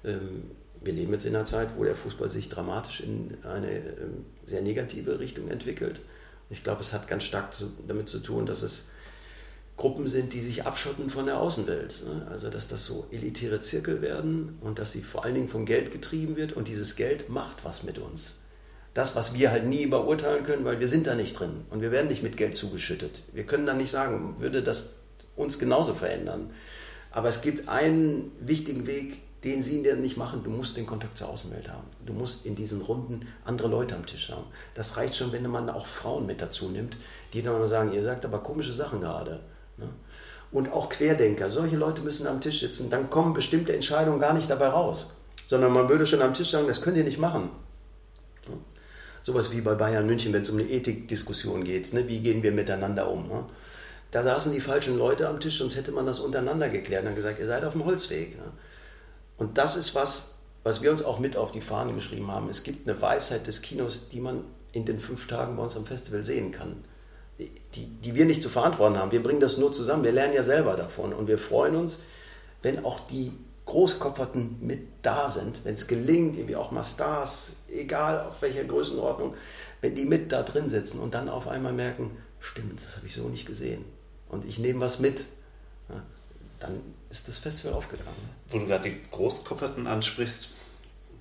ähm, 0.05 0.51
wir 0.87 0.93
leben 0.93 1.13
jetzt 1.13 1.27
in 1.27 1.35
einer 1.35 1.45
Zeit, 1.45 1.69
wo 1.77 1.85
der 1.85 1.97
Fußball 1.97 2.29
sich 2.29 2.49
dramatisch 2.49 3.01
in 3.01 3.37
eine 3.45 3.71
ähm, 3.71 4.25
sehr 4.45 4.63
negative 4.63 5.19
Richtung 5.19 5.51
entwickelt. 5.51 6.01
Ich 6.49 6.63
glaube, 6.63 6.81
es 6.81 6.93
hat 6.93 7.09
ganz 7.09 7.25
stark 7.25 7.51
damit 7.87 8.09
zu 8.09 8.21
tun, 8.21 8.47
dass 8.47 8.63
es 8.63 8.91
Gruppen 9.77 10.09
sind, 10.09 10.33
die 10.33 10.41
sich 10.41 10.65
abschotten 10.65 11.11
von 11.11 11.27
der 11.27 11.39
Außenwelt. 11.39 12.03
Ne? 12.07 12.27
Also 12.31 12.49
dass 12.49 12.69
das 12.69 12.87
so 12.87 13.07
elitäre 13.11 13.61
Zirkel 13.61 14.01
werden 14.01 14.57
und 14.63 14.79
dass 14.79 14.93
sie 14.93 15.03
vor 15.03 15.25
allen 15.25 15.35
Dingen 15.35 15.49
vom 15.49 15.67
Geld 15.67 15.91
getrieben 15.91 16.37
wird 16.37 16.53
und 16.53 16.69
dieses 16.69 16.97
Geld 16.97 17.29
macht 17.29 17.65
was 17.65 17.83
mit 17.83 17.99
uns. 17.99 18.39
Das, 18.95 19.15
was 19.15 19.35
wir 19.35 19.51
halt 19.51 19.67
nie 19.67 19.87
beurteilen 19.87 20.45
können, 20.45 20.65
weil 20.65 20.81
wir 20.81 20.89
sind 20.89 21.07
da 21.07 21.15
nicht 21.15 21.39
drin 21.39 21.67
und 21.69 21.83
wir 21.83 21.91
werden 21.91 22.09
nicht 22.09 22.23
mit 22.23 22.39
Geld 22.39 22.55
zugeschüttet. 22.55 23.25
Wir 23.35 23.45
können 23.45 23.67
dann 23.67 23.77
nicht 23.77 23.91
sagen, 23.91 24.37
würde 24.39 24.63
das 24.63 24.95
uns 25.35 25.59
genauso 25.59 25.95
verändern. 25.95 26.51
Aber 27.11 27.29
es 27.29 27.43
gibt 27.43 27.69
einen 27.69 28.33
wichtigen 28.41 28.87
Weg, 28.87 29.19
den 29.45 29.63
sie 29.63 29.83
dir 29.83 29.97
nicht 29.97 30.17
machen. 30.17 30.43
Du 30.43 30.51
musst 30.51 30.77
den 30.77 30.87
Kontakt 30.87 31.19
zur 31.19 31.29
Außenwelt 31.29 31.69
haben. 31.69 31.87
Du 32.05 32.13
musst 32.13 32.47
in 32.47 32.57
diesen 32.57 32.81
Runden 32.81 33.29
andere 33.45 33.69
Leute 33.69 33.95
am 33.95 34.07
Tisch 34.07 34.31
haben. 34.31 34.47
Das 34.75 34.97
reicht 34.97 35.17
schon, 35.17 35.33
wenn 35.33 35.47
man 35.49 35.71
auch 35.71 35.87
Frauen 35.87 36.27
mit 36.27 36.41
dazu 36.41 36.69
nimmt, 36.69 36.97
die 37.33 37.43
dann 37.43 37.59
mal 37.59 37.69
sagen, 37.69 37.93
ihr 37.93 38.03
sagt 38.03 38.25
aber 38.25 38.41
komische 38.41 38.73
Sachen 38.73 39.01
gerade. 39.01 39.41
Ne? 39.77 39.89
Und 40.53 40.73
auch 40.73 40.89
Querdenker, 40.89 41.51
solche 41.51 41.77
Leute 41.77 42.03
müssen 42.03 42.27
am 42.27 42.41
Tisch 42.41 42.61
sitzen. 42.61 42.89
Dann 42.89 43.11
kommen 43.11 43.35
bestimmte 43.35 43.75
Entscheidungen 43.75 44.19
gar 44.19 44.33
nicht 44.33 44.49
dabei 44.49 44.69
raus. 44.69 45.13
Sondern 45.47 45.73
man 45.73 45.89
würde 45.89 46.07
schon 46.07 46.23
am 46.23 46.35
Tisch 46.35 46.51
sagen, 46.51 46.67
das 46.67 46.81
könnt 46.81 46.97
ihr 46.97 47.05
nicht 47.05 47.19
machen. 47.19 47.51
Ne? 48.49 48.57
Sowas 49.23 49.51
wie 49.53 49.61
bei 49.61 49.75
Bayern 49.75 50.07
München, 50.07 50.33
wenn 50.33 50.43
es 50.43 50.51
um 50.51 50.59
eine 50.59 50.69
Ethikdiskussion 50.69 51.63
geht. 51.65 51.93
Ne? 51.93 52.09
Wie 52.09 52.21
gehen 52.21 52.43
wir 52.43 52.53
miteinander 52.53 53.11
um? 53.11 53.29
Da 54.11 54.23
saßen 54.23 54.53
die 54.53 54.61
falschen 54.61 54.97
Leute 54.99 55.29
am 55.29 55.41
Tisch, 55.41 55.59
sonst 55.59 55.77
hätte 55.77 55.93
man 55.93 56.07
das 56.07 56.21
untereinander 56.21 56.69
geklärt 56.69 57.03
und 57.03 57.07
dann 57.07 57.17
gesagt, 57.17 57.39
ihr 57.39 57.47
seid 57.47 57.65
auf 57.65 57.75
dem 57.75 57.85
Holzweg. 57.85 58.39
Und 59.39 59.59
das 59.59 59.77
ist 59.77 59.95
was, 59.95 60.35
was 60.65 60.83
wir 60.83 60.91
uns 60.91 61.05
auch 61.05 61.19
mit 61.19 61.37
auf 61.37 61.53
die 61.53 61.61
Fahnen 61.61 61.95
geschrieben 61.95 62.31
haben. 62.31 62.49
Es 62.49 62.63
gibt 62.63 62.89
eine 62.89 63.01
Weisheit 63.01 63.47
des 63.47 63.63
Kinos, 63.63 64.09
die 64.09 64.21
man 64.21 64.45
in 64.73 64.85
den 64.85 65.01
fünf 65.01 65.27
Tagen 65.27 65.57
bei 65.57 65.63
uns 65.63 65.77
am 65.77 65.87
Festival 65.87 66.25
sehen 66.25 66.53
kann. 66.53 66.85
Die, 67.39 67.87
die 67.87 68.15
wir 68.15 68.25
nicht 68.25 68.43
zu 68.43 68.49
verantworten 68.49 68.97
haben. 68.97 69.13
Wir 69.13 69.23
bringen 69.23 69.41
das 69.41 69.59
nur 69.59 69.71
zusammen. 69.71 70.05
Wir 70.05 70.13
lernen 70.13 70.33
ja 70.35 70.43
selber 70.43 70.77
davon. 70.77 71.13
Und 71.13 71.29
wir 71.29 71.39
freuen 71.39 71.77
uns, 71.77 72.03
wenn 72.63 72.85
auch 72.85 73.01
die 73.01 73.33
Großkopferten 73.67 74.57
mit 74.61 74.87
da 75.03 75.29
sind, 75.29 75.65
wenn 75.65 75.75
es 75.75 75.87
gelingt, 75.87 76.37
irgendwie 76.37 76.57
auch 76.57 76.71
mal 76.71 76.85
Stars, 76.85 77.57
egal 77.69 78.27
auf 78.27 78.41
welcher 78.41 78.65
Größenordnung, 78.65 79.35
wenn 79.81 79.95
die 79.95 80.07
mit 80.07 80.33
da 80.33 80.43
drin 80.43 80.69
sitzen 80.69 81.01
und 81.01 81.15
dann 81.15 81.29
auf 81.29 81.49
einmal 81.49 81.73
merken, 81.73 82.17
stimmt, 82.41 82.83
das 82.83 82.97
habe 82.97 83.07
ich 83.07 83.15
so 83.15 83.29
nicht 83.29 83.47
gesehen. 83.47 83.85
Und 84.29 84.45
ich 84.45 84.59
nehme 84.59 84.81
was 84.81 85.01
mit. 85.01 85.27
Dann 86.61 86.81
ist 87.11 87.29
das 87.29 87.39
Festival 87.39 87.75
aufgegangen. 87.75 88.17
Wo 88.49 88.59
du 88.59 88.67
gerade 88.67 88.91
die 88.91 89.01
Großkopferten 89.11 89.87
ansprichst, 89.87 90.49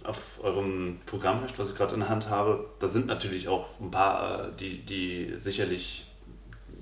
auf 0.03 0.39
eurem 0.43 0.99
Programmheft, 1.05 1.57
was 1.57 1.71
ich 1.71 1.75
gerade 1.75 1.95
in 1.95 2.01
der 2.01 2.09
Hand 2.09 2.29
habe, 2.29 2.69
da 2.79 2.87
sind 2.87 3.07
natürlich 3.07 3.47
auch 3.47 3.79
ein 3.79 3.91
paar, 3.91 4.45
äh, 4.45 4.51
die, 4.59 4.85
die 4.85 5.33
sicherlich 5.35 6.05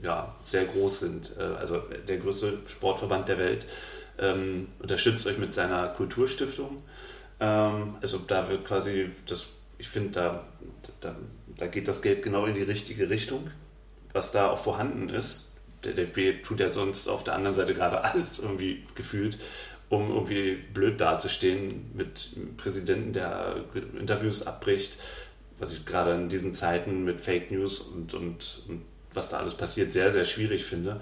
ja, 0.02 0.36
sehr 0.46 0.66
groß 0.66 1.00
sind. 1.00 1.36
Äh, 1.38 1.44
also 1.44 1.82
der 2.08 2.18
größte 2.18 2.60
Sportverband 2.66 3.30
der 3.30 3.38
Welt 3.38 3.68
ähm, 4.20 4.68
unterstützt 4.80 5.26
euch 5.26 5.38
mit 5.38 5.54
seiner 5.54 5.88
Kulturstiftung. 5.88 6.84
Ähm, 7.40 7.96
also 8.02 8.20
da 8.20 8.50
wird 8.50 8.66
quasi, 8.66 9.10
das, 9.26 9.48
ich 9.78 9.88
finde, 9.88 10.12
da, 10.12 10.44
da, 11.02 11.16
da 11.58 11.68
geht 11.68 11.88
das 11.88 12.02
Geld 12.02 12.24
genau 12.24 12.46
in 12.46 12.56
die 12.56 12.64
richtige 12.64 13.10
Richtung, 13.10 13.50
was 14.12 14.32
da 14.32 14.50
auch 14.50 14.60
vorhanden 14.60 15.10
ist 15.10 15.53
der 15.86 15.94
DFB 15.94 16.44
tut 16.44 16.60
ja 16.60 16.72
sonst 16.72 17.08
auf 17.08 17.24
der 17.24 17.36
anderen 17.36 17.54
Seite 17.54 17.74
gerade 17.74 18.04
alles 18.04 18.40
irgendwie 18.40 18.84
gefühlt, 18.96 19.38
um 19.90 20.12
irgendwie 20.12 20.56
blöd 20.74 21.00
dazustehen 21.00 21.92
mit 21.94 22.32
Präsidenten, 22.58 23.14
der 23.14 23.66
Interviews 24.00 24.46
abbricht, 24.48 24.98
was 25.60 25.74
ich 25.74 25.86
gerade 25.86 26.14
in 26.16 26.30
diesen 26.30 26.54
Zeiten 26.54 27.04
mit 27.04 27.22
Fake 27.22 27.52
News 27.52 27.80
und, 27.80 28.14
und, 28.14 28.64
und 28.68 28.82
was 29.14 29.30
da 29.30 29.38
alles 29.38 29.54
passiert, 29.54 29.92
sehr, 29.92 30.12
sehr 30.12 30.26
schwierig 30.26 30.66
finde. 30.66 31.02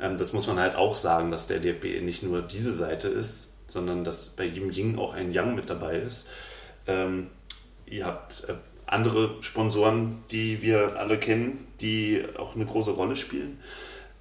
Ähm, 0.00 0.18
das 0.18 0.32
muss 0.32 0.46
man 0.46 0.58
halt 0.58 0.76
auch 0.76 0.94
sagen, 0.94 1.30
dass 1.30 1.46
der 1.46 1.58
DFB 1.58 2.02
nicht 2.02 2.22
nur 2.22 2.42
diese 2.42 2.74
Seite 2.74 3.08
ist, 3.08 3.48
sondern 3.66 4.04
dass 4.04 4.30
bei 4.30 4.44
jedem 4.44 4.70
Ying 4.70 4.98
auch 4.98 5.14
ein 5.14 5.32
Yang 5.32 5.54
mit 5.54 5.70
dabei 5.70 5.98
ist. 5.98 6.30
Ähm, 6.86 7.28
ihr 7.86 8.06
habt 8.06 8.44
äh, 8.48 8.54
andere 8.86 9.42
Sponsoren, 9.42 10.22
die 10.30 10.62
wir 10.62 10.98
alle 10.98 11.18
kennen, 11.18 11.66
die 11.80 12.24
auch 12.38 12.54
eine 12.54 12.64
große 12.64 12.92
Rolle 12.92 13.16
spielen. 13.16 13.58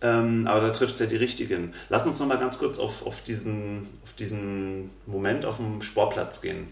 Ähm, 0.01 0.45
aber 0.47 0.62
da 0.62 0.69
trifft 0.69 0.95
es 0.95 0.99
ja 0.99 1.05
die 1.07 1.15
richtigen. 1.15 1.73
Lass 1.89 2.05
uns 2.05 2.19
noch 2.19 2.27
mal 2.27 2.38
ganz 2.38 2.60
kurz 2.60 2.77
auf, 2.77 3.05
auf, 3.05 3.23
diesen, 3.23 3.88
auf 4.03 4.13
diesen 4.13 4.91
Moment 5.07 5.43
auf 5.45 5.57
dem 5.57 5.81
Sportplatz 5.81 6.41
gehen. 6.41 6.67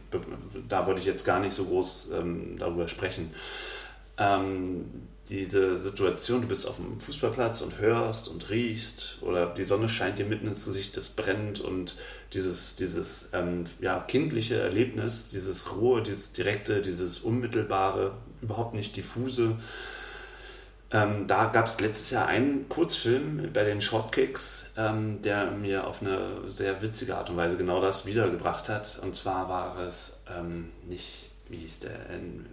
Da 0.69 0.85
wollte 0.85 0.99
ich 0.99 1.07
jetzt 1.07 1.25
gar 1.25 1.39
nicht 1.39 1.53
so 1.53 1.65
groß 1.65 2.11
ähm, 2.19 2.57
darüber 2.59 2.87
sprechen. 2.87 3.31
Ähm, 4.17 4.85
diese 5.29 5.75
Situation, 5.75 6.41
du 6.41 6.47
bist 6.47 6.67
auf 6.67 6.75
dem 6.75 6.99
Fußballplatz 6.99 7.61
und 7.61 7.79
hörst 7.79 8.27
und 8.27 8.49
riechst 8.51 9.17
oder 9.21 9.47
die 9.47 9.63
Sonne 9.63 9.89
scheint 9.89 10.19
dir 10.19 10.25
mitten 10.25 10.47
ins 10.47 10.65
Gesicht, 10.65 10.95
es 10.97 11.09
brennt 11.09 11.61
und 11.61 11.95
dieses, 12.33 12.75
dieses 12.75 13.29
ähm, 13.33 13.65
ja, 13.81 13.99
kindliche 14.01 14.59
Erlebnis, 14.59 15.29
dieses 15.29 15.75
rohe, 15.75 16.03
dieses 16.03 16.31
direkte, 16.33 16.83
dieses 16.83 17.19
unmittelbare, 17.19 18.11
überhaupt 18.43 18.75
nicht 18.75 18.95
diffuse, 18.95 19.55
ähm, 20.95 21.27
da 21.27 21.47
gab 21.47 21.67
es 21.67 21.81
letztes 21.81 22.11
Jahr 22.11 22.27
einen 22.27 22.69
Kurzfilm 22.69 23.51
bei 23.51 23.65
den 23.65 23.81
Shortkicks, 23.81 24.71
ähm, 24.77 25.21
der 25.21 25.51
mir 25.51 25.85
auf 25.87 26.01
eine 26.01 26.49
sehr 26.49 26.81
witzige 26.81 27.17
Art 27.17 27.29
und 27.29 27.35
Weise 27.35 27.57
genau 27.57 27.81
das 27.81 28.05
wiedergebracht 28.05 28.69
hat. 28.69 28.99
Und 29.01 29.13
zwar 29.13 29.49
war 29.49 29.77
es 29.79 30.21
ähm, 30.33 30.71
nicht, 30.87 31.29
wie 31.49 31.57
hieß 31.57 31.81
der, 31.81 31.91
ein, 32.09 32.45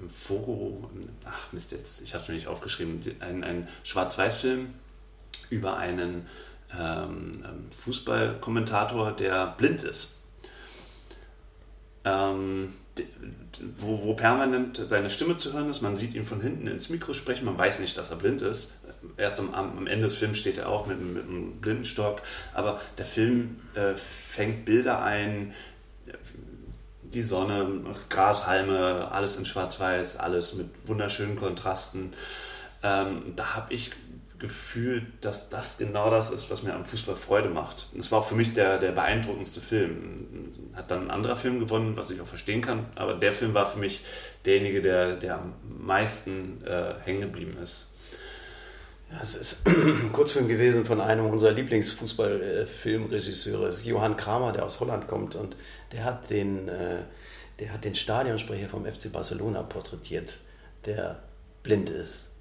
im 0.00 0.10
Fogo, 0.10 0.90
ach 1.24 1.52
Mist, 1.52 1.70
jetzt, 1.70 2.02
ich 2.02 2.14
habe 2.14 2.22
es 2.22 2.28
mir 2.28 2.34
nicht 2.34 2.48
aufgeschrieben, 2.48 3.00
ein, 3.20 3.44
ein 3.44 3.68
Schwarz-Weiß-Film 3.84 4.74
über 5.50 5.76
einen 5.76 6.26
ähm, 6.76 7.44
ähm, 7.46 7.66
Fußballkommentator, 7.84 9.12
der 9.12 9.54
blind 9.56 9.84
ist. 9.84 10.24
Ähm, 12.04 12.74
wo, 13.78 14.02
wo, 14.04 14.14
permanent 14.14 14.80
seine 14.84 15.10
Stimme 15.10 15.36
zu 15.36 15.52
hören 15.52 15.70
ist. 15.70 15.82
Man 15.82 15.96
sieht 15.96 16.14
ihn 16.14 16.24
von 16.24 16.40
hinten 16.40 16.66
ins 16.66 16.88
Mikro 16.88 17.12
sprechen, 17.12 17.44
man 17.44 17.58
weiß 17.58 17.80
nicht, 17.80 17.96
dass 17.96 18.10
er 18.10 18.16
blind 18.16 18.42
ist. 18.42 18.74
Erst 19.16 19.38
am, 19.40 19.54
am 19.54 19.86
Ende 19.86 20.04
des 20.04 20.14
Films 20.14 20.38
steht 20.38 20.58
er 20.58 20.68
auf 20.68 20.86
mit, 20.86 21.00
mit 21.00 21.24
einem 21.24 21.60
Blindenstock, 21.60 22.22
aber 22.54 22.80
der 22.98 23.04
Film 23.04 23.60
äh, 23.74 23.94
fängt 23.94 24.64
Bilder 24.64 25.02
ein, 25.02 25.52
die 27.02 27.22
Sonne, 27.22 27.84
Grashalme, 28.08 29.10
alles 29.10 29.36
in 29.36 29.46
Schwarz-Weiß, 29.46 30.16
alles 30.16 30.54
mit 30.54 30.68
wunderschönen 30.86 31.36
Kontrasten. 31.36 32.12
Ähm, 32.82 33.32
da 33.36 33.54
habe 33.54 33.72
ich 33.72 33.92
gefühlt, 34.44 35.04
dass 35.22 35.48
das 35.48 35.78
genau 35.78 36.10
das 36.10 36.30
ist, 36.30 36.50
was 36.50 36.62
mir 36.62 36.74
am 36.74 36.84
Fußball 36.84 37.16
Freude 37.16 37.48
macht. 37.48 37.88
Es 37.98 38.12
war 38.12 38.20
auch 38.20 38.28
für 38.28 38.34
mich 38.34 38.52
der, 38.52 38.78
der 38.78 38.92
beeindruckendste 38.92 39.60
Film. 39.60 40.50
Hat 40.74 40.90
dann 40.90 41.04
ein 41.04 41.10
anderer 41.10 41.36
Film 41.36 41.58
gewonnen, 41.58 41.96
was 41.96 42.10
ich 42.10 42.20
auch 42.20 42.26
verstehen 42.26 42.60
kann, 42.60 42.86
aber 42.94 43.14
der 43.14 43.32
Film 43.32 43.54
war 43.54 43.66
für 43.66 43.78
mich 43.78 44.02
derjenige, 44.44 44.82
der, 44.82 45.16
der 45.16 45.38
am 45.38 45.54
meisten 45.64 46.62
äh, 46.64 46.94
hängen 47.04 47.22
geblieben 47.22 47.56
ist. 47.62 47.92
Es 49.20 49.34
ist 49.34 49.66
ein 49.66 50.08
Kurzfilm 50.12 50.48
gewesen 50.48 50.84
von 50.84 51.00
einem 51.00 51.24
unserer 51.26 51.52
Lieblingsfußballfilmregisseure, 51.52 53.70
Johann 53.84 54.16
Kramer, 54.16 54.52
der 54.52 54.66
aus 54.66 54.80
Holland 54.80 55.06
kommt 55.06 55.34
und 55.34 55.56
der 55.92 56.04
hat 56.04 56.28
den, 56.30 56.68
äh, 56.68 56.98
der 57.58 57.72
hat 57.72 57.84
den 57.84 57.94
Stadionsprecher 57.94 58.68
vom 58.68 58.84
FC 58.84 59.10
Barcelona 59.10 59.62
porträtiert, 59.62 60.40
der 60.84 61.22
blind 61.62 61.88
ist 61.88 62.33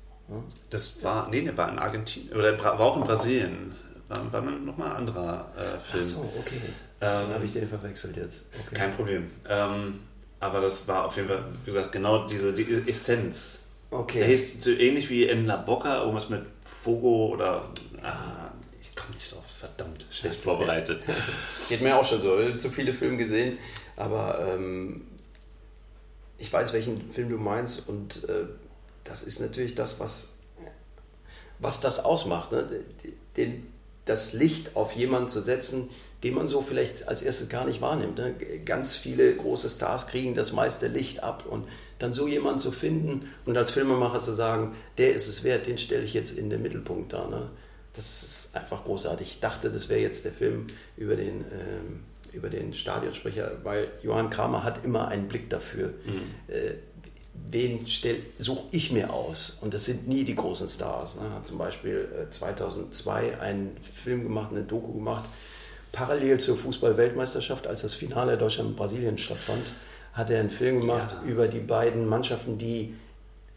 das 0.70 1.04
war, 1.04 1.30
nee, 1.30 1.42
der 1.42 1.58
war 1.58 1.70
in 1.70 1.80
Argentinien, 1.80 2.36
oder 2.36 2.58
war 2.64 2.80
auch 2.80 2.98
in 2.98 3.04
Brasilien. 3.04 3.76
War, 4.08 4.32
war 4.32 4.42
nochmal 4.42 4.92
ein 4.92 4.96
anderer 4.98 5.52
äh, 5.58 5.80
Film. 5.80 6.04
Ach 6.04 6.04
so, 6.04 6.34
okay. 6.40 6.62
Dann 7.00 7.26
ähm, 7.26 7.34
habe 7.34 7.46
ich 7.46 7.54
den 7.54 7.68
verwechselt 7.68 8.16
jetzt. 8.16 8.44
Okay. 8.66 8.76
Kein 8.76 8.96
Problem. 8.96 9.30
Ähm, 9.48 10.00
aber 10.40 10.62
das 10.62 10.88
war 10.88 11.06
auf 11.06 11.16
jeden 11.16 11.28
Fall, 11.28 11.44
wie 11.64 11.66
gesagt, 11.66 11.92
genau 11.92 12.28
diese 12.28 12.54
die 12.54 12.84
Essenz. 12.88 13.64
Okay. 13.92 14.20
Der 14.20 14.28
hieß 14.28 14.64
so 14.64 14.72
ähnlich 14.72 15.10
wie 15.10 15.24
in 15.24 15.46
La 15.46 15.58
Boca, 15.58 16.00
irgendwas 16.00 16.30
mit 16.30 16.42
Fogo 16.66 17.28
oder. 17.28 17.70
Ah, 18.02 18.52
ich 18.82 18.96
komme 18.96 19.14
nicht 19.16 19.32
drauf, 19.32 19.46
verdammt, 19.46 20.06
schlecht 20.12 20.40
vorbereitet. 20.40 21.04
Geht 21.70 21.82
mir 21.82 21.98
auch 21.98 22.06
schon 22.06 22.22
so. 22.22 22.58
Zu 22.58 22.70
viele 22.70 22.94
Filme 22.94 23.18
gesehen, 23.18 23.58
aber 23.96 24.40
ähm, 24.54 25.08
ich 26.38 26.52
weiß, 26.52 26.74
welchen 26.74 27.12
Film 27.12 27.30
du 27.30 27.38
meinst 27.38 27.88
und 27.88 28.28
äh, 28.28 28.46
das 29.04 29.24
ist 29.24 29.40
natürlich 29.40 29.76
das, 29.76 30.00
was, 30.00 30.34
was 31.60 31.82
das 31.82 32.04
ausmacht. 32.04 32.52
Ne? 32.52 32.68
Den, 33.38 33.68
das 34.06 34.34
Licht 34.34 34.76
auf 34.76 34.94
jemanden 34.94 35.30
zu 35.30 35.42
setzen, 35.42 35.90
den 36.24 36.34
man 36.36 36.48
so 36.48 36.62
vielleicht 36.62 37.08
als 37.08 37.22
erstes 37.22 37.50
gar 37.50 37.66
nicht 37.66 37.82
wahrnimmt. 37.82 38.18
Ne? 38.18 38.34
Ganz 38.66 38.96
viele 38.96 39.36
große 39.36 39.70
Stars 39.70 40.08
kriegen 40.08 40.36
das 40.36 40.54
meiste 40.54 40.88
Licht 40.88 41.22
ab 41.22 41.46
und 41.50 41.68
dann 42.00 42.14
so 42.14 42.28
jemanden 42.28 42.60
zu 42.60 42.72
finden 42.72 43.30
und 43.46 43.58
als 43.58 43.72
Filmemacher 43.72 44.22
zu 44.22 44.34
sagen, 44.34 44.76
der 44.98 45.14
ist 45.14 45.28
es 45.28 45.44
wert, 45.44 45.68
den 45.68 45.78
stelle 45.78 46.04
ich 46.04 46.14
jetzt 46.14 46.38
in 46.38 46.50
den 46.50 46.62
Mittelpunkt 46.62 47.14
da. 47.14 47.28
Ne? 47.28 47.50
Das 47.94 48.24
ist 48.24 48.56
einfach 48.56 48.86
großartig. 48.86 49.28
Ich 49.28 49.40
dachte, 49.40 49.70
das 49.70 49.90
wäre 49.90 50.02
jetzt 50.02 50.26
der 50.26 50.32
Film 50.32 50.68
über 50.98 51.16
den, 51.16 51.46
ähm, 51.52 52.04
über 52.32 52.50
den 52.50 52.74
Stadionsprecher, 52.74 53.60
weil 53.64 53.90
Johann 54.02 54.30
Kramer 54.30 54.64
hat 54.64 54.84
immer 54.86 55.10
einen 55.10 55.28
Blick 55.28 55.50
dafür. 55.50 55.90
Mhm. 56.06 56.54
Äh, 56.54 56.76
wen 57.34 57.86
suche 58.38 58.68
ich 58.72 58.92
mir 58.92 59.14
aus? 59.14 59.58
Und 59.62 59.74
das 59.74 59.86
sind 59.86 60.08
nie 60.08 60.24
die 60.24 60.36
großen 60.36 60.68
Stars. 60.68 61.16
Ne? 61.16 61.30
Hat 61.32 61.46
zum 61.46 61.58
Beispiel 61.58 62.28
2002 62.30 63.26
äh, 63.26 63.36
einen 63.36 63.78
Film 63.82 64.24
gemacht, 64.24 64.52
eine 64.52 64.64
Doku 64.64 64.94
gemacht, 64.94 65.26
parallel 65.92 66.40
zur 66.40 66.58
Fußball-Weltmeisterschaft, 66.58 67.68
als 67.68 67.82
das 67.82 67.94
Finale 67.94 68.38
Deutschland-Brasilien 68.38 69.18
stattfand, 69.18 69.72
hat 70.14 70.30
er 70.30 70.40
einen 70.40 70.52
Film 70.52 70.82
gemacht 70.82 71.16
ja. 71.24 71.32
über 71.32 71.48
die 71.48 71.60
beiden 71.60 72.08
Mannschaften, 72.08 72.58
die 72.58 72.96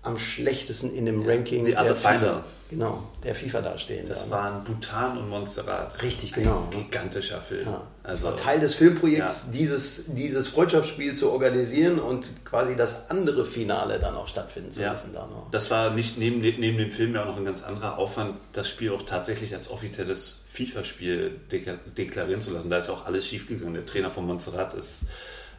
am 0.03 0.19
schlechtesten 0.19 0.95
in 0.95 1.07
dem 1.07 1.27
Ranking 1.27 1.65
die 1.65 1.73
der 1.73 1.97
FIFA, 1.97 2.45
genau, 2.71 3.03
der 3.25 3.35
FIFA 3.35 3.61
dastehen. 3.61 4.07
Das 4.09 4.29
da. 4.29 4.37
waren 4.37 4.65
Bhutan 4.65 5.19
und 5.19 5.29
Montserrat. 5.29 6.01
Richtig, 6.03 6.33
genau. 6.33 6.69
Ein 6.71 6.71
gigantischer 6.71 7.41
Film. 7.41 7.67
Ja. 7.67 7.83
Also, 8.07 8.23
das 8.23 8.33
war 8.33 8.37
Teil 8.37 8.61
des 8.61 8.75
Filmprojekts, 8.75 9.47
ja. 9.47 9.53
dieses, 9.53 10.05
dieses 10.15 10.47
Freundschaftsspiel 10.47 11.15
zu 11.15 11.33
organisieren 11.33 11.99
und 11.99 12.45
quasi 12.45 12.77
das 12.77 13.11
andere 13.11 13.45
Finale 13.45 13.99
dann 13.99 14.15
auch 14.15 14.29
stattfinden 14.29 14.71
zu 14.71 14.81
lassen. 14.83 15.13
Da 15.13 15.27
noch. 15.27 15.51
Das 15.51 15.73
war 15.73 15.91
nicht 15.91 16.17
neben, 16.17 16.41
neben 16.41 16.77
dem 16.77 16.93
Film 16.93 17.15
ja 17.15 17.23
auch 17.23 17.27
noch 17.27 17.37
ein 17.37 17.45
ganz 17.45 17.65
anderer 17.65 17.99
Aufwand, 17.99 18.37
das 18.53 18.69
Spiel 18.69 18.93
auch 18.93 19.03
tatsächlich 19.03 19.55
als 19.57 19.69
offizielles 19.71 20.43
FIFA-Spiel 20.49 21.33
deklarieren 21.51 22.41
zu 22.41 22.53
lassen. 22.53 22.71
Da 22.71 22.79
ist 22.79 22.91
auch 22.91 23.07
alles 23.07 23.27
schiefgegangen. 23.27 23.75
Der 23.75 23.87
Trainer 23.87 24.11
von 24.11 24.25
Montserrat 24.25 24.75
ist 24.75 25.07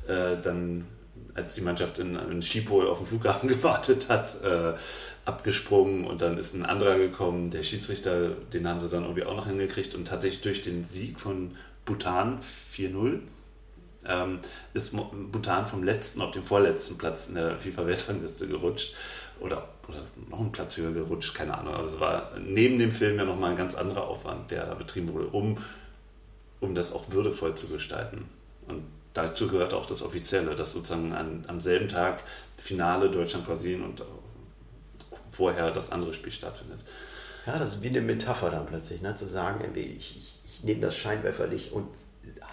äh, 0.07 0.37
dann 0.41 0.85
als 1.33 1.53
die 1.53 1.61
Mannschaft 1.61 1.99
in, 1.99 2.15
in 2.15 2.41
Schiphol 2.41 2.87
auf 2.87 2.99
dem 2.99 3.07
Flughafen 3.07 3.49
gewartet 3.49 4.07
hat, 4.09 4.41
äh, 4.41 4.73
abgesprungen 5.25 6.05
und 6.05 6.21
dann 6.21 6.37
ist 6.37 6.53
ein 6.53 6.65
anderer 6.65 6.97
gekommen. 6.97 7.51
Der 7.51 7.63
Schiedsrichter, 7.63 8.29
den 8.53 8.67
haben 8.67 8.79
sie 8.79 8.89
dann 8.89 9.03
irgendwie 9.03 9.25
auch 9.25 9.35
noch 9.35 9.47
hingekriegt 9.47 9.93
und 9.95 10.07
tatsächlich 10.07 10.41
durch 10.41 10.61
den 10.61 10.85
Sieg 10.85 11.19
von 11.19 11.51
Bhutan 11.87 12.39
4-0 12.39 13.21
ähm, 14.05 14.39
ist 14.73 14.95
Bhutan 15.31 15.65
vom 15.65 15.83
letzten 15.83 16.21
auf 16.21 16.31
den 16.31 16.43
vorletzten 16.43 16.97
Platz 16.99 17.27
in 17.27 17.35
der 17.35 17.59
FIFA-Weltrangliste 17.59 18.47
gerutscht 18.47 18.93
oder, 19.39 19.69
oder 19.87 20.03
noch 20.29 20.39
einen 20.39 20.51
Platz 20.51 20.77
höher 20.77 20.91
gerutscht, 20.91 21.33
keine 21.33 21.57
Ahnung. 21.57 21.73
Aber 21.73 21.83
es 21.83 21.99
war 21.99 22.31
neben 22.39 22.77
dem 22.77 22.91
Film 22.91 23.17
ja 23.17 23.25
nochmal 23.25 23.51
ein 23.51 23.57
ganz 23.57 23.73
anderer 23.73 24.07
Aufwand, 24.07 24.51
der 24.51 24.65
da 24.65 24.75
betrieben 24.75 25.13
wurde, 25.13 25.27
um, 25.27 25.57
um 26.59 26.75
das 26.75 26.93
auch 26.93 27.11
würdevoll 27.11 27.55
zu 27.55 27.69
gestalten. 27.69 28.29
Und 28.67 28.83
dazu 29.13 29.47
gehört 29.47 29.73
auch 29.73 29.85
das 29.85 30.01
Offizielle, 30.01 30.55
dass 30.55 30.73
sozusagen 30.73 31.13
an, 31.13 31.45
am 31.47 31.61
selben 31.61 31.87
Tag 31.87 32.23
Finale 32.57 33.09
Deutschland-Brasilien 33.09 33.83
und 33.83 34.03
vorher 35.29 35.71
das 35.71 35.91
andere 35.91 36.13
Spiel 36.13 36.31
stattfindet. 36.31 36.79
Ja, 37.45 37.57
das 37.57 37.75
ist 37.75 37.81
wie 37.81 37.87
eine 37.87 38.01
Metapher 38.01 38.49
dann 38.49 38.65
plötzlich, 38.65 39.01
ne? 39.01 39.15
zu 39.15 39.25
sagen, 39.25 39.63
ich, 39.73 40.17
ich, 40.17 40.36
ich 40.57 40.63
nehme 40.63 40.81
das 40.81 40.95
scheinwerferlich 40.95 41.71
und 41.71 41.87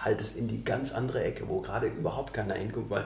halte 0.01 0.23
es 0.23 0.33
in 0.33 0.49
die 0.49 0.63
ganz 0.63 0.93
andere 0.93 1.25
Ecke, 1.25 1.49
wo 1.49 1.61
gerade 1.61 1.87
überhaupt 1.87 2.35
keiner 2.35 2.55
hinguckt, 2.55 2.91
weil 2.91 3.05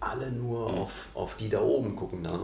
alle 0.00 0.30
nur 0.30 0.72
mhm. 0.72 0.78
auf, 0.78 1.08
auf 1.14 1.36
die 1.36 1.48
da 1.48 1.60
oben 1.60 1.94
gucken. 1.94 2.22
Ne? 2.22 2.38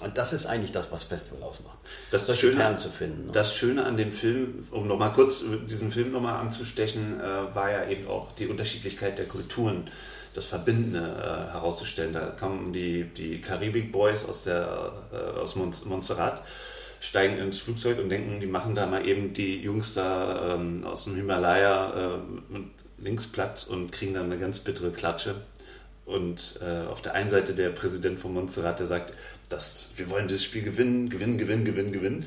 Und 0.00 0.18
das 0.18 0.32
ist 0.32 0.46
eigentlich 0.46 0.72
das, 0.72 0.90
was 0.92 1.04
Festival 1.04 1.42
ausmacht. 1.42 1.78
Das 2.10 2.26
solche 2.26 2.48
Schöne, 2.48 2.56
Perlen 2.56 2.78
zu 2.78 2.88
finden. 2.90 3.26
Ne? 3.26 3.32
Das 3.32 3.54
Schöne 3.54 3.84
an 3.84 3.96
dem 3.96 4.12
Film, 4.12 4.66
um 4.70 4.86
nochmal 4.86 5.12
kurz 5.12 5.42
diesen 5.68 5.90
Film 5.90 6.12
nochmal 6.12 6.34
anzustechen, 6.34 7.20
äh, 7.20 7.54
war 7.54 7.70
ja 7.70 7.88
eben 7.88 8.06
auch 8.08 8.32
die 8.32 8.46
Unterschiedlichkeit 8.46 9.18
der 9.18 9.26
Kulturen, 9.26 9.90
das 10.34 10.46
Verbindende 10.46 11.00
äh, 11.00 11.52
herauszustellen. 11.52 12.12
Da 12.12 12.28
kamen 12.30 12.72
die, 12.72 13.04
die 13.04 13.40
Karibik 13.40 13.90
Boys 13.92 14.24
aus, 14.26 14.44
der, 14.44 14.92
äh, 15.12 15.38
aus 15.38 15.56
Montserrat, 15.56 16.42
steigen 17.00 17.38
ins 17.38 17.58
Flugzeug 17.58 17.98
und 17.98 18.10
denken, 18.10 18.40
die 18.40 18.46
machen 18.46 18.74
da 18.74 18.86
mal 18.86 19.06
eben 19.06 19.32
die 19.32 19.60
Jungs 19.60 19.94
da 19.94 20.54
ähm, 20.54 20.84
aus 20.84 21.04
dem 21.04 21.16
Himalaya 21.16 22.18
äh, 22.18 22.58
links 22.98 23.26
platt 23.26 23.66
und 23.68 23.90
kriegen 23.90 24.14
dann 24.14 24.26
eine 24.26 24.38
ganz 24.38 24.58
bittere 24.60 24.90
Klatsche. 24.90 25.34
Und 26.04 26.60
äh, 26.60 26.86
auf 26.88 27.02
der 27.02 27.14
einen 27.14 27.30
Seite 27.30 27.54
der 27.54 27.70
Präsident 27.70 28.20
von 28.20 28.34
Montserrat, 28.34 28.80
der 28.80 28.86
sagt, 28.86 29.14
dass 29.48 29.90
wir 29.96 30.10
wollen 30.10 30.28
dieses 30.28 30.44
Spiel 30.44 30.62
gewinnen, 30.62 31.08
gewinnen, 31.08 31.38
gewinnen, 31.38 31.64
gewinnen, 31.64 31.92
gewinnen. 31.92 32.26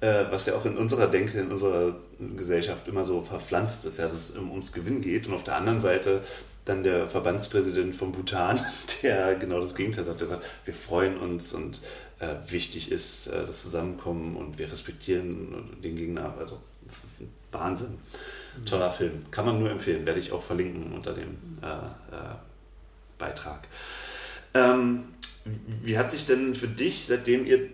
Äh, 0.00 0.24
was 0.30 0.46
ja 0.46 0.54
auch 0.54 0.64
in 0.64 0.76
unserer 0.76 1.08
Denke, 1.08 1.40
in 1.40 1.50
unserer 1.50 1.96
Gesellschaft 2.36 2.86
immer 2.88 3.04
so 3.04 3.22
verpflanzt 3.22 3.84
ist, 3.84 3.98
ja, 3.98 4.06
dass 4.06 4.14
es 4.14 4.36
ums 4.36 4.72
Gewinnen 4.72 5.00
geht. 5.00 5.26
Und 5.26 5.34
auf 5.34 5.44
der 5.44 5.56
anderen 5.56 5.80
Seite 5.80 6.22
dann 6.66 6.82
der 6.82 7.08
Verbandspräsident 7.08 7.94
von 7.94 8.12
Bhutan, 8.12 8.60
der 9.02 9.36
genau 9.36 9.60
das 9.60 9.74
Gegenteil 9.74 10.04
sagt. 10.04 10.20
Der 10.20 10.28
sagt, 10.28 10.44
wir 10.66 10.74
freuen 10.74 11.16
uns 11.16 11.54
und 11.54 11.80
äh, 12.18 12.34
wichtig 12.48 12.92
ist 12.92 13.28
äh, 13.28 13.46
das 13.46 13.62
Zusammenkommen 13.62 14.36
und 14.36 14.58
wir 14.58 14.70
respektieren 14.70 15.80
den 15.82 15.96
Gegner. 15.96 16.34
Also 16.38 16.60
Wahnsinn. 17.52 17.98
Toller 18.64 18.90
Film. 18.90 19.26
Kann 19.30 19.46
man 19.46 19.58
nur 19.58 19.70
empfehlen. 19.70 20.06
Werde 20.06 20.20
ich 20.20 20.32
auch 20.32 20.42
verlinken 20.42 20.92
unter 20.92 21.14
dem 21.14 21.38
äh, 21.62 21.66
äh 21.66 22.34
Beitrag. 23.18 23.66
Ähm, 24.52 25.04
wie 25.82 25.96
hat 25.96 26.10
sich 26.10 26.26
denn 26.26 26.54
für 26.54 26.68
dich, 26.68 27.06
seitdem 27.06 27.46
ihr 27.46 27.70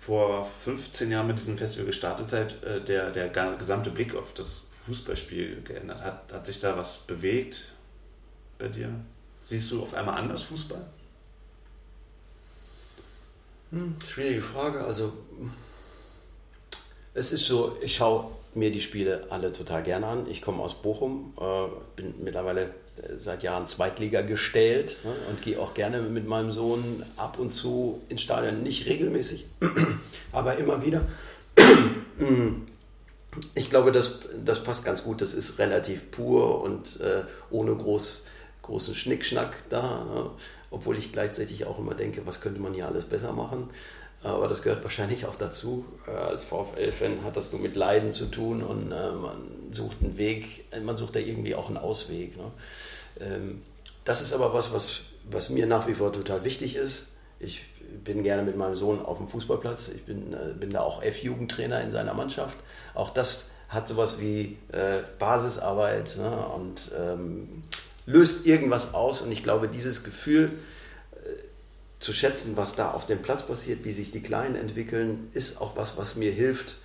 vor 0.00 0.50
15 0.64 1.10
Jahren 1.10 1.26
mit 1.26 1.38
diesem 1.38 1.58
Festival 1.58 1.84
gestartet 1.86 2.30
seid, 2.30 2.62
äh, 2.62 2.82
der, 2.82 3.10
der 3.10 3.28
gesamte 3.58 3.90
Blick 3.90 4.14
auf 4.14 4.32
das 4.32 4.68
Fußballspiel 4.86 5.62
geändert? 5.64 6.00
Hat, 6.02 6.32
hat 6.32 6.46
sich 6.46 6.60
da 6.60 6.78
was 6.78 6.98
bewegt 6.98 7.73
bei 8.58 8.68
dir? 8.68 8.88
Siehst 9.46 9.70
du 9.70 9.82
auf 9.82 9.94
einmal 9.94 10.18
anders 10.18 10.42
Fußball? 10.42 10.86
Hm, 13.70 13.96
schwierige 14.06 14.42
Frage. 14.42 14.84
Also, 14.84 15.12
es 17.12 17.32
ist 17.32 17.44
so, 17.46 17.76
ich 17.80 17.96
schaue 17.96 18.30
mir 18.54 18.70
die 18.70 18.80
Spiele 18.80 19.26
alle 19.30 19.52
total 19.52 19.82
gerne 19.82 20.06
an. 20.06 20.26
Ich 20.30 20.42
komme 20.42 20.62
aus 20.62 20.80
Bochum, 20.80 21.34
äh, 21.40 21.66
bin 21.96 22.14
mittlerweile 22.22 22.70
seit 23.16 23.42
Jahren 23.42 23.66
Zweitliga 23.66 24.22
gestellt 24.22 24.98
ne, 25.04 25.12
und 25.28 25.42
gehe 25.42 25.58
auch 25.58 25.74
gerne 25.74 26.00
mit 26.00 26.26
meinem 26.26 26.52
Sohn 26.52 27.04
ab 27.16 27.38
und 27.38 27.50
zu 27.50 28.00
ins 28.08 28.22
Stadion. 28.22 28.62
Nicht 28.62 28.86
regelmäßig, 28.86 29.46
aber 30.32 30.56
immer 30.56 30.84
wieder. 30.84 31.02
Ich 33.56 33.68
glaube, 33.68 33.90
das, 33.90 34.20
das 34.44 34.62
passt 34.62 34.84
ganz 34.84 35.02
gut. 35.02 35.20
Das 35.20 35.34
ist 35.34 35.58
relativ 35.58 36.12
pur 36.12 36.62
und 36.62 37.00
äh, 37.00 37.24
ohne 37.50 37.74
groß, 37.74 38.26
großen 38.64 38.94
Schnickschnack 38.94 39.68
da. 39.68 40.04
Ne? 40.04 40.30
Obwohl 40.70 40.98
ich 40.98 41.12
gleichzeitig 41.12 41.66
auch 41.66 41.78
immer 41.78 41.94
denke, 41.94 42.26
was 42.26 42.40
könnte 42.40 42.60
man 42.60 42.74
hier 42.74 42.86
alles 42.86 43.04
besser 43.04 43.32
machen. 43.32 43.70
Aber 44.22 44.48
das 44.48 44.62
gehört 44.62 44.82
wahrscheinlich 44.82 45.26
auch 45.26 45.36
dazu. 45.36 45.84
Äh, 46.08 46.12
als 46.12 46.44
VfL-Fan 46.44 47.22
hat 47.24 47.36
das 47.36 47.52
nur 47.52 47.60
mit 47.60 47.76
Leiden 47.76 48.10
zu 48.10 48.26
tun 48.26 48.62
und 48.62 48.90
äh, 48.90 49.12
man 49.12 49.48
sucht 49.70 49.98
einen 50.02 50.16
Weg, 50.16 50.64
man 50.82 50.96
sucht 50.96 51.14
da 51.14 51.20
irgendwie 51.20 51.54
auch 51.54 51.68
einen 51.68 51.76
Ausweg. 51.76 52.36
Ne? 52.36 52.50
Ähm, 53.20 53.62
das 54.04 54.22
ist 54.22 54.32
aber 54.32 54.54
was, 54.54 54.72
was, 54.72 55.02
was 55.30 55.50
mir 55.50 55.66
nach 55.66 55.86
wie 55.86 55.94
vor 55.94 56.12
total 56.12 56.44
wichtig 56.44 56.76
ist. 56.76 57.08
Ich 57.38 57.62
bin 58.02 58.22
gerne 58.22 58.42
mit 58.42 58.56
meinem 58.56 58.76
Sohn 58.76 59.04
auf 59.04 59.18
dem 59.18 59.28
Fußballplatz. 59.28 59.90
Ich 59.90 60.04
bin, 60.04 60.32
äh, 60.32 60.54
bin 60.58 60.70
da 60.70 60.80
auch 60.80 61.02
F-Jugendtrainer 61.02 61.82
in 61.82 61.90
seiner 61.90 62.14
Mannschaft. 62.14 62.56
Auch 62.94 63.10
das 63.10 63.50
hat 63.68 63.88
sowas 63.88 64.20
wie 64.20 64.56
äh, 64.72 65.02
Basisarbeit 65.18 66.16
ne? 66.16 66.46
und 66.48 66.92
ähm, 66.96 67.64
löst 68.06 68.46
irgendwas 68.46 68.94
aus. 68.94 69.20
Und 69.20 69.32
ich 69.32 69.42
glaube, 69.42 69.68
dieses 69.68 70.04
Gefühl 70.04 70.50
äh, 71.12 71.16
zu 71.98 72.12
schätzen, 72.12 72.56
was 72.56 72.76
da 72.76 72.90
auf 72.92 73.06
dem 73.06 73.22
Platz 73.22 73.42
passiert, 73.46 73.84
wie 73.84 73.92
sich 73.92 74.10
die 74.10 74.22
Kleinen 74.22 74.56
entwickeln, 74.56 75.28
ist 75.32 75.60
auch 75.60 75.76
was, 75.76 75.96
was 75.96 76.16
mir 76.16 76.32
hilft, 76.32 76.76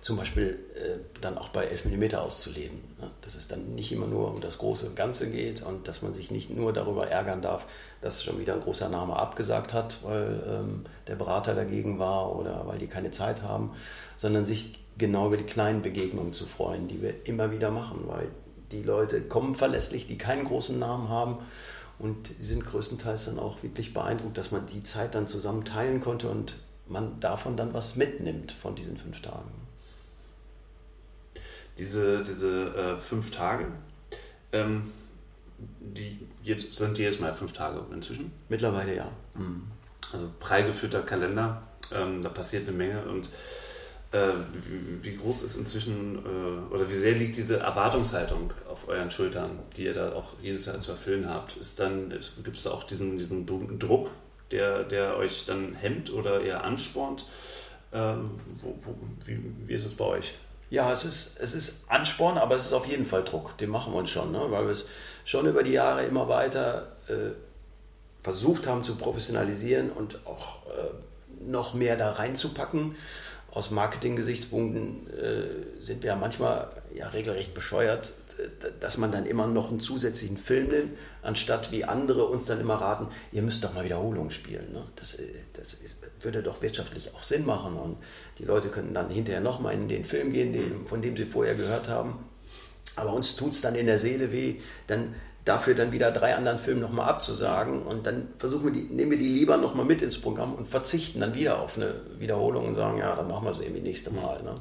zum 0.00 0.16
Beispiel 0.16 0.58
äh, 0.74 0.98
dann 1.20 1.36
auch 1.36 1.50
bei 1.50 1.66
11 1.66 1.84
mm 1.84 2.14
auszuleben. 2.14 2.78
Ne? 2.98 3.10
Dass 3.20 3.34
es 3.34 3.48
dann 3.48 3.74
nicht 3.74 3.92
immer 3.92 4.06
nur 4.06 4.32
um 4.32 4.40
das 4.40 4.58
große 4.58 4.86
und 4.86 4.96
Ganze 4.96 5.30
geht 5.30 5.62
und 5.62 5.88
dass 5.88 6.00
man 6.00 6.14
sich 6.14 6.30
nicht 6.30 6.50
nur 6.50 6.72
darüber 6.72 7.08
ärgern 7.08 7.42
darf, 7.42 7.66
dass 8.00 8.24
schon 8.24 8.38
wieder 8.40 8.54
ein 8.54 8.60
großer 8.60 8.88
Name 8.88 9.16
abgesagt 9.16 9.74
hat, 9.74 10.00
weil 10.02 10.42
ähm, 10.48 10.84
der 11.06 11.16
Berater 11.16 11.54
dagegen 11.54 11.98
war 11.98 12.34
oder 12.34 12.66
weil 12.66 12.78
die 12.78 12.86
keine 12.86 13.10
Zeit 13.10 13.42
haben, 13.42 13.72
sondern 14.16 14.46
sich 14.46 14.78
genau 14.96 15.26
über 15.26 15.36
die 15.36 15.44
kleinen 15.44 15.82
Begegnungen 15.82 16.32
zu 16.32 16.46
freuen, 16.46 16.88
die 16.88 17.02
wir 17.02 17.26
immer 17.26 17.52
wieder 17.52 17.70
machen, 17.70 18.04
weil 18.06 18.28
die 18.72 18.82
Leute 18.82 19.20
kommen 19.20 19.54
verlässlich, 19.54 20.06
die 20.06 20.18
keinen 20.18 20.44
großen 20.44 20.78
Namen 20.78 21.08
haben 21.08 21.38
und 21.98 22.30
sind 22.40 22.66
größtenteils 22.66 23.26
dann 23.26 23.38
auch 23.38 23.62
wirklich 23.62 23.94
beeindruckt, 23.94 24.38
dass 24.38 24.50
man 24.50 24.66
die 24.66 24.82
Zeit 24.82 25.14
dann 25.14 25.28
zusammen 25.28 25.64
teilen 25.64 26.00
konnte 26.00 26.28
und 26.28 26.56
man 26.86 27.20
davon 27.20 27.56
dann 27.56 27.74
was 27.74 27.96
mitnimmt 27.96 28.52
von 28.52 28.74
diesen 28.74 28.96
fünf 28.96 29.20
Tagen 29.22 29.50
diese, 31.80 32.22
diese 32.22 32.74
äh, 32.74 32.98
fünf 32.98 33.30
Tage, 33.30 33.66
ähm, 34.52 34.92
die 35.80 36.26
sind 36.70 36.98
jedes 36.98 37.20
Mal 37.20 37.32
fünf 37.32 37.52
Tage 37.52 37.82
inzwischen? 37.92 38.32
Mittlerweile 38.48 38.94
ja. 38.94 39.10
Mhm. 39.34 39.62
Also 40.12 40.28
prall 40.38 40.64
geführter 40.64 41.02
Kalender, 41.02 41.62
ähm, 41.92 42.22
da 42.22 42.28
passiert 42.28 42.68
eine 42.68 42.76
Menge 42.76 43.02
und 43.04 43.30
wie, 44.12 45.04
wie, 45.04 45.16
groß 45.16 45.42
ist 45.42 45.56
inzwischen 45.56 46.18
äh, 46.18 46.74
oder 46.74 46.90
wie 46.90 46.94
sehr 46.94 47.12
liegt 47.12 47.36
diese 47.36 47.58
Erwartungshaltung 47.60 48.52
auf 48.68 48.88
euren 48.88 49.10
Schultern, 49.10 49.58
die 49.76 49.84
ihr 49.84 49.94
da 49.94 50.12
auch 50.12 50.32
jedes 50.42 50.66
Jahr 50.66 50.80
zu 50.80 50.92
erfüllen 50.92 51.28
habt? 51.28 51.56
Ist 51.56 51.78
dann, 51.78 52.12
gibt 52.42 52.56
es 52.56 52.64
da 52.64 52.70
auch 52.70 52.84
diesen, 52.84 53.18
diesen 53.18 53.46
Druck, 53.78 54.10
der, 54.50 54.82
der 54.82 55.16
euch 55.16 55.46
dann 55.46 55.74
hemmt 55.74 56.12
oder 56.12 56.40
eher 56.40 56.64
anspornt? 56.64 57.24
Ähm, 57.92 58.30
wie, 59.24 59.40
wie 59.66 59.74
ist 59.74 59.86
es 59.86 59.94
bei 59.94 60.04
euch? 60.04 60.34
Ja, 60.70 60.92
es 60.92 61.04
ist, 61.04 61.40
es 61.40 61.54
ist 61.54 61.80
Ansporn, 61.88 62.38
aber 62.38 62.54
es 62.54 62.66
ist 62.66 62.72
auf 62.72 62.86
jeden 62.86 63.04
Fall 63.04 63.24
Druck. 63.24 63.58
Den 63.58 63.70
machen 63.70 63.92
wir 63.92 63.98
uns 63.98 64.10
schon, 64.10 64.30
ne? 64.30 64.40
weil 64.48 64.64
wir 64.64 64.72
es 64.72 64.88
schon 65.24 65.46
über 65.46 65.62
die 65.64 65.72
Jahre 65.72 66.04
immer 66.04 66.28
weiter 66.28 66.96
äh, 67.08 67.32
versucht 68.22 68.66
haben 68.66 68.84
zu 68.84 68.96
professionalisieren 68.96 69.90
und 69.90 70.26
auch 70.26 70.66
äh, 70.66 71.48
noch 71.48 71.74
mehr 71.74 71.96
da 71.96 72.12
reinzupacken. 72.12 72.94
Aus 73.52 73.70
Marketing-Gesichtspunkten 73.70 75.08
äh, 75.10 75.82
sind 75.82 76.02
wir 76.02 76.08
ja 76.08 76.16
manchmal 76.16 76.70
ja 76.94 77.08
regelrecht 77.08 77.54
bescheuert, 77.54 78.12
dass 78.80 78.98
man 78.98 79.12
dann 79.12 79.26
immer 79.26 79.46
noch 79.46 79.70
einen 79.70 79.80
zusätzlichen 79.80 80.38
Film 80.38 80.68
nimmt, 80.68 80.98
anstatt 81.22 81.72
wie 81.72 81.84
andere 81.84 82.26
uns 82.26 82.46
dann 82.46 82.60
immer 82.60 82.76
raten, 82.76 83.08
ihr 83.32 83.42
müsst 83.42 83.64
doch 83.64 83.74
mal 83.74 83.84
Wiederholungen 83.84 84.30
spielen. 84.30 84.72
Ne? 84.72 84.82
Das, 84.96 85.14
äh, 85.14 85.24
das 85.52 85.74
ist, 85.74 85.98
würde 86.20 86.42
doch 86.42 86.62
wirtschaftlich 86.62 87.14
auch 87.14 87.22
Sinn 87.22 87.44
machen 87.44 87.76
und 87.76 87.96
die 88.38 88.44
Leute 88.44 88.68
können 88.68 88.94
dann 88.94 89.10
hinterher 89.10 89.40
nochmal 89.40 89.74
in 89.74 89.88
den 89.88 90.04
Film 90.04 90.32
gehen, 90.32 90.52
den, 90.52 90.86
von 90.86 91.02
dem 91.02 91.16
sie 91.16 91.26
vorher 91.26 91.54
gehört 91.54 91.88
haben. 91.88 92.24
Aber 92.96 93.12
uns 93.12 93.36
tut 93.36 93.52
es 93.52 93.60
dann 93.60 93.74
in 93.74 93.86
der 93.86 93.98
Seele 93.98 94.32
weh, 94.32 94.56
dann 94.86 95.14
dafür 95.44 95.74
dann 95.74 95.92
wieder 95.92 96.10
drei 96.12 96.34
anderen 96.36 96.58
Filmen 96.58 96.80
nochmal 96.80 97.08
abzusagen 97.08 97.82
und 97.82 98.06
dann 98.06 98.28
versuchen 98.38 98.66
wir 98.66 98.72
die, 98.72 98.92
nehmen 98.92 99.12
wir 99.12 99.18
die 99.18 99.28
lieber 99.28 99.56
nochmal 99.56 99.86
mit 99.86 100.02
ins 100.02 100.20
Programm 100.20 100.54
und 100.54 100.68
verzichten 100.68 101.20
dann 101.20 101.34
wieder 101.34 101.60
auf 101.60 101.76
eine 101.76 101.94
Wiederholung 102.18 102.66
und 102.66 102.74
sagen, 102.74 102.98
ja, 102.98 103.14
dann 103.14 103.28
machen 103.28 103.44
wir 103.44 103.50
es 103.50 103.60
irgendwie 103.60 103.80
nächste 103.80 104.10
Mal. 104.10 104.42
Ne? 104.42 104.54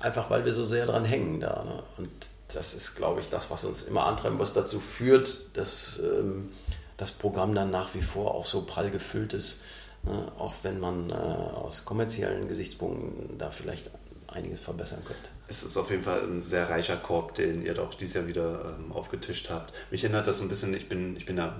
Einfach 0.00 0.30
weil 0.30 0.44
wir 0.44 0.52
so 0.52 0.64
sehr 0.64 0.86
dran 0.86 1.04
hängen 1.04 1.40
da. 1.40 1.64
Ne? 1.64 1.82
Und 1.96 2.10
das 2.54 2.74
ist, 2.74 2.94
glaube 2.94 3.20
ich, 3.20 3.30
das, 3.30 3.50
was 3.50 3.64
uns 3.64 3.84
immer 3.84 4.04
antreibt, 4.04 4.38
was 4.38 4.52
dazu 4.52 4.80
führt, 4.80 5.46
dass 5.54 6.00
ähm, 6.00 6.50
das 6.98 7.10
Programm 7.10 7.54
dann 7.54 7.70
nach 7.70 7.94
wie 7.94 8.02
vor 8.02 8.34
auch 8.34 8.46
so 8.46 8.62
prall 8.62 8.90
gefüllt 8.90 9.32
ist, 9.32 9.60
ne? 10.02 10.30
auch 10.38 10.54
wenn 10.62 10.78
man 10.78 11.08
äh, 11.08 11.14
aus 11.14 11.86
kommerziellen 11.86 12.48
Gesichtspunkten 12.48 13.38
da 13.38 13.50
vielleicht 13.50 13.90
einiges 14.28 14.60
verbessern 14.60 15.02
könnte. 15.04 15.28
Es 15.52 15.62
ist 15.62 15.76
auf 15.76 15.90
jeden 15.90 16.02
Fall 16.02 16.24
ein 16.24 16.42
sehr 16.42 16.70
reicher 16.70 16.96
Korb, 16.96 17.34
den 17.34 17.62
ihr 17.62 17.74
doch 17.74 17.92
dieses 17.92 18.14
Jahr 18.14 18.26
wieder 18.26 18.74
ähm, 18.78 18.90
aufgetischt 18.90 19.50
habt. 19.50 19.74
Mich 19.90 20.02
erinnert 20.02 20.26
das 20.26 20.40
ein 20.40 20.48
bisschen, 20.48 20.72
ich 20.72 20.88
bin, 20.88 21.14
ich 21.14 21.26
bin 21.26 21.36
ja 21.36 21.54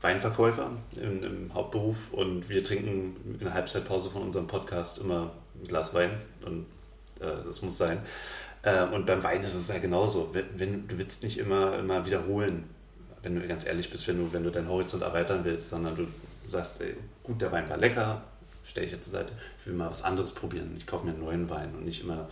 Weinverkäufer 0.00 0.70
im, 0.96 1.22
im, 1.22 1.52
Hauptberuf 1.52 1.96
und 2.12 2.48
wir 2.48 2.64
trinken 2.64 3.36
in 3.38 3.44
der 3.44 3.52
Halbzeitpause 3.52 4.08
von 4.08 4.22
unserem 4.22 4.46
Podcast 4.46 4.98
immer 4.98 5.30
ein 5.60 5.68
Glas 5.68 5.92
Wein 5.92 6.12
und 6.46 6.64
äh, 7.20 7.44
das 7.46 7.60
muss 7.60 7.76
sein. 7.76 8.00
Äh, 8.62 8.84
und 8.84 9.04
beim 9.04 9.22
Wein 9.22 9.42
ist 9.42 9.54
es 9.54 9.68
ja 9.68 9.78
genauso. 9.78 10.30
Wenn, 10.32 10.46
wenn, 10.56 10.88
du 10.88 10.96
willst 10.96 11.22
nicht 11.22 11.36
immer, 11.36 11.78
immer 11.78 12.06
wiederholen, 12.06 12.64
wenn 13.22 13.38
du 13.38 13.46
ganz 13.46 13.66
ehrlich 13.66 13.90
bist, 13.90 14.08
wenn 14.08 14.16
du, 14.16 14.32
wenn 14.32 14.42
du 14.42 14.50
deinen 14.50 14.70
Horizont 14.70 15.02
erweitern 15.02 15.40
willst, 15.44 15.68
sondern 15.68 15.94
du 15.96 16.06
sagst, 16.48 16.80
ey, 16.80 16.96
gut, 17.22 17.42
der 17.42 17.52
Wein 17.52 17.68
war 17.68 17.76
lecker, 17.76 18.22
stelle 18.64 18.86
ich 18.86 18.92
jetzt 18.92 19.04
zur 19.04 19.20
Seite, 19.20 19.34
ich 19.60 19.66
will 19.66 19.74
mal 19.74 19.90
was 19.90 20.02
anderes 20.02 20.32
probieren. 20.32 20.74
Ich 20.78 20.86
kaufe 20.86 21.04
mir 21.04 21.12
einen 21.12 21.20
neuen 21.20 21.50
Wein 21.50 21.74
und 21.74 21.84
nicht 21.84 22.02
immer, 22.02 22.26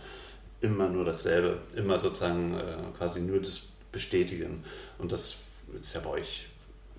immer 0.63 0.87
nur 0.87 1.03
dasselbe, 1.03 1.57
immer 1.75 1.99
sozusagen 1.99 2.57
äh, 2.57 2.97
quasi 2.97 3.19
nur 3.19 3.41
das 3.41 3.67
bestätigen. 3.91 4.63
Und 4.97 5.11
das 5.11 5.35
ist 5.79 5.93
ja 5.93 5.99
bei 5.99 6.09
euch 6.09 6.47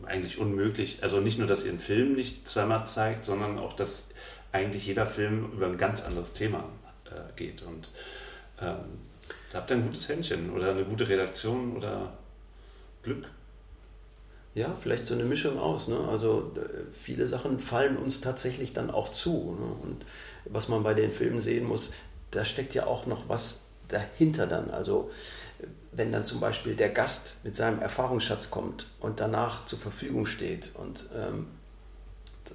eigentlich 0.04 0.38
unmöglich. 0.38 0.98
Also 1.02 1.20
nicht 1.20 1.38
nur, 1.38 1.46
dass 1.46 1.64
ihr 1.64 1.70
einen 1.70 1.80
Film 1.80 2.14
nicht 2.14 2.46
zweimal 2.46 2.86
zeigt, 2.86 3.24
sondern 3.24 3.58
auch, 3.58 3.72
dass 3.72 4.08
eigentlich 4.52 4.86
jeder 4.86 5.06
Film 5.06 5.50
über 5.52 5.66
ein 5.66 5.78
ganz 5.78 6.02
anderes 6.02 6.34
Thema 6.34 6.68
äh, 7.06 7.32
geht. 7.36 7.62
Und 7.62 7.90
ähm, 8.60 9.00
da 9.50 9.58
habt 9.58 9.70
ihr 9.70 9.78
ein 9.78 9.86
gutes 9.86 10.08
Händchen 10.08 10.50
oder 10.50 10.70
eine 10.70 10.84
gute 10.84 11.08
Redaktion 11.08 11.74
oder 11.74 12.12
Glück. 13.02 13.24
Ja, 14.54 14.76
vielleicht 14.78 15.06
so 15.06 15.14
eine 15.14 15.24
Mischung 15.24 15.58
aus. 15.58 15.88
Ne? 15.88 15.98
Also 16.10 16.52
viele 16.92 17.26
Sachen 17.26 17.58
fallen 17.60 17.96
uns 17.96 18.20
tatsächlich 18.20 18.74
dann 18.74 18.90
auch 18.90 19.10
zu. 19.10 19.56
Ne? 19.58 19.88
Und 19.88 20.04
was 20.44 20.68
man 20.68 20.82
bei 20.82 20.92
den 20.92 21.12
Filmen 21.12 21.40
sehen 21.40 21.64
muss, 21.64 21.94
da 22.35 22.45
steckt 22.45 22.74
ja 22.74 22.87
auch 22.87 23.07
noch 23.07 23.28
was 23.28 23.61
dahinter 23.89 24.47
dann. 24.47 24.70
Also 24.70 25.11
wenn 25.93 26.12
dann 26.12 26.24
zum 26.24 26.41
Beispiel 26.41 26.74
der 26.74 26.91
Gast 26.91 27.37
mit 27.45 27.57
seinem 27.57 27.80
Erfahrungsschatz 27.80 28.51
kommt 28.51 28.91
und 29.01 29.20
danach 29.20 29.66
zur 29.66 29.78
Verfügung 29.78 30.26
steht 30.26 30.72
und 30.74 31.09
ähm, 31.16 31.47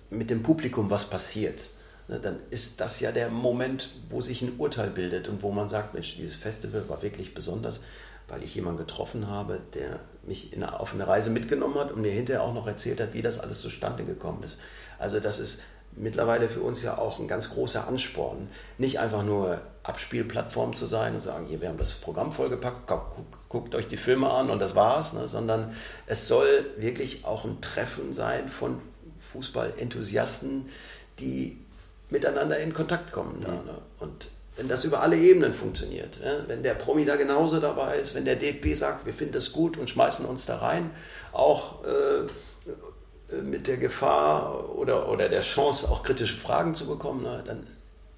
mit 0.10 0.30
dem 0.30 0.44
Publikum 0.44 0.90
was 0.90 1.10
passiert, 1.10 1.70
ne, 2.08 2.20
dann 2.20 2.40
ist 2.50 2.82
das 2.82 3.00
ja 3.00 3.12
der 3.12 3.30
Moment, 3.30 3.92
wo 4.10 4.22
sich 4.22 4.42
ein 4.42 4.58
Urteil 4.58 4.90
bildet 4.90 5.28
und 5.30 5.42
wo 5.42 5.52
man 5.52 5.70
sagt, 5.70 5.94
Mensch, 5.94 6.18
dieses 6.18 6.36
Festival 6.36 6.88
war 6.90 7.02
wirklich 7.02 7.34
besonders, 7.34 7.82
weil 8.28 8.44
ich 8.44 8.54
jemanden 8.56 8.80
getroffen 8.80 9.28
habe, 9.28 9.62
der 9.74 10.00
mich 10.24 10.54
in, 10.54 10.64
auf 10.64 10.94
eine 10.94 11.08
Reise 11.08 11.30
mitgenommen 11.30 11.76
hat 11.76 11.92
und 11.92 12.02
mir 12.02 12.12
hinterher 12.12 12.44
auch 12.44 12.54
noch 12.54 12.68
erzählt 12.68 13.00
hat, 13.00 13.14
wie 13.14 13.22
das 13.22 13.40
alles 13.40 13.62
zustande 13.62 14.04
gekommen 14.04 14.44
ist. 14.44 14.60
Also 15.00 15.20
das 15.20 15.40
ist 15.40 15.62
mittlerweile 15.94 16.48
für 16.48 16.62
uns 16.62 16.82
ja 16.82 16.98
auch 16.98 17.20
ein 17.20 17.28
ganz 17.28 17.52
großer 17.52 17.88
Ansporn, 17.88 18.50
nicht 18.78 19.00
einfach 19.00 19.24
nur 19.24 19.62
Abspielplattform 19.84 20.76
zu 20.76 20.86
sein 20.86 21.16
und 21.16 21.22
sagen, 21.22 21.46
hier, 21.48 21.62
wir 21.62 21.70
haben 21.70 21.78
das 21.78 21.96
Programm 21.96 22.32
vollgepackt, 22.32 22.88
guckt, 22.88 23.16
guckt 23.50 23.76
euch 23.76 23.88
die 23.88 23.98
Filme 23.98 24.30
an 24.30 24.50
und 24.50 24.60
das 24.60 24.76
war's, 24.76 25.14
ne? 25.14 25.28
sondern 25.28 25.74
es 26.06 26.28
soll 26.28 26.66
wirklich 26.78 27.26
auch 27.26 27.46
ein 27.46 27.62
Treffen 27.62 28.14
sein 28.14 28.50
von 28.50 28.82
Fußballenthusiasten, 29.20 30.70
die 31.20 31.60
miteinander 32.10 32.60
in 32.60 32.74
Kontakt 32.74 33.12
kommen. 33.12 33.42
Da, 33.42 33.52
ne? 33.52 33.78
Und 34.00 34.30
wenn 34.56 34.68
das 34.68 34.84
über 34.84 35.02
alle 35.02 35.18
Ebenen 35.18 35.54
funktioniert, 35.54 36.20
ja, 36.24 36.48
wenn 36.48 36.64
der 36.64 36.74
Promi 36.74 37.06
da 37.06 37.16
genauso 37.16 37.60
dabei 37.60 37.98
ist, 37.98 38.14
wenn 38.14 38.26
der 38.26 38.36
DFB 38.36 38.76
sagt, 38.76 39.06
wir 39.06 39.14
finden 39.14 39.34
das 39.34 39.54
gut 39.54 39.78
und 39.78 39.90
schmeißen 39.90 40.26
uns 40.26 40.46
da 40.46 40.58
rein, 40.58 40.92
auch 41.32 41.84
äh, 41.86 42.28
mit 43.44 43.68
der 43.68 43.78
Gefahr 43.78 44.76
oder, 44.76 45.10
oder 45.10 45.30
der 45.30 45.42
Chance, 45.42 45.90
auch 45.90 46.04
kritische 46.04 46.38
Fragen 46.38 46.76
zu 46.76 46.88
bekommen, 46.88 47.22
na, 47.24 47.42
dann 47.42 47.66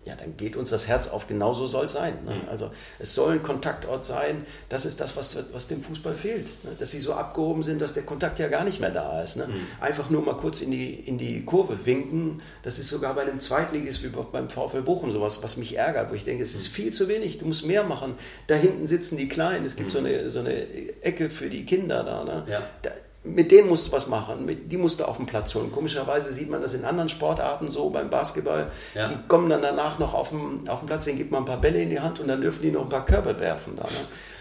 ja, 0.04 0.16
dann 0.16 0.36
geht 0.36 0.56
uns 0.56 0.72
das 0.72 0.88
Herz 0.88 1.08
auf, 1.08 1.28
genauso 1.28 1.68
soll 1.68 1.86
es 1.86 1.92
sein. 1.92 2.16
Ne? 2.26 2.34
Mhm. 2.34 2.50
Also 2.50 2.72
es 2.98 3.14
soll 3.14 3.34
ein 3.34 3.44
Kontaktort 3.44 4.04
sein, 4.04 4.48
das 4.68 4.86
ist 4.86 5.00
das, 5.00 5.16
was, 5.16 5.38
was 5.54 5.68
dem 5.68 5.84
Fußball 5.84 6.16
fehlt. 6.16 6.48
Ne? 6.64 6.72
Dass 6.80 6.90
sie 6.90 7.00
so 7.00 7.14
abgehoben 7.14 7.62
sind, 7.62 7.80
dass 7.80 7.94
der 7.94 8.02
Kontakt 8.02 8.40
ja 8.40 8.48
gar 8.48 8.64
nicht 8.64 8.80
mehr 8.80 8.90
da 8.90 9.22
ist. 9.22 9.38
Ne? 9.38 9.46
Mhm. 9.46 9.68
Einfach 9.80 10.10
nur 10.10 10.24
mal 10.24 10.36
kurz 10.38 10.62
in 10.62 10.72
die, 10.72 10.92
in 10.92 11.20
die 11.20 11.46
Kurve 11.46 11.86
winken, 11.86 12.42
das 12.64 12.80
ist 12.80 12.90
sogar 12.90 13.14
bei 13.14 13.22
einem 13.22 13.40
Zweitligist 13.40 14.04
wie 14.04 14.08
beim 14.08 14.50
VfL 14.50 14.82
Bochum 14.82 15.12
sowas, 15.12 15.44
was 15.44 15.58
mich 15.58 15.78
ärgert, 15.78 16.10
wo 16.10 16.16
ich 16.16 16.24
denke, 16.24 16.42
es 16.44 16.56
ist 16.56 16.70
mhm. 16.70 16.74
viel 16.74 16.94
zu 16.94 17.08
wenig, 17.08 17.38
du 17.38 17.46
musst 17.46 17.64
mehr 17.68 17.84
machen. 17.84 18.16
Da 18.48 18.56
hinten 18.56 18.88
sitzen 18.88 19.18
die 19.18 19.30
Kleinen, 19.30 19.66
es 19.66 19.76
gibt 19.76 19.90
mhm. 19.90 19.92
so, 19.92 20.00
eine, 20.00 20.32
so 20.32 20.40
eine 20.40 21.04
Ecke 21.04 21.30
für 21.30 21.50
die 21.52 21.64
Kinder 21.64 22.04
da. 22.04 22.24
Ne? 22.24 22.44
Ja. 22.50 22.64
da 22.82 22.90
mit 23.24 23.52
denen 23.52 23.68
musst 23.68 23.88
du 23.88 23.92
was 23.92 24.08
machen, 24.08 24.46
mit, 24.46 24.72
die 24.72 24.78
musst 24.78 25.00
du 25.00 25.06
auf 25.06 25.18
den 25.18 25.28
Platz 25.28 25.54
holen. 25.54 25.72
Komischerweise 25.72 26.34
sieht 26.34 26.50
man 26.50 26.62
das 26.62 26.74
in 26.74 26.84
anderen 26.84 27.08
Sportarten 27.08 27.68
so, 27.68 27.90
beim 27.92 28.10
Basketball. 28.10 28.72
Ja. 28.96 29.10
Die 29.10 29.16
kommen 29.28 29.50
dann 29.50 29.62
danach 29.62 30.00
noch 30.00 30.16
auf 30.16 30.30
den, 30.30 30.68
auf 30.68 30.80
den 30.80 30.88
Platz, 30.88 31.06
denen 31.06 31.20
gibt 31.20 31.32
man 31.32 31.44
ein 31.44 31.46
paar 31.46 31.60
Bälle 31.60 31.82
in 31.82 31.92
die 31.92 32.00
Hand 32.00 32.20
und 32.20 32.28
dann 32.28 32.42
dürfen 32.42 32.64
die 32.64 32.72
noch 32.72 32.82
ein 32.84 32.90
paar 32.90 33.06
Körbe 33.06 33.40
werfen. 33.40 33.76
Da, 33.76 33.84
ne? 33.84 33.90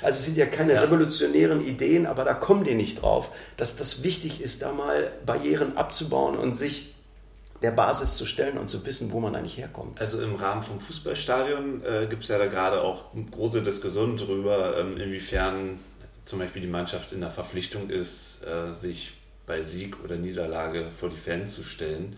Also 0.02 0.18
es 0.18 0.24
sind 0.24 0.38
ja 0.38 0.46
keine 0.46 0.74
ja. 0.74 0.80
revolutionären 0.80 1.62
Ideen, 1.62 2.06
aber 2.06 2.24
da 2.24 2.32
kommen 2.32 2.64
die 2.64 2.74
nicht 2.74 3.02
drauf, 3.02 3.30
dass 3.58 3.76
das 3.76 4.02
wichtig 4.02 4.40
ist, 4.40 4.62
da 4.62 4.72
mal 4.72 5.10
Barrieren 5.26 5.76
abzubauen 5.76 6.38
und 6.38 6.56
sich 6.56 6.94
der 7.62 7.72
Basis 7.72 8.16
zu 8.16 8.24
stellen 8.24 8.56
und 8.56 8.70
zu 8.70 8.86
wissen, 8.86 9.12
wo 9.12 9.20
man 9.20 9.34
eigentlich 9.34 9.58
herkommt. 9.58 10.00
Also 10.00 10.22
im 10.22 10.36
Rahmen 10.36 10.62
vom 10.62 10.80
Fußballstadion 10.80 11.82
äh, 11.84 12.06
gibt 12.08 12.22
es 12.22 12.30
ja 12.30 12.38
da 12.38 12.46
gerade 12.46 12.80
auch 12.80 13.12
große 13.30 13.60
Diskussionen 13.62 14.16
darüber, 14.16 14.78
ähm, 14.78 14.96
inwiefern 14.96 15.78
zum 16.24 16.38
Beispiel 16.38 16.62
die 16.62 16.68
Mannschaft 16.68 17.12
in 17.12 17.20
der 17.20 17.30
Verpflichtung 17.30 17.90
ist, 17.90 18.44
äh, 18.46 18.72
sich 18.72 19.14
bei 19.46 19.62
Sieg 19.62 20.02
oder 20.04 20.16
Niederlage 20.16 20.90
vor 20.90 21.08
die 21.08 21.16
Fans 21.16 21.54
zu 21.54 21.62
stellen. 21.62 22.16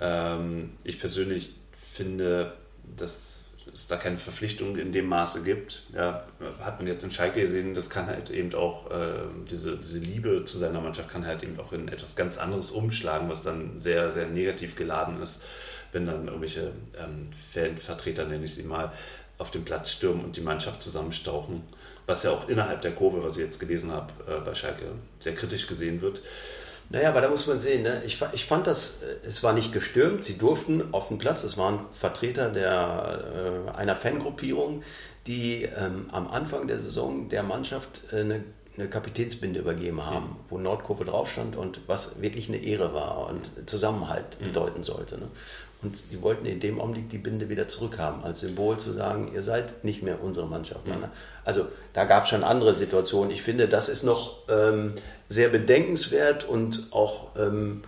Ähm, 0.00 0.72
ich 0.84 0.98
persönlich 0.98 1.54
finde, 1.72 2.54
dass 2.96 3.46
es 3.72 3.88
da 3.88 3.96
keine 3.96 4.16
Verpflichtung 4.16 4.76
in 4.76 4.92
dem 4.92 5.06
Maße 5.06 5.42
gibt. 5.42 5.84
Ja, 5.94 6.24
hat 6.60 6.78
man 6.78 6.86
jetzt 6.86 7.04
in 7.04 7.10
Schalke 7.10 7.40
gesehen, 7.40 7.74
das 7.74 7.90
kann 7.90 8.06
halt 8.06 8.30
eben 8.30 8.54
auch, 8.54 8.90
äh, 8.90 9.24
diese, 9.50 9.76
diese 9.76 9.98
Liebe 9.98 10.44
zu 10.44 10.58
seiner 10.58 10.80
Mannschaft 10.80 11.10
kann 11.10 11.26
halt 11.26 11.42
eben 11.42 11.58
auch 11.58 11.72
in 11.72 11.88
etwas 11.88 12.16
ganz 12.16 12.38
anderes 12.38 12.70
umschlagen, 12.70 13.28
was 13.28 13.42
dann 13.42 13.80
sehr, 13.80 14.10
sehr 14.10 14.26
negativ 14.26 14.76
geladen 14.76 15.20
ist, 15.20 15.44
wenn 15.92 16.06
dann 16.06 16.26
irgendwelche 16.26 16.72
ähm, 16.98 17.28
Fanvertreter, 17.52 18.24
nenne 18.26 18.44
ich 18.44 18.54
sie 18.54 18.62
mal, 18.62 18.92
auf 19.38 19.50
den 19.50 19.64
Platz 19.64 19.90
stürmen 19.90 20.24
und 20.24 20.36
die 20.36 20.40
Mannschaft 20.40 20.82
zusammenstauchen 20.82 21.62
was 22.06 22.22
ja 22.22 22.30
auch 22.30 22.48
innerhalb 22.48 22.82
der 22.82 22.94
Kurve, 22.94 23.22
was 23.22 23.36
ich 23.36 23.44
jetzt 23.44 23.60
gelesen 23.60 23.90
habe, 23.90 24.12
äh, 24.28 24.40
bei 24.40 24.54
Schalke 24.54 24.84
sehr 25.18 25.34
kritisch 25.34 25.66
gesehen 25.66 26.00
wird. 26.00 26.22
Naja, 26.88 27.08
aber 27.08 27.20
da 27.20 27.28
muss 27.28 27.46
man 27.46 27.58
sehen, 27.58 27.82
ne? 27.82 28.02
ich, 28.04 28.18
ich 28.32 28.44
fand 28.44 28.66
das, 28.66 29.02
äh, 29.02 29.26
es 29.26 29.42
war 29.42 29.52
nicht 29.52 29.72
gestürmt, 29.72 30.24
sie 30.24 30.38
durften 30.38 30.82
auf 30.92 31.08
dem 31.08 31.18
Platz, 31.18 31.42
es 31.42 31.58
waren 31.58 31.80
Vertreter 31.92 32.50
der, 32.50 33.66
äh, 33.74 33.76
einer 33.76 33.96
Fangruppierung, 33.96 34.82
die 35.26 35.64
ähm, 35.64 36.08
am 36.12 36.30
Anfang 36.30 36.68
der 36.68 36.78
Saison 36.78 37.28
der 37.28 37.42
Mannschaft 37.42 38.02
äh, 38.12 38.20
eine, 38.20 38.44
eine 38.76 38.88
Kapitänsbinde 38.88 39.60
übergeben 39.60 40.04
haben, 40.04 40.26
mhm. 40.26 40.36
wo 40.48 40.58
Nordkurve 40.58 41.04
drauf 41.04 41.30
stand 41.30 41.56
und 41.56 41.80
was 41.88 42.20
wirklich 42.22 42.48
eine 42.48 42.58
Ehre 42.58 42.94
war 42.94 43.28
und 43.28 43.50
Zusammenhalt 43.68 44.38
mhm. 44.40 44.44
bedeuten 44.46 44.82
sollte. 44.84 45.18
Ne? 45.18 45.28
Und 45.82 46.12
die 46.12 46.22
wollten 46.22 46.46
in 46.46 46.60
dem 46.60 46.80
Augenblick 46.80 47.10
die 47.10 47.18
Binde 47.18 47.48
wieder 47.48 47.68
zurückhaben, 47.68 48.22
als 48.22 48.40
Symbol 48.40 48.78
zu 48.78 48.92
sagen, 48.92 49.30
ihr 49.34 49.42
seid 49.42 49.84
nicht 49.84 50.02
mehr 50.02 50.22
unsere 50.22 50.46
Mannschaft. 50.46 50.86
Mhm. 50.86 51.04
Also 51.46 51.68
da 51.92 52.04
gab 52.04 52.24
es 52.24 52.30
schon 52.30 52.44
andere 52.44 52.74
Situationen. 52.74 53.30
Ich 53.30 53.40
finde, 53.40 53.68
das 53.68 53.88
ist 53.88 54.02
noch 54.02 54.40
ähm, 54.50 54.94
sehr 55.28 55.48
bedenkenswert 55.48 56.44
und 56.44 56.88
auch 56.90 57.28
ähm, 57.38 57.82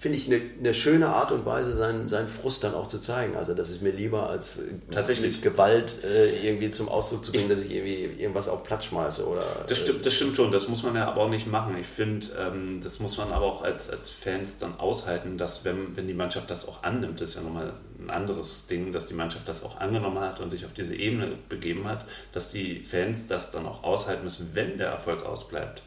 finde 0.00 0.18
ich, 0.18 0.26
eine, 0.26 0.40
eine, 0.58 0.74
schöne 0.74 1.08
Art 1.08 1.32
und 1.32 1.44
Weise, 1.44 1.74
seinen, 1.74 2.08
seinen 2.08 2.28
Frust 2.28 2.62
dann 2.62 2.74
auch 2.74 2.86
zu 2.86 3.00
zeigen. 3.00 3.36
Also 3.36 3.54
das 3.54 3.70
ist 3.70 3.82
mir 3.82 3.90
lieber, 3.90 4.30
als 4.30 4.60
Tatsächlich. 4.90 5.36
mit 5.36 5.42
Gewalt 5.42 6.04
äh, 6.04 6.46
irgendwie 6.46 6.70
zum 6.70 6.88
Ausdruck 6.88 7.24
zu 7.24 7.32
bringen, 7.32 7.44
ich, 7.44 7.50
dass 7.50 7.64
ich 7.64 7.72
irgendwie 7.72 8.20
irgendwas 8.20 8.48
auf 8.48 8.62
Platz 8.62 8.84
schmeiße. 8.86 9.26
Oder, 9.26 9.64
das, 9.66 9.78
stimmt, 9.78 10.06
das 10.06 10.14
stimmt 10.14 10.36
schon, 10.36 10.52
das 10.52 10.68
muss 10.68 10.82
man 10.82 10.94
ja 10.94 11.08
aber 11.08 11.22
auch 11.22 11.30
nicht 11.30 11.46
machen. 11.46 11.76
Ich 11.78 11.86
finde, 11.86 12.26
ähm, 12.38 12.80
das 12.82 13.00
muss 13.00 13.18
man 13.18 13.32
aber 13.32 13.46
auch 13.46 13.62
als, 13.62 13.90
als 13.90 14.10
Fans 14.10 14.58
dann 14.58 14.78
aushalten, 14.78 15.36
dass 15.36 15.64
wenn, 15.64 15.96
wenn 15.96 16.06
die 16.06 16.14
Mannschaft 16.14 16.50
das 16.50 16.68
auch 16.68 16.84
annimmt, 16.84 17.20
das 17.20 17.30
ist 17.30 17.34
ja 17.36 17.42
nochmal 17.42 17.72
ein 17.98 18.10
anderes 18.10 18.68
Ding, 18.68 18.92
dass 18.92 19.06
die 19.06 19.14
Mannschaft 19.14 19.48
das 19.48 19.64
auch 19.64 19.80
angenommen 19.80 20.20
hat 20.20 20.40
und 20.40 20.50
sich 20.50 20.64
auf 20.64 20.72
diese 20.72 20.94
Ebene 20.94 21.32
begeben 21.48 21.88
hat, 21.88 22.04
dass 22.32 22.50
die 22.50 22.84
Fans 22.84 23.26
das 23.26 23.50
dann 23.50 23.66
auch 23.66 23.82
aushalten 23.82 24.22
müssen, 24.24 24.50
wenn 24.52 24.78
der 24.78 24.88
Erfolg 24.88 25.24
ausbleibt. 25.24 25.82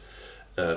Äh, 0.56 0.76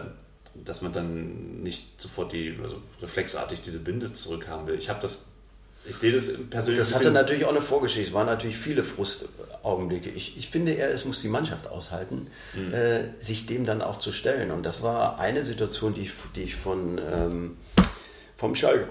dass 0.63 0.81
man 0.81 0.93
dann 0.93 1.61
nicht 1.61 2.01
sofort 2.01 2.33
die, 2.33 2.57
also 2.61 2.77
reflexartig 3.01 3.61
diese 3.61 3.79
Binde 3.79 4.11
zurückhaben 4.13 4.67
will. 4.67 4.75
Ich 4.75 4.89
habe 4.89 4.99
das, 5.01 5.25
ich 5.87 5.95
sehe 5.95 6.11
das 6.11 6.31
persönlich. 6.49 6.79
Das 6.79 6.95
hatte 6.95 7.11
natürlich 7.11 7.45
auch 7.45 7.51
eine 7.51 7.61
Vorgeschichte. 7.61 8.09
Es 8.09 8.13
waren 8.13 8.27
natürlich 8.27 8.57
viele 8.57 8.83
Frustaugenblicke. 8.83 10.09
Ich, 10.09 10.37
ich 10.37 10.49
finde 10.49 10.73
eher, 10.73 10.91
es 10.91 11.05
muss 11.05 11.21
die 11.21 11.27
Mannschaft 11.27 11.67
aushalten, 11.67 12.27
mhm. 12.53 12.73
äh, 12.73 12.99
sich 13.19 13.45
dem 13.45 13.65
dann 13.65 13.81
auch 13.81 13.99
zu 13.99 14.11
stellen. 14.11 14.51
Und 14.51 14.63
das 14.63 14.81
war 14.81 15.19
eine 15.19 15.43
Situation, 15.43 15.93
die 15.93 16.01
ich, 16.01 16.11
die 16.35 16.43
ich 16.43 16.55
von, 16.55 16.99
ähm, 16.99 17.57
vom 18.35 18.55
Schalke 18.55 18.87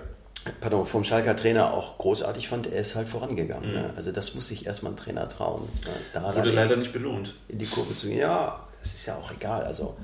pardon, 0.60 0.86
vom 0.86 1.04
Schalker 1.04 1.36
Trainer 1.36 1.72
auch 1.72 1.98
großartig 1.98 2.48
fand, 2.48 2.66
er 2.66 2.80
ist 2.80 2.96
halt 2.96 3.08
vorangegangen. 3.08 3.70
Mhm. 3.70 3.74
Ne? 3.74 3.92
Also 3.96 4.12
das 4.12 4.34
muss 4.34 4.48
sich 4.48 4.66
erstmal 4.66 4.92
ein 4.92 4.96
Trainer 4.96 5.28
trauen. 5.28 5.68
Ne? 6.14 6.34
Wurde 6.34 6.50
leider 6.50 6.76
nicht 6.76 6.92
belohnt. 6.92 7.34
In 7.48 7.58
die 7.58 7.66
Kurve 7.66 7.94
zu 7.94 8.08
gehen. 8.08 8.18
Ja, 8.18 8.66
es 8.82 8.94
ist 8.94 9.06
ja 9.06 9.16
auch 9.16 9.32
egal. 9.32 9.64
Also 9.64 9.96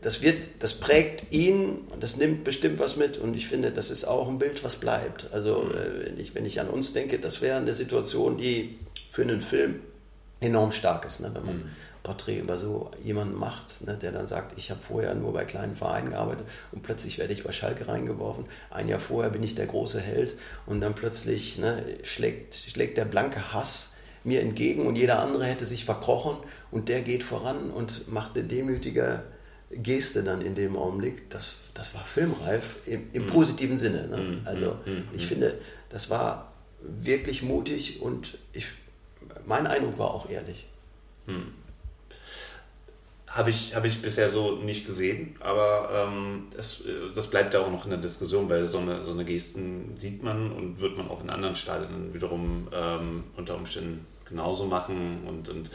das 0.00 0.22
wird, 0.22 0.48
das 0.60 0.74
prägt 0.74 1.32
ihn 1.32 1.80
und 1.90 2.02
das 2.02 2.16
nimmt 2.16 2.44
bestimmt 2.44 2.78
was 2.78 2.96
mit 2.96 3.18
und 3.18 3.36
ich 3.36 3.46
finde, 3.46 3.70
das 3.70 3.90
ist 3.90 4.04
auch 4.04 4.28
ein 4.28 4.38
Bild, 4.38 4.64
was 4.64 4.76
bleibt. 4.76 5.28
Also 5.32 5.70
äh, 5.70 6.06
wenn 6.06 6.18
ich, 6.18 6.34
wenn 6.34 6.46
ich 6.46 6.60
an 6.60 6.68
uns 6.68 6.94
denke, 6.94 7.18
das 7.18 7.42
wäre 7.42 7.58
eine 7.58 7.74
Situation, 7.74 8.38
die 8.38 8.78
für 9.10 9.22
einen 9.22 9.42
Film 9.42 9.80
enorm 10.40 10.72
stark 10.72 11.04
ist, 11.04 11.20
ne? 11.20 11.30
wenn 11.34 11.44
man 11.44 11.56
mhm. 11.56 11.70
Porträt 12.02 12.38
über 12.38 12.56
so 12.56 12.90
jemanden 13.04 13.34
macht, 13.34 13.86
ne? 13.86 13.98
der 14.00 14.12
dann 14.12 14.26
sagt, 14.26 14.56
ich 14.56 14.70
habe 14.70 14.80
vorher 14.80 15.14
nur 15.14 15.34
bei 15.34 15.44
kleinen 15.44 15.76
Vereinen 15.76 16.10
gearbeitet 16.10 16.46
und 16.72 16.82
plötzlich 16.82 17.18
werde 17.18 17.34
ich 17.34 17.44
bei 17.44 17.52
Schalke 17.52 17.86
reingeworfen. 17.86 18.46
Ein 18.70 18.88
Jahr 18.88 19.00
vorher 19.00 19.30
bin 19.30 19.42
ich 19.42 19.54
der 19.54 19.66
große 19.66 20.00
Held 20.00 20.36
und 20.64 20.80
dann 20.80 20.94
plötzlich 20.94 21.58
ne, 21.58 21.82
schlägt, 22.02 22.54
schlägt 22.54 22.96
der 22.96 23.04
blanke 23.04 23.52
Hass 23.52 23.94
mir 24.24 24.40
entgegen 24.40 24.86
und 24.86 24.96
jeder 24.96 25.20
andere 25.20 25.44
hätte 25.44 25.66
sich 25.66 25.84
verkrochen 25.84 26.36
und 26.70 26.88
der 26.88 27.02
geht 27.02 27.22
voran 27.22 27.70
und 27.70 28.10
macht 28.12 28.36
eine 28.36 28.46
demütige 28.46 29.22
Geste 29.70 30.22
dann 30.22 30.40
in 30.40 30.54
dem 30.54 30.76
Augenblick. 30.76 31.28
Das, 31.30 31.60
das 31.74 31.94
war 31.94 32.02
filmreif 32.02 32.76
im, 32.86 33.08
im 33.12 33.24
mhm. 33.24 33.28
positiven 33.28 33.78
Sinne. 33.78 34.08
Ne? 34.08 34.16
Mhm. 34.16 34.40
Also 34.44 34.76
mhm. 34.86 35.04
ich 35.12 35.26
finde, 35.26 35.58
das 35.90 36.10
war 36.10 36.52
wirklich 36.80 37.42
mutig 37.42 38.00
und 38.00 38.38
ich, 38.52 38.66
mein 39.46 39.66
Eindruck 39.66 39.98
war 39.98 40.12
auch 40.12 40.28
ehrlich. 40.28 40.66
Mhm. 41.26 41.54
Habe 43.26 43.50
ich, 43.50 43.74
hab 43.74 43.84
ich 43.84 44.00
bisher 44.00 44.30
so 44.30 44.56
nicht 44.56 44.86
gesehen, 44.86 45.36
aber 45.40 45.90
ähm, 45.92 46.46
es, 46.56 46.82
das 47.14 47.28
bleibt 47.28 47.52
ja 47.52 47.60
auch 47.60 47.70
noch 47.70 47.84
in 47.84 47.90
der 47.90 48.00
Diskussion, 48.00 48.48
weil 48.48 48.64
so 48.64 48.78
eine, 48.78 49.04
so 49.04 49.12
eine 49.12 49.26
Gesten 49.26 49.96
sieht 49.98 50.22
man 50.22 50.50
und 50.50 50.80
wird 50.80 50.96
man 50.96 51.08
auch 51.08 51.22
in 51.22 51.28
anderen 51.28 51.54
Stadien 51.54 52.14
wiederum 52.14 52.68
ähm, 52.72 53.24
unter 53.36 53.56
Umständen 53.56 54.06
genauso 54.24 54.64
machen 54.64 55.24
und, 55.26 55.50
und 55.50 55.70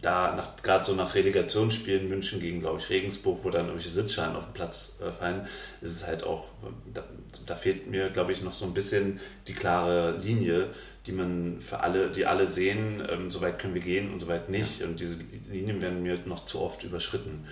da 0.00 0.54
gerade 0.62 0.84
so 0.84 0.94
nach 0.94 1.14
Relegationsspielen 1.14 2.08
München 2.08 2.40
gegen, 2.40 2.60
glaube 2.60 2.78
ich, 2.78 2.88
Regensburg, 2.88 3.40
wo 3.42 3.50
dann 3.50 3.66
irgendwelche 3.66 3.90
Sitzscheine 3.90 4.36
auf 4.38 4.46
den 4.46 4.54
Platz 4.54 4.96
äh, 5.04 5.10
fallen, 5.12 5.42
ist 5.80 5.90
es 5.90 6.06
halt 6.06 6.24
auch, 6.24 6.48
da, 6.92 7.02
da 7.46 7.54
fehlt 7.54 7.88
mir, 7.88 8.10
glaube 8.10 8.32
ich, 8.32 8.42
noch 8.42 8.52
so 8.52 8.64
ein 8.64 8.74
bisschen 8.74 9.20
die 9.46 9.54
klare 9.54 10.16
Linie, 10.18 10.68
die 11.06 11.12
man 11.12 11.60
für 11.60 11.80
alle, 11.80 12.10
die 12.10 12.26
alle 12.26 12.46
sehen, 12.46 13.02
ähm, 13.10 13.30
so 13.30 13.40
weit 13.40 13.58
können 13.58 13.74
wir 13.74 13.82
gehen 13.82 14.12
und 14.12 14.20
so 14.20 14.28
weit 14.28 14.48
nicht. 14.48 14.80
Ja. 14.80 14.86
Und 14.86 15.00
diese 15.00 15.16
Linien 15.50 15.82
werden 15.82 16.02
mir 16.02 16.18
noch 16.24 16.44
zu 16.44 16.60
oft 16.60 16.84
überschritten, 16.84 17.46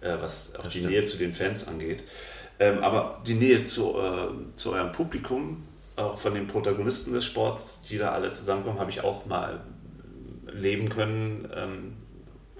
äh, 0.00 0.14
was 0.20 0.54
auch 0.54 0.64
das 0.64 0.72
die 0.72 0.78
stimmt. 0.78 0.92
Nähe 0.92 1.04
zu 1.04 1.18
den 1.18 1.34
Fans 1.34 1.66
angeht. 1.66 2.04
Ähm, 2.60 2.78
aber 2.78 3.22
die 3.26 3.34
Nähe 3.34 3.64
zu, 3.64 3.98
äh, 3.98 4.56
zu 4.56 4.72
eurem 4.72 4.92
Publikum, 4.92 5.64
auch 5.96 6.18
von 6.18 6.34
den 6.34 6.46
Protagonisten 6.46 7.12
des 7.12 7.24
Sports, 7.24 7.82
die 7.82 7.98
da 7.98 8.12
alle 8.12 8.32
zusammenkommen, 8.32 8.78
habe 8.78 8.90
ich 8.90 9.02
auch 9.02 9.26
mal 9.26 9.60
leben 10.52 10.88
können. 10.88 11.48
Ähm, 11.54 11.96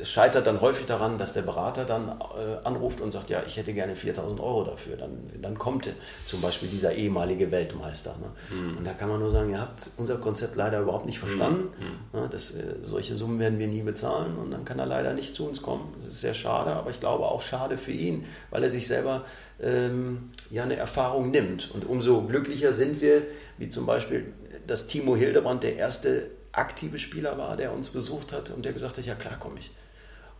Es 0.00 0.08
scheitert 0.08 0.46
dann 0.46 0.60
häufig 0.60 0.86
daran, 0.86 1.18
dass 1.18 1.32
der 1.32 1.42
Berater 1.42 1.84
dann 1.84 2.08
äh, 2.08 2.64
anruft 2.64 3.00
und 3.00 3.10
sagt, 3.10 3.28
ja, 3.28 3.42
ich 3.44 3.56
hätte 3.56 3.74
gerne 3.74 3.96
4000 3.96 4.38
Euro 4.38 4.62
dafür. 4.62 4.96
Dann, 4.96 5.28
dann 5.42 5.58
kommt 5.58 5.92
zum 6.26 6.40
Beispiel 6.40 6.68
dieser 6.68 6.94
ehemalige 6.94 7.50
Weltmeister. 7.50 8.14
Ne? 8.20 8.56
Mhm. 8.56 8.78
Und 8.78 8.84
da 8.86 8.92
kann 8.92 9.08
man 9.08 9.18
nur 9.18 9.32
sagen, 9.32 9.50
ihr 9.50 9.60
habt 9.60 9.90
unser 9.96 10.18
Konzept 10.18 10.54
leider 10.54 10.78
überhaupt 10.78 11.06
nicht 11.06 11.18
verstanden. 11.18 11.70
Mhm. 12.12 12.20
Ne? 12.20 12.28
Das, 12.30 12.52
äh, 12.52 12.76
solche 12.82 13.16
Summen 13.16 13.40
werden 13.40 13.58
wir 13.58 13.66
nie 13.66 13.82
bezahlen 13.82 14.38
und 14.38 14.52
dann 14.52 14.64
kann 14.64 14.78
er 14.78 14.86
leider 14.86 15.12
nicht 15.12 15.34
zu 15.34 15.44
uns 15.44 15.60
kommen. 15.60 15.92
Das 16.00 16.10
ist 16.10 16.20
sehr 16.20 16.34
schade, 16.34 16.70
aber 16.70 16.90
ich 16.90 17.00
glaube 17.00 17.24
auch 17.24 17.42
schade 17.42 17.78
für 17.78 17.90
ihn, 17.90 18.26
weil 18.50 18.62
er 18.62 18.70
sich 18.70 18.86
selber 18.86 19.24
ähm, 19.60 20.30
ja 20.52 20.62
eine 20.62 20.76
Erfahrung 20.76 21.32
nimmt. 21.32 21.72
Und 21.74 21.84
umso 21.84 22.22
glücklicher 22.22 22.72
sind 22.72 23.00
wir, 23.00 23.22
wie 23.56 23.70
zum 23.70 23.86
Beispiel, 23.86 24.32
dass 24.68 24.86
Timo 24.86 25.16
Hildebrand 25.16 25.64
der 25.64 25.74
erste 25.74 26.37
aktive 26.52 26.98
Spieler 26.98 27.38
war, 27.38 27.56
der 27.56 27.72
uns 27.72 27.88
besucht 27.88 28.32
hat 28.32 28.50
und 28.50 28.64
der 28.64 28.72
gesagt 28.72 28.98
hat, 28.98 29.04
ja 29.04 29.14
klar 29.14 29.38
komme 29.38 29.60
ich. 29.60 29.70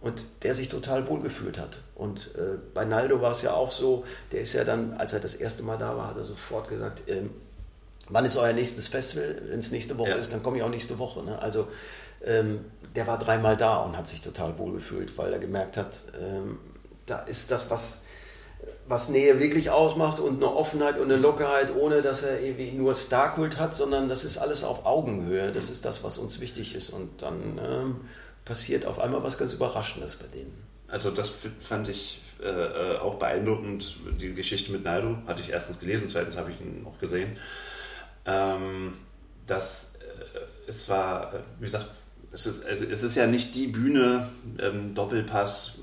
Und 0.00 0.22
der 0.44 0.54
sich 0.54 0.68
total 0.68 1.08
wohlgefühlt 1.08 1.58
hat. 1.58 1.80
Und 1.96 2.34
äh, 2.36 2.58
bei 2.72 2.84
Naldo 2.84 3.20
war 3.20 3.32
es 3.32 3.42
ja 3.42 3.52
auch 3.54 3.72
so, 3.72 4.04
der 4.30 4.42
ist 4.42 4.52
ja 4.52 4.62
dann, 4.62 4.94
als 4.94 5.12
er 5.12 5.20
das 5.20 5.34
erste 5.34 5.64
Mal 5.64 5.76
da 5.76 5.96
war, 5.96 6.08
hat 6.08 6.16
er 6.16 6.24
sofort 6.24 6.68
gesagt, 6.68 7.02
ähm, 7.08 7.30
wann 8.08 8.24
ist 8.24 8.36
euer 8.36 8.52
nächstes 8.52 8.86
Festival? 8.86 9.42
Wenn 9.48 9.58
es 9.58 9.72
nächste 9.72 9.98
Woche 9.98 10.10
ja. 10.10 10.16
ist, 10.16 10.32
dann 10.32 10.42
komme 10.42 10.58
ich 10.58 10.62
auch 10.62 10.70
nächste 10.70 10.98
Woche. 10.98 11.24
Ne? 11.24 11.40
Also 11.40 11.66
ähm, 12.24 12.64
der 12.94 13.06
war 13.06 13.18
dreimal 13.18 13.56
da 13.56 13.78
und 13.78 13.96
hat 13.96 14.08
sich 14.08 14.20
total 14.20 14.56
wohlgefühlt, 14.58 15.16
weil 15.18 15.32
er 15.32 15.38
gemerkt 15.38 15.76
hat, 15.76 15.96
ähm, 16.20 16.58
da 17.06 17.20
ist 17.20 17.50
das, 17.50 17.70
was 17.70 18.02
was 18.88 19.08
Nähe 19.08 19.38
wirklich 19.38 19.70
ausmacht 19.70 20.18
und 20.18 20.36
eine 20.36 20.54
Offenheit 20.54 20.98
und 20.98 21.10
eine 21.10 21.20
Lockerheit, 21.20 21.74
ohne 21.76 22.02
dass 22.02 22.22
er 22.22 22.40
irgendwie 22.40 22.72
nur 22.72 22.94
Starkult 22.94 23.58
hat, 23.58 23.74
sondern 23.74 24.08
das 24.08 24.24
ist 24.24 24.38
alles 24.38 24.64
auf 24.64 24.86
Augenhöhe. 24.86 25.52
Das 25.52 25.70
ist 25.70 25.84
das, 25.84 26.02
was 26.02 26.18
uns 26.18 26.40
wichtig 26.40 26.74
ist. 26.74 26.90
Und 26.90 27.22
dann 27.22 27.60
ähm, 27.62 27.96
passiert 28.44 28.86
auf 28.86 28.98
einmal 28.98 29.22
was 29.22 29.36
ganz 29.36 29.52
Überraschendes 29.52 30.16
bei 30.16 30.26
denen. 30.26 30.52
Also 30.88 31.10
das 31.10 31.30
fand 31.58 31.88
ich 31.88 32.22
äh, 32.42 32.46
äh, 32.48 32.98
auch 32.98 33.16
beeindruckend. 33.16 33.96
Die 34.20 34.34
Geschichte 34.34 34.72
mit 34.72 34.84
Naidu 34.84 35.18
hatte 35.26 35.42
ich 35.42 35.50
erstens 35.50 35.78
gelesen, 35.78 36.08
zweitens 36.08 36.38
habe 36.38 36.50
ich 36.50 36.60
ihn 36.60 36.86
auch 36.88 36.98
gesehen. 36.98 37.36
Ähm, 38.24 38.94
dass 39.46 39.92
es 40.68 40.88
war, 40.88 41.34
äh, 41.34 41.38
wie 41.58 41.64
gesagt, 41.64 41.88
es 42.30 42.46
ist, 42.46 42.64
es 42.64 43.02
ist 43.02 43.16
ja 43.16 43.26
nicht 43.26 43.54
die 43.54 43.68
Bühne, 43.68 44.28
ähm, 44.60 44.94
Doppelpass, 44.94 45.78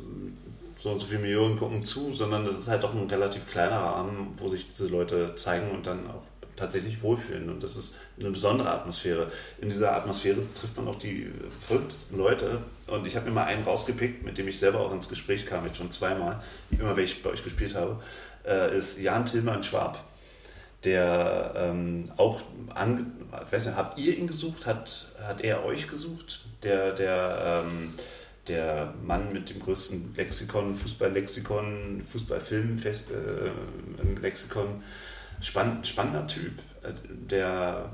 so 0.85 0.91
und 0.91 0.99
so 0.99 1.07
viele 1.07 1.21
Millionen 1.21 1.57
gucken 1.57 1.81
zu, 1.81 2.13
sondern 2.13 2.45
es 2.45 2.59
ist 2.59 2.67
halt 2.67 2.83
doch 2.83 2.93
ein 2.93 3.09
relativ 3.09 3.49
kleiner 3.49 3.77
Rahmen, 3.77 4.35
wo 4.37 4.49
sich 4.49 4.67
diese 4.67 4.87
Leute 4.87 5.33
zeigen 5.33 5.71
und 5.71 5.87
dann 5.87 6.07
auch 6.11 6.21
tatsächlich 6.55 7.01
wohlfühlen. 7.01 7.49
Und 7.49 7.63
das 7.63 7.75
ist 7.75 7.95
eine 8.19 8.29
besondere 8.29 8.69
Atmosphäre. 8.69 9.31
In 9.59 9.69
dieser 9.69 9.95
Atmosphäre 9.95 10.41
trifft 10.53 10.77
man 10.77 10.87
auch 10.87 10.97
die 10.99 11.31
verrücktesten 11.65 12.19
Leute. 12.19 12.59
Und 12.85 13.07
ich 13.07 13.15
habe 13.15 13.25
mir 13.25 13.31
mal 13.31 13.45
einen 13.45 13.63
rausgepickt, 13.63 14.23
mit 14.23 14.37
dem 14.37 14.47
ich 14.47 14.59
selber 14.59 14.79
auch 14.79 14.93
ins 14.93 15.09
Gespräch 15.09 15.47
kam, 15.47 15.65
jetzt 15.65 15.77
schon 15.77 15.89
zweimal, 15.89 16.39
immer 16.69 16.95
wenn 16.95 17.03
ich 17.03 17.23
bei 17.23 17.31
euch 17.31 17.43
gespielt 17.43 17.73
habe, 17.73 17.99
äh, 18.45 18.77
ist 18.77 18.99
Jan 18.99 19.25
Tillmann 19.25 19.63
Schwab 19.63 20.03
der 20.85 21.53
ähm, 21.55 22.11
auch, 22.15 22.41
an, 22.75 23.11
weiß 23.49 23.65
nicht, 23.65 23.75
habt 23.75 23.97
ihr 23.97 24.15
ihn 24.15 24.27
gesucht? 24.27 24.67
Hat, 24.67 25.15
hat 25.23 25.41
er 25.41 25.65
euch 25.65 25.87
gesucht? 25.87 26.45
Der, 26.61 26.91
der, 26.91 27.63
ähm, 27.65 27.93
der 28.47 28.93
Mann 29.03 29.31
mit 29.33 29.49
dem 29.49 29.59
größten 29.59 30.13
Lexikon, 30.15 30.75
Fußballlexikon, 30.75 32.03
äh, 33.11 34.01
im 34.01 34.17
Lexikon. 34.21 34.83
Spann, 35.41 35.83
spannender 35.83 36.27
Typ, 36.27 36.53
äh, 36.81 36.93
der 37.09 37.89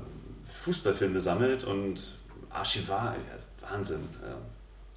Fußballfilme 0.46 1.20
sammelt 1.20 1.64
und 1.64 2.00
Archivar, 2.50 3.16
Wahnsinn. 3.60 4.08
Ja. 4.22 4.36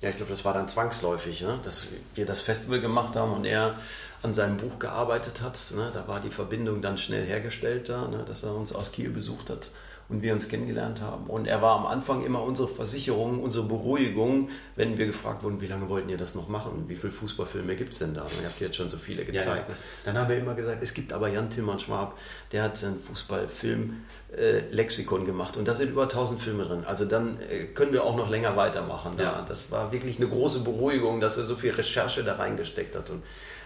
Ja, 0.02 0.10
ich 0.10 0.18
glaube, 0.18 0.32
das 0.32 0.44
war 0.44 0.54
dann 0.54 0.68
zwangsläufig, 0.68 1.42
ne? 1.42 1.58
dass 1.64 1.88
wir 2.16 2.26
das 2.26 2.42
Festival 2.42 2.82
gemacht 2.82 3.16
haben 3.16 3.32
und 3.32 3.46
er 3.46 3.76
an 4.22 4.34
seinem 4.34 4.58
Buch 4.58 4.78
gearbeitet 4.78 5.42
hat. 5.42 5.58
Ne? 5.76 5.90
Da 5.94 6.08
war 6.08 6.20
die 6.20 6.30
Verbindung 6.30 6.82
dann 6.82 6.98
schnell 6.98 7.26
hergestellt 7.26 7.88
da, 7.88 8.08
ne? 8.10 8.26
dass 8.28 8.44
er 8.44 8.54
uns 8.54 8.76
aus 8.76 8.92
Kiel 8.92 9.10
besucht 9.10 9.50
hat 9.50 9.70
und 10.08 10.22
wir 10.22 10.34
uns 10.34 10.50
kennengelernt 10.50 11.02
haben. 11.02 11.26
Und 11.26 11.48
er 11.48 11.64
war 11.64 11.80
am 11.80 11.88
Anfang 11.88 12.24
immer 12.26 12.44
unsere 12.44 12.68
Versicherung, 12.68 13.42
unsere 13.42 13.66
Beruhigung, 13.66 14.50
wenn 14.76 15.00
wir 15.00 15.08
gefragt 15.08 15.42
wurden, 15.44 15.62
wie 15.62 15.68
lange 15.68 15.90
wollten 15.90 16.10
ihr 16.10 16.18
das 16.18 16.36
noch 16.36 16.48
machen? 16.48 16.86
Wie 16.88 16.96
viele 16.96 17.12
Fußballfilme 17.12 17.76
gibt 17.76 17.94
es 17.94 18.00
denn 18.00 18.14
da? 18.14 18.22
Und 18.22 18.32
ihr 18.40 18.48
habt 18.48 18.62
jetzt 18.62 18.76
schon 18.76 18.90
so 18.90 18.98
viele 18.98 19.26
gezeigt. 19.26 19.68
Ja, 19.68 19.74
ja. 19.74 19.80
Dann 20.06 20.16
haben 20.18 20.30
wir 20.30 20.38
immer 20.38 20.54
gesagt, 20.54 20.84
es 20.84 20.94
gibt 20.94 21.12
aber 21.12 21.30
Jan 21.30 21.50
Tillmann 21.50 21.80
Schwab, 21.80 22.20
der 22.52 22.62
hat 22.62 22.84
einen 22.84 23.02
Fußballfilm-Lexikon 23.02 25.24
äh, 25.24 25.26
gemacht 25.26 25.58
und 25.58 25.68
da 25.68 25.74
sind 25.74 25.90
über 25.90 26.04
1000 26.04 26.40
Filme 26.40 26.66
drin. 26.66 26.84
Also 26.86 27.06
dann 27.06 27.40
äh, 27.50 27.64
können 27.66 27.92
wir 27.92 28.04
auch 28.04 28.16
noch 28.16 28.30
länger 28.30 28.56
weitermachen. 28.56 29.14
Da. 29.18 29.24
Ja. 29.24 29.44
Das 29.48 29.72
war 29.72 29.92
wirklich 29.92 30.18
eine 30.18 30.28
große 30.28 30.60
Beruhigung, 30.60 31.20
dass 31.20 31.40
er 31.40 31.46
so 31.46 31.56
viel 31.56 31.72
Recherche 31.72 32.24
da 32.24 32.36
reingesteckt 32.36 32.96
hat. 32.96 33.10
Und 33.10 33.24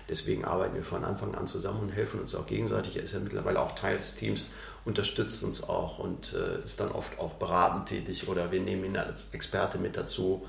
deswegen 0.07 0.45
arbeiten 0.45 0.75
wir 0.75 0.85
von 0.85 1.03
Anfang 1.03 1.35
an 1.35 1.47
zusammen 1.47 1.81
und 1.81 1.89
helfen 1.89 2.21
uns 2.21 2.33
auch 2.33 2.47
gegenseitig. 2.47 2.95
Er 2.95 3.03
ist 3.03 3.11
ja 3.11 3.19
mittlerweile 3.19 3.59
auch 3.59 3.75
Teil 3.75 3.97
des 3.97 4.15
Teams 4.15 4.51
unterstützt 4.85 5.43
uns 5.43 5.63
auch 5.63 5.99
und 5.99 6.33
äh, 6.33 6.63
ist 6.63 6.79
dann 6.79 6.91
oft 6.91 7.19
auch 7.19 7.33
beratend 7.33 7.87
tätig 7.87 8.27
oder 8.27 8.51
wir 8.51 8.61
nehmen 8.61 8.85
ihn 8.85 8.97
als 8.97 9.29
Experte 9.33 9.77
mit 9.77 9.97
dazu, 9.97 10.45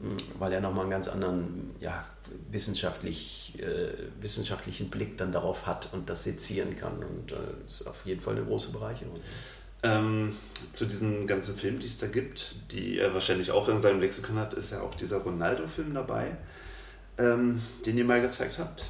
hm, 0.00 0.16
weil 0.38 0.52
er 0.52 0.60
nochmal 0.60 0.82
einen 0.82 0.90
ganz 0.90 1.08
anderen 1.08 1.74
ja, 1.80 2.04
wissenschaftlich, 2.50 3.54
äh, 3.58 3.92
wissenschaftlichen 4.20 4.90
Blick 4.90 5.16
dann 5.18 5.32
darauf 5.32 5.66
hat 5.66 5.90
und 5.92 6.10
das 6.10 6.24
sezieren 6.24 6.76
kann 6.78 7.02
und 7.02 7.32
äh, 7.32 7.36
ist 7.66 7.86
auf 7.86 8.04
jeden 8.06 8.20
Fall 8.20 8.36
eine 8.36 8.44
große 8.44 8.70
Bereicherung. 8.70 9.18
Ähm, 9.82 10.36
zu 10.72 10.86
diesen 10.86 11.28
ganzen 11.28 11.56
Filmen, 11.56 11.78
die 11.78 11.86
es 11.86 11.98
da 11.98 12.08
gibt, 12.08 12.56
die 12.72 12.98
er 12.98 13.14
wahrscheinlich 13.14 13.52
auch 13.52 13.68
in 13.68 13.80
seinem 13.80 14.00
Lexikon 14.00 14.36
hat, 14.36 14.54
ist 14.54 14.72
ja 14.72 14.80
auch 14.80 14.94
dieser 14.96 15.18
Ronaldo-Film 15.18 15.94
dabei, 15.94 16.36
ähm, 17.16 17.62
den 17.86 17.96
ihr 17.96 18.04
mal 18.04 18.20
gezeigt 18.20 18.58
habt, 18.58 18.86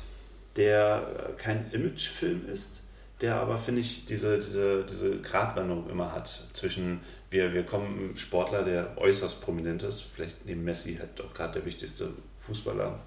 der 0.56 1.34
kein 1.36 1.70
Imagefilm 1.72 2.48
ist, 2.48 2.77
der 3.20 3.36
aber, 3.36 3.58
finde 3.58 3.80
ich, 3.80 4.06
diese, 4.06 4.36
diese, 4.36 4.84
diese 4.84 5.20
Gratwanderung 5.20 5.90
immer 5.90 6.12
hat 6.12 6.28
zwischen, 6.52 7.00
wir, 7.30 7.52
wir 7.52 7.64
kommen 7.64 8.16
Sportler, 8.16 8.62
der 8.62 8.96
äußerst 8.96 9.42
prominent 9.42 9.82
ist, 9.82 10.02
vielleicht 10.02 10.46
neben 10.46 10.64
Messi 10.64 10.96
halt 10.96 11.20
auch 11.20 11.34
gerade 11.34 11.54
der 11.54 11.64
wichtigste 11.64 12.10
Fußballer 12.40 12.98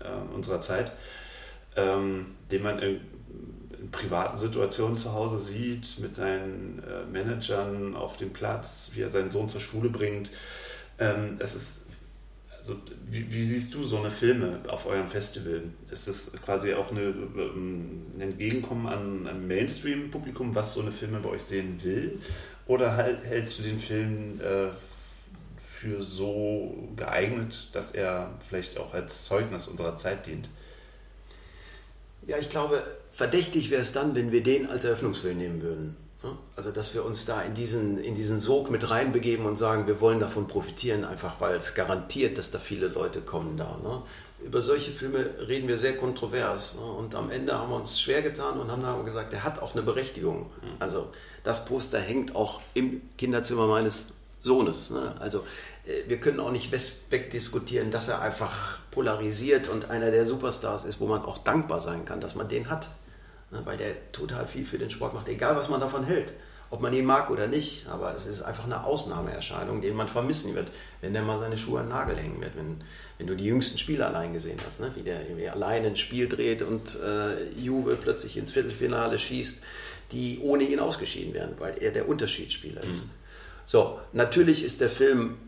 äh, 0.00 0.34
unserer 0.34 0.60
Zeit, 0.60 0.92
ähm, 1.76 2.34
den 2.50 2.62
man 2.62 2.78
in, 2.80 3.00
in, 3.78 3.90
privaten 3.92 4.38
Situationen 4.38 4.98
zu 4.98 5.12
Hause 5.12 5.38
sieht, 5.38 5.98
mit 6.00 6.14
seinen 6.14 6.82
äh, 6.82 7.10
Managern 7.10 7.96
auf 7.96 8.16
dem 8.16 8.32
Platz, 8.32 8.90
wie 8.94 9.02
er 9.02 9.10
seinen 9.10 9.30
Sohn 9.30 9.48
zur 9.48 9.60
Schule 9.60 9.88
bringt. 9.88 10.30
Ähm, 10.98 11.36
es 11.38 11.54
ist 11.54 11.79
also, 12.60 12.76
wie, 13.08 13.32
wie, 13.32 13.42
siehst 13.42 13.74
du 13.74 13.84
so 13.84 13.98
eine 13.98 14.10
Filme 14.10 14.60
auf 14.68 14.86
eurem 14.86 15.08
Festival? 15.08 15.62
Ist 15.90 16.08
das 16.08 16.32
quasi 16.44 16.74
auch 16.74 16.90
eine, 16.90 17.00
ähm, 17.00 18.02
ein 18.14 18.20
Entgegenkommen 18.20 18.86
an 18.86 19.26
ein 19.26 19.46
Mainstream-Publikum, 19.48 20.54
was 20.54 20.74
so 20.74 20.82
eine 20.82 20.92
Filme 20.92 21.20
bei 21.20 21.30
euch 21.30 21.42
sehen 21.42 21.82
will? 21.82 22.20
Oder 22.66 22.96
hältst 22.96 23.58
du 23.58 23.62
den 23.62 23.78
Film 23.78 24.40
äh, 24.40 24.68
für 25.80 26.02
so 26.02 26.88
geeignet, 26.96 27.70
dass 27.72 27.92
er 27.92 28.38
vielleicht 28.46 28.76
auch 28.78 28.92
als 28.92 29.24
Zeugnis 29.24 29.66
unserer 29.66 29.96
Zeit 29.96 30.26
dient? 30.26 30.50
Ja, 32.26 32.36
ich 32.36 32.50
glaube, 32.50 32.82
verdächtig 33.10 33.70
wäre 33.70 33.80
es 33.80 33.92
dann, 33.92 34.14
wenn 34.14 34.32
wir 34.32 34.42
den 34.42 34.68
als 34.68 34.84
Eröffnungsfilm 34.84 35.38
nehmen 35.38 35.62
würden. 35.62 35.96
Also, 36.54 36.70
dass 36.70 36.92
wir 36.92 37.04
uns 37.04 37.24
da 37.24 37.40
in 37.40 37.54
diesen, 37.54 37.96
in 37.98 38.14
diesen 38.14 38.38
Sog 38.38 38.70
mit 38.70 38.90
reinbegeben 38.90 39.46
und 39.46 39.56
sagen, 39.56 39.86
wir 39.86 40.00
wollen 40.00 40.20
davon 40.20 40.46
profitieren, 40.46 41.04
einfach 41.04 41.40
weil 41.40 41.56
es 41.56 41.74
garantiert, 41.74 42.36
dass 42.36 42.50
da 42.50 42.58
viele 42.58 42.88
Leute 42.88 43.22
kommen 43.22 43.56
da. 43.56 43.78
Ne? 43.82 44.02
Über 44.44 44.60
solche 44.60 44.90
Filme 44.90 45.24
reden 45.48 45.68
wir 45.68 45.78
sehr 45.78 45.96
kontrovers. 45.96 46.76
Ne? 46.76 46.82
Und 46.82 47.14
am 47.14 47.30
Ende 47.30 47.58
haben 47.58 47.70
wir 47.70 47.76
uns 47.76 47.98
schwer 47.98 48.20
getan 48.20 48.58
und 48.58 48.70
haben 48.70 48.82
dann 48.82 49.02
gesagt, 49.04 49.32
der 49.32 49.44
hat 49.44 49.62
auch 49.62 49.74
eine 49.74 49.82
Berechtigung. 49.82 50.42
Mhm. 50.42 50.76
Also, 50.78 51.08
das 51.42 51.64
Poster 51.64 51.98
hängt 51.98 52.36
auch 52.36 52.60
im 52.74 53.00
Kinderzimmer 53.16 53.66
meines 53.66 54.08
Sohnes. 54.42 54.90
Ne? 54.90 55.14
Also, 55.20 55.38
äh, 55.86 56.02
wir 56.06 56.20
können 56.20 56.40
auch 56.40 56.52
nicht 56.52 56.70
wegdiskutieren, 56.72 57.90
dass 57.90 58.08
er 58.08 58.20
einfach 58.20 58.78
polarisiert 58.90 59.68
und 59.68 59.90
einer 59.90 60.10
der 60.10 60.26
Superstars 60.26 60.84
ist, 60.84 61.00
wo 61.00 61.06
man 61.06 61.22
auch 61.22 61.38
dankbar 61.38 61.80
sein 61.80 62.04
kann, 62.04 62.20
dass 62.20 62.34
man 62.34 62.48
den 62.48 62.68
hat. 62.68 62.90
Ne, 63.50 63.60
weil 63.64 63.76
der 63.76 64.12
total 64.12 64.46
viel 64.46 64.64
für 64.64 64.78
den 64.78 64.90
Sport 64.90 65.12
macht, 65.12 65.28
egal 65.28 65.56
was 65.56 65.68
man 65.68 65.80
davon 65.80 66.04
hält. 66.04 66.32
Ob 66.72 66.80
man 66.80 66.92
ihn 66.92 67.04
mag 67.04 67.30
oder 67.30 67.48
nicht, 67.48 67.88
aber 67.88 68.14
es 68.14 68.26
ist 68.26 68.42
einfach 68.42 68.64
eine 68.64 68.84
Ausnahmeerscheinung, 68.84 69.82
den 69.82 69.96
man 69.96 70.06
vermissen 70.06 70.54
wird, 70.54 70.68
wenn 71.00 71.12
der 71.12 71.22
mal 71.22 71.36
seine 71.36 71.58
Schuhe 71.58 71.80
an 71.80 71.86
den 71.86 71.92
Nagel 71.92 72.16
hängen 72.16 72.40
wird. 72.40 72.56
Wenn, 72.56 72.84
wenn 73.18 73.26
du 73.26 73.34
die 73.34 73.46
jüngsten 73.46 73.76
Spiele 73.76 74.06
allein 74.06 74.32
gesehen 74.32 74.60
hast, 74.64 74.78
ne? 74.78 74.92
wie 74.94 75.02
der 75.02 75.22
irgendwie 75.22 75.48
allein 75.48 75.84
ein 75.84 75.96
Spiel 75.96 76.28
dreht 76.28 76.62
und 76.62 76.96
äh, 77.00 77.50
Juve 77.58 77.96
plötzlich 77.96 78.36
ins 78.36 78.52
Viertelfinale 78.52 79.18
schießt, 79.18 79.64
die 80.12 80.38
ohne 80.42 80.62
ihn 80.62 80.78
ausgeschieden 80.78 81.34
wären, 81.34 81.54
weil 81.58 81.76
er 81.82 81.90
der 81.90 82.08
Unterschiedsspieler 82.08 82.84
ist. 82.84 83.06
Mhm. 83.06 83.10
So, 83.64 83.98
natürlich 84.12 84.62
ist 84.62 84.80
der 84.80 84.90
Film, 84.90 85.38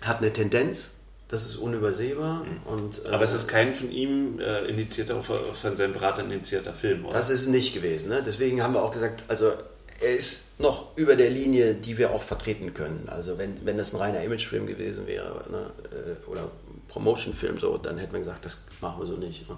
hat 0.00 0.18
eine 0.18 0.32
Tendenz, 0.32 0.97
das 1.28 1.44
ist 1.44 1.56
unübersehbar. 1.56 2.44
Mhm. 2.44 2.72
Und, 2.72 3.04
äh, 3.04 3.08
Aber 3.08 3.24
es 3.24 3.34
ist 3.34 3.46
kein 3.46 3.74
von 3.74 3.90
ihm 3.90 4.40
äh, 4.40 4.64
initiierter, 4.66 5.22
von 5.22 5.76
seinem 5.76 5.92
Berater 5.92 6.24
initiierter 6.24 6.72
Film, 6.72 7.04
oder? 7.04 7.14
Das 7.14 7.30
ist 7.30 7.48
nicht 7.48 7.74
gewesen. 7.74 8.08
Ne? 8.08 8.22
Deswegen 8.24 8.62
haben 8.62 8.74
wir 8.74 8.82
auch 8.82 8.92
gesagt, 8.92 9.24
also 9.28 9.52
er 10.00 10.14
ist 10.14 10.60
noch 10.60 10.96
über 10.96 11.16
der 11.16 11.28
Linie, 11.28 11.74
die 11.74 11.98
wir 11.98 12.12
auch 12.12 12.22
vertreten 12.22 12.72
können. 12.72 13.08
Also 13.08 13.36
wenn, 13.36 13.64
wenn 13.66 13.76
das 13.76 13.92
ein 13.92 13.98
reiner 13.98 14.22
Imagefilm 14.22 14.66
gewesen 14.66 15.06
wäre 15.06 15.44
ne? 15.50 15.70
Äh, 15.92 16.30
oder 16.30 16.50
Promotionfilm, 16.88 17.58
so, 17.58 17.76
dann 17.76 17.98
hätten 17.98 18.12
wir 18.12 18.20
gesagt, 18.20 18.44
das 18.44 18.64
machen 18.80 19.00
wir 19.00 19.06
so 19.06 19.16
nicht. 19.16 19.48
Ne? 19.48 19.56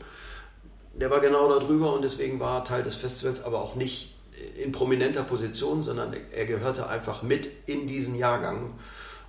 Der 0.95 1.11
war 1.11 1.21
genau 1.21 1.49
da 1.49 1.65
drüber 1.65 1.93
und 1.95 2.03
deswegen 2.03 2.41
war 2.41 2.61
er 2.61 2.65
Teil 2.65 2.83
des 2.83 2.97
Festivals, 2.97 3.45
aber 3.45 3.63
auch 3.63 3.77
nicht 3.77 4.17
in 4.57 4.73
prominenter 4.73 5.23
Position, 5.23 5.83
sondern 5.83 6.17
er 6.33 6.47
gehörte 6.47 6.89
einfach 6.89 7.23
mit 7.23 7.49
in 7.67 7.87
diesen 7.87 8.17
Jahrgang 8.17 8.73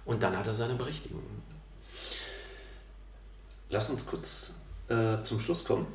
und 0.05 0.23
dann 0.23 0.37
hat 0.37 0.47
er 0.47 0.53
seine 0.53 0.73
Berechtigung. 0.73 1.21
Lass 3.71 3.89
uns 3.89 4.05
kurz 4.05 4.59
äh, 4.89 5.21
zum 5.23 5.39
Schluss 5.39 5.63
kommen. 5.63 5.87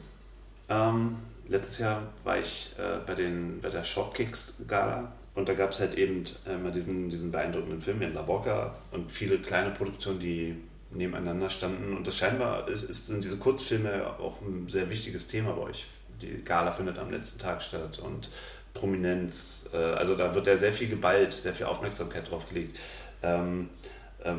Ähm, 0.71 1.17
letztes 1.47 1.79
Jahr 1.79 2.03
war 2.25 2.39
ich 2.39 2.71
äh, 2.79 2.99
bei, 3.07 3.15
den, 3.15 3.61
bei 3.61 3.69
der 3.69 3.85
Shortkicks-Gala 3.85 5.13
und 5.35 5.47
da 5.47 5.53
gab 5.53 5.73
es 5.73 5.81
halt 5.81 5.95
eben 5.97 6.25
äh, 6.47 6.57
mal 6.57 6.73
diesen, 6.73 7.11
diesen 7.11 7.31
beeindruckenden 7.31 7.83
Film 7.83 8.01
in 8.01 8.15
La 8.15 8.23
Boca 8.23 8.75
und 8.93 9.13
viele 9.13 9.39
kleine 9.39 9.73
Produktionen, 9.73 10.19
die 10.21 10.57
nebeneinander 10.91 11.51
standen. 11.51 11.95
Und 11.95 12.07
das 12.07 12.17
scheinbar 12.17 12.67
ist, 12.69 12.85
ist, 12.85 13.09
sind 13.09 13.23
diese 13.23 13.37
Kurzfilme 13.37 14.07
auch 14.19 14.41
ein 14.41 14.69
sehr 14.71 14.89
wichtiges 14.89 15.27
Thema 15.27 15.53
bei 15.53 15.63
euch. 15.63 15.87
Die 16.23 16.43
Gala 16.43 16.73
findet 16.73 16.99
am 16.99 17.11
letzten 17.11 17.39
Tag 17.39 17.61
statt 17.61 17.99
und 17.99 18.31
Prominenz, 18.73 19.69
äh, 19.75 19.77
also 19.77 20.17
da 20.17 20.35
wird 20.35 20.47
ja 20.47 20.57
sehr 20.57 20.73
viel 20.73 20.89
geballt, 20.89 21.35
sehr 21.35 21.53
viel 21.53 21.67
Aufmerksamkeit 21.67 22.31
drauf 22.31 22.49
gelegt. 22.49 22.79
Ähm, 23.23 23.69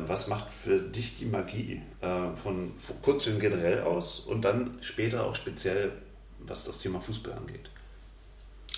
was 0.06 0.28
macht 0.28 0.50
für 0.50 0.80
dich 0.80 1.16
die 1.16 1.26
Magie 1.26 1.82
äh, 2.00 2.34
von 2.34 2.72
Kurzfilm 3.02 3.40
generell 3.40 3.82
aus 3.82 4.20
und 4.20 4.42
dann 4.42 4.78
später 4.80 5.24
auch 5.24 5.34
speziell, 5.34 5.92
was 6.40 6.64
das 6.64 6.78
Thema 6.78 7.00
Fußball 7.00 7.34
angeht? 7.34 7.70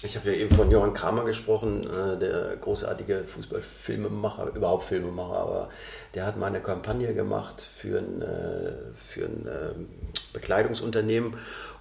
Ich 0.03 0.17
habe 0.17 0.31
ja 0.31 0.37
eben 0.37 0.55
von 0.55 0.71
Johann 0.71 0.95
Kramer 0.95 1.25
gesprochen, 1.25 1.87
äh, 1.87 2.19
der 2.19 2.57
großartige 2.57 3.25
Fußballfilmemacher, 3.25 4.51
überhaupt 4.55 4.85
Filmemacher, 4.85 5.37
aber 5.37 5.69
der 6.15 6.25
hat 6.25 6.39
mal 6.39 6.47
eine 6.47 6.61
Kampagne 6.61 7.13
gemacht 7.13 7.69
für 7.77 7.99
ein, 7.99 8.23
äh, 8.23 8.73
für 9.07 9.27
ein 9.27 9.47
ähm, 9.47 9.89
Bekleidungsunternehmen 10.33 11.35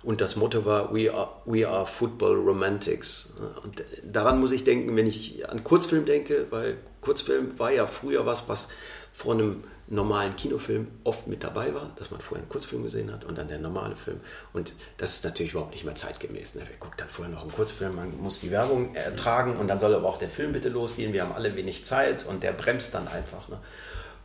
und 0.04 0.22
das 0.22 0.36
Motto 0.36 0.66
war 0.66 0.94
We 0.94 1.14
are, 1.14 1.30
we 1.46 1.68
are 1.68 1.86
Football 1.86 2.36
Romantics. 2.36 3.34
Und 3.64 3.84
daran 4.04 4.40
muss 4.40 4.52
ich 4.52 4.64
denken, 4.64 4.96
wenn 4.96 5.08
ich 5.08 5.50
an 5.50 5.64
Kurzfilm 5.64 6.06
denke, 6.06 6.46
weil 6.50 6.78
Kurzfilm 7.02 7.60
war 7.60 7.72
ja 7.72 7.86
früher 7.86 8.26
was, 8.26 8.48
was 8.48 8.70
vor 9.12 9.34
einem 9.34 9.64
normalen 9.90 10.36
Kinofilm 10.36 10.88
oft 11.04 11.28
mit 11.28 11.44
dabei 11.44 11.74
war, 11.74 11.92
dass 11.96 12.12
man 12.12 12.22
vorher 12.22 12.44
einen 12.44 12.50
Kurzfilm 12.50 12.84
gesehen 12.84 13.12
hat 13.12 13.26
und 13.26 13.38
dann 13.38 13.48
der 13.48 13.60
normale 13.60 13.96
Film. 13.96 14.20
Und 14.54 14.74
das 14.98 15.14
ist 15.16 15.24
natürlich 15.24 15.54
überhaupt 15.54 15.72
nicht 15.72 15.84
mehr 15.84 15.96
zeitgemäß. 15.96 16.56
Ne? 16.56 16.62
Wer 16.68 16.78
guckt 16.78 17.02
dann 17.02 17.10
vorher 17.10 17.34
noch 17.34 17.42
einen 17.42 17.52
Kurzfilm, 17.52 17.96
man 17.96 18.16
muss 18.22 18.40
die 18.40 18.52
Werbung 18.52 18.94
ertragen 18.94 19.58
und 19.58 19.68
dann 19.68 19.80
soll 19.80 19.96
aber 19.96 20.08
auch 20.08 20.18
der 20.18 20.30
Film 20.30 20.54
bitte 20.54 20.70
losgehen. 20.70 21.14
Wir 21.14 21.24
haben 21.24 21.34
alle 21.34 21.56
wenig 21.56 21.86
Zeit 21.86 22.26
und 22.26 22.44
der 22.44 22.52
bremst 22.52 22.94
dann 22.94 23.08
einfach. 23.08 23.50
Ne? 23.50 23.58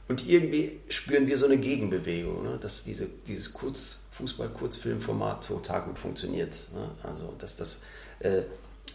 Und 0.07 0.29
irgendwie 0.29 0.81
spüren 0.89 1.27
wir 1.27 1.39
so 1.39 1.47
eine 1.47 1.57
Gegenbewegung, 1.57 2.43
ne? 2.43 2.59
dass 2.61 2.85
diese, 2.85 3.07
dieses 3.27 3.55
Kurz, 3.55 4.03
Fußball-Kurzfilmformat 4.11 5.49
total 5.49 5.83
gut 5.83 5.99
funktioniert. 5.99 6.69
Ne? 6.75 6.91
Also, 7.03 7.35
dass 7.39 7.57
das 7.57 7.83
äh, 8.21 8.43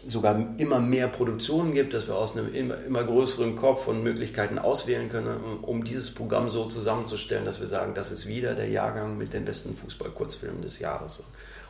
sogar 0.06 0.54
immer 0.56 0.80
mehr 0.80 1.08
Produktionen 1.08 1.74
gibt, 1.74 1.92
dass 1.92 2.06
wir 2.06 2.16
aus 2.16 2.36
einem 2.36 2.54
immer, 2.54 2.82
immer 2.84 3.04
größeren 3.04 3.56
Kopf 3.56 3.84
von 3.84 4.02
Möglichkeiten 4.02 4.58
auswählen 4.58 5.10
können, 5.10 5.36
um, 5.42 5.64
um, 5.64 5.84
dieses 5.84 6.14
Programm 6.14 6.48
so 6.48 6.66
zusammenzustellen, 6.66 7.44
dass 7.44 7.60
wir 7.60 7.68
sagen, 7.68 7.92
das 7.94 8.10
ist 8.10 8.26
wieder 8.26 8.54
der 8.54 8.68
Jahrgang 8.68 9.18
mit 9.18 9.34
den 9.34 9.44
besten 9.44 9.76
Fußball-Kurzfilmen 9.76 10.62
des 10.62 10.78
Jahres. 10.78 11.22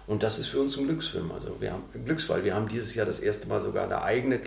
Und 0.07 0.23
das 0.23 0.39
ist 0.39 0.47
für 0.47 0.61
uns 0.61 0.77
ein 0.79 0.87
Glücksfilm, 0.87 1.31
also 1.33 1.57
wir 1.61 1.73
haben 1.73 1.83
ein 1.95 2.05
Glücksfall. 2.05 2.45
Wir 2.45 2.55
haben 2.55 2.69
dieses 2.69 2.95
Jahr 2.95 3.07
das 3.07 3.21
erste 3.21 3.49
Mal 3.49 3.61
sogar 3.61 3.85
eine 3.85 4.03
eigene 4.03 4.41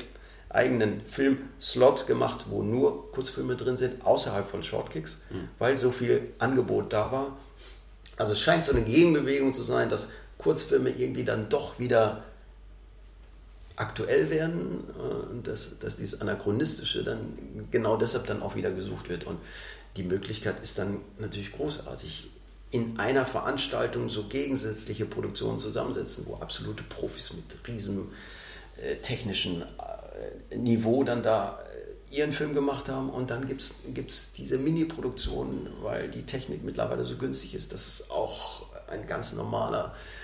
eigenen 0.50 1.02
Film-Slot 1.06 2.06
gemacht, 2.06 2.46
wo 2.50 2.62
nur 2.62 3.12
Kurzfilme 3.12 3.56
drin 3.56 3.76
sind, 3.76 4.06
außerhalb 4.06 4.48
von 4.48 4.62
Shortkicks, 4.62 5.20
mhm. 5.32 5.50
weil 5.58 5.76
so 5.76 5.92
viel 5.92 6.32
Angebot 6.38 6.94
da 6.94 7.12
war. 7.12 7.38
Also 8.18 8.34
es 8.34 8.40
scheint 8.40 8.64
so 8.64 8.72
eine 8.72 8.84
Gegenbewegung 8.84 9.54
zu 9.54 9.64
sein, 9.64 9.90
dass 9.90 10.12
Kurzfilme 10.38 10.92
irgendwie 10.92 11.24
dann 11.24 11.50
doch 11.50 11.80
wieder 11.80 12.24
aktuell 13.76 14.30
werden 14.30 14.84
äh, 14.98 15.32
und 15.32 15.48
dass, 15.48 15.80
dass 15.80 15.98
dieses 15.98 16.22
Anachronistische 16.22 17.04
dann 17.04 17.38
genau 17.72 17.98
deshalb 17.98 18.28
dann 18.28 18.42
auch 18.42 18.56
wieder 18.56 18.72
gesucht 18.72 19.10
wird. 19.10 19.26
Und 19.26 19.40
die 19.98 20.04
Möglichkeit 20.04 20.62
ist 20.62 20.78
dann 20.78 21.00
natürlich 21.20 21.52
großartig, 21.52 22.30
in 22.72 23.00
einer 23.00 23.26
Veranstaltung 23.26 24.10
so 24.10 24.24
gegensätzliche 24.24 25.06
Produktionen 25.06 25.60
zusammensetzen, 25.60 26.26
wo 26.28 26.36
absolute 26.36 26.84
Profis 26.84 27.34
mit 27.34 27.44
riesen 27.68 28.10
äh, 28.82 28.96
technischen 28.96 29.62
äh, 29.62 30.58
Niveau 30.58 31.04
dann 31.04 31.22
da 31.22 31.60
ihren 32.10 32.34
Film 32.34 32.54
gemacht 32.54 32.90
haben 32.90 33.10
und 33.10 33.32
dann 33.32 33.48
gibt 33.48 33.62
es 33.62 34.34
diese 34.34 34.60
Mini-Produktionen, 34.60 35.68
weil 35.82 36.10
die 36.10 36.24
Technik 36.24 36.64
mittlerweile 36.64 37.06
so 37.06 37.16
günstig 37.16 37.56
ist, 37.56 37.74
dass 37.74 38.12
auch 38.12 38.68
ein 38.88 39.08
ganz 39.08 39.34
normaler 39.34 39.96
äh, 39.96 40.23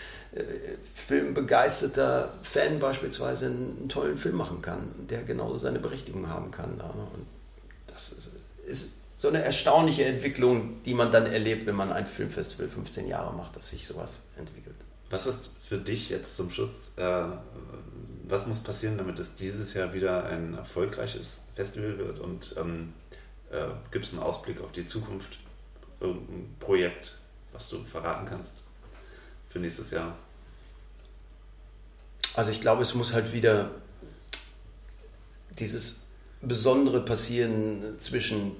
filmbegeisterter 0.94 2.34
Fan 2.44 2.80
beispielsweise 2.80 3.48
einen, 3.48 3.90
tollen 3.90 4.18
Film 4.18 4.36
machen 4.36 4.62
kann, 4.62 4.94
der 5.10 5.24
genauso 5.24 5.58
seine 5.58 5.80
Berechtigung 5.80 6.30
haben 6.30 6.52
kann. 6.52 6.78
Ne? 6.78 6.84
Und 6.84 7.26
das 7.88 8.12
ist, 8.12 8.32
ist 8.66 8.92
so 9.18 9.28
eine 9.28 9.44
erstaunliche 9.44 10.06
Entwicklung, 10.06 10.84
die 10.84 10.94
man 10.94 11.12
dann 11.12 11.26
erlebt, 11.26 11.66
wenn 11.66 11.76
man 11.76 11.92
ein 11.92 12.06
Filmfestival 12.06 12.70
15 12.70 13.08
Jahre 13.08 13.36
macht, 13.36 13.56
dass 13.56 13.72
sich 13.72 13.86
sowas 13.86 14.22
entwickelt. 14.38 14.76
Was 15.10 15.26
ist 15.26 15.50
für 15.68 15.80
dich 15.80 16.10
jetzt 16.10 16.38
zum 16.38 16.52
Schluss 16.52 16.92
äh, 16.98 17.24
was 18.30 18.46
muss 18.46 18.60
passieren, 18.60 18.98
damit 18.98 19.18
es 19.18 19.34
dieses 19.34 19.74
Jahr 19.74 19.94
wieder 19.94 20.26
ein 20.26 20.54
erfolgreiches 20.54 21.46
Festival 21.56 21.98
wird? 21.98 22.20
Und 22.20 22.56
ähm, 22.58 22.94
äh, 23.50 23.66
gibt 23.92 24.06
es 24.06 24.14
einen 24.14 24.22
Ausblick 24.22 24.62
auf 24.62 24.72
die 24.72 24.86
Zukunft? 24.86 25.40
Irgendein 26.00 26.56
Projekt, 26.60 27.18
was 27.52 27.70
du 27.70 27.84
verraten 27.84 28.28
kannst 28.28 28.64
für 29.50 29.60
nächstes 29.60 29.92
Jahr? 29.92 30.18
Also 32.34 32.52
ich 32.52 32.62
glaube, 32.62 32.84
es 32.84 32.94
muss 32.96 33.14
halt 33.14 33.34
wieder 33.34 33.72
dieses 35.58 36.06
Besondere 36.42 37.02
passieren 37.02 38.00
zwischen 38.00 38.56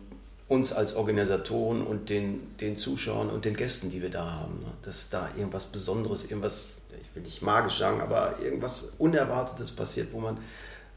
uns 0.48 0.74
als 0.74 0.96
Organisatoren 0.96 1.84
und 1.84 2.10
den, 2.10 2.58
den 2.58 2.76
Zuschauern 2.76 3.30
und 3.30 3.46
den 3.46 3.56
Gästen, 3.56 3.92
die 3.92 4.02
wir 4.02 4.10
da 4.10 4.32
haben. 4.32 4.60
Ne? 4.62 4.72
Dass 4.82 5.10
da 5.10 5.30
irgendwas 5.38 5.66
Besonderes, 5.66 6.26
irgendwas 6.26 6.70
ich 6.92 7.16
will 7.16 7.24
nicht 7.24 7.42
magisch 7.42 7.78
sagen, 7.78 8.02
aber 8.02 8.40
irgendwas 8.42 8.94
Unerwartetes 8.98 9.72
passiert, 9.72 10.12
wo 10.12 10.20
man 10.20 10.38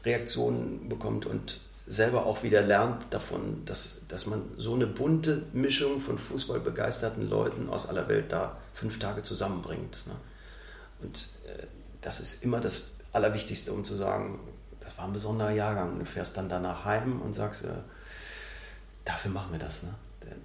Reaktionen 0.03 0.89
bekommt 0.89 1.25
und 1.25 1.59
selber 1.85 2.25
auch 2.25 2.43
wieder 2.43 2.61
lernt 2.61 3.05
davon, 3.09 3.65
dass, 3.65 4.01
dass 4.07 4.25
man 4.25 4.43
so 4.57 4.73
eine 4.73 4.87
bunte 4.87 5.43
Mischung 5.51 5.99
von 5.99 6.17
fußballbegeisterten 6.17 7.29
Leuten 7.29 7.69
aus 7.69 7.87
aller 7.87 8.07
Welt 8.07 8.31
da 8.31 8.57
fünf 8.73 8.99
Tage 8.99 9.23
zusammenbringt. 9.23 10.07
Ne? 10.07 10.13
Und 11.01 11.29
äh, 11.45 11.67
das 12.01 12.19
ist 12.19 12.43
immer 12.43 12.61
das 12.61 12.91
Allerwichtigste, 13.11 13.73
um 13.73 13.83
zu 13.83 13.95
sagen, 13.95 14.39
das 14.79 14.97
war 14.97 15.05
ein 15.05 15.13
besonderer 15.13 15.51
Jahrgang. 15.51 15.99
Du 15.99 16.05
fährst 16.05 16.37
dann 16.37 16.49
danach 16.49 16.85
heim 16.85 17.21
und 17.21 17.33
sagst, 17.33 17.65
äh, 17.65 17.69
dafür 19.05 19.31
machen 19.31 19.51
wir 19.51 19.59
das. 19.59 19.83
Ne? 19.83 19.89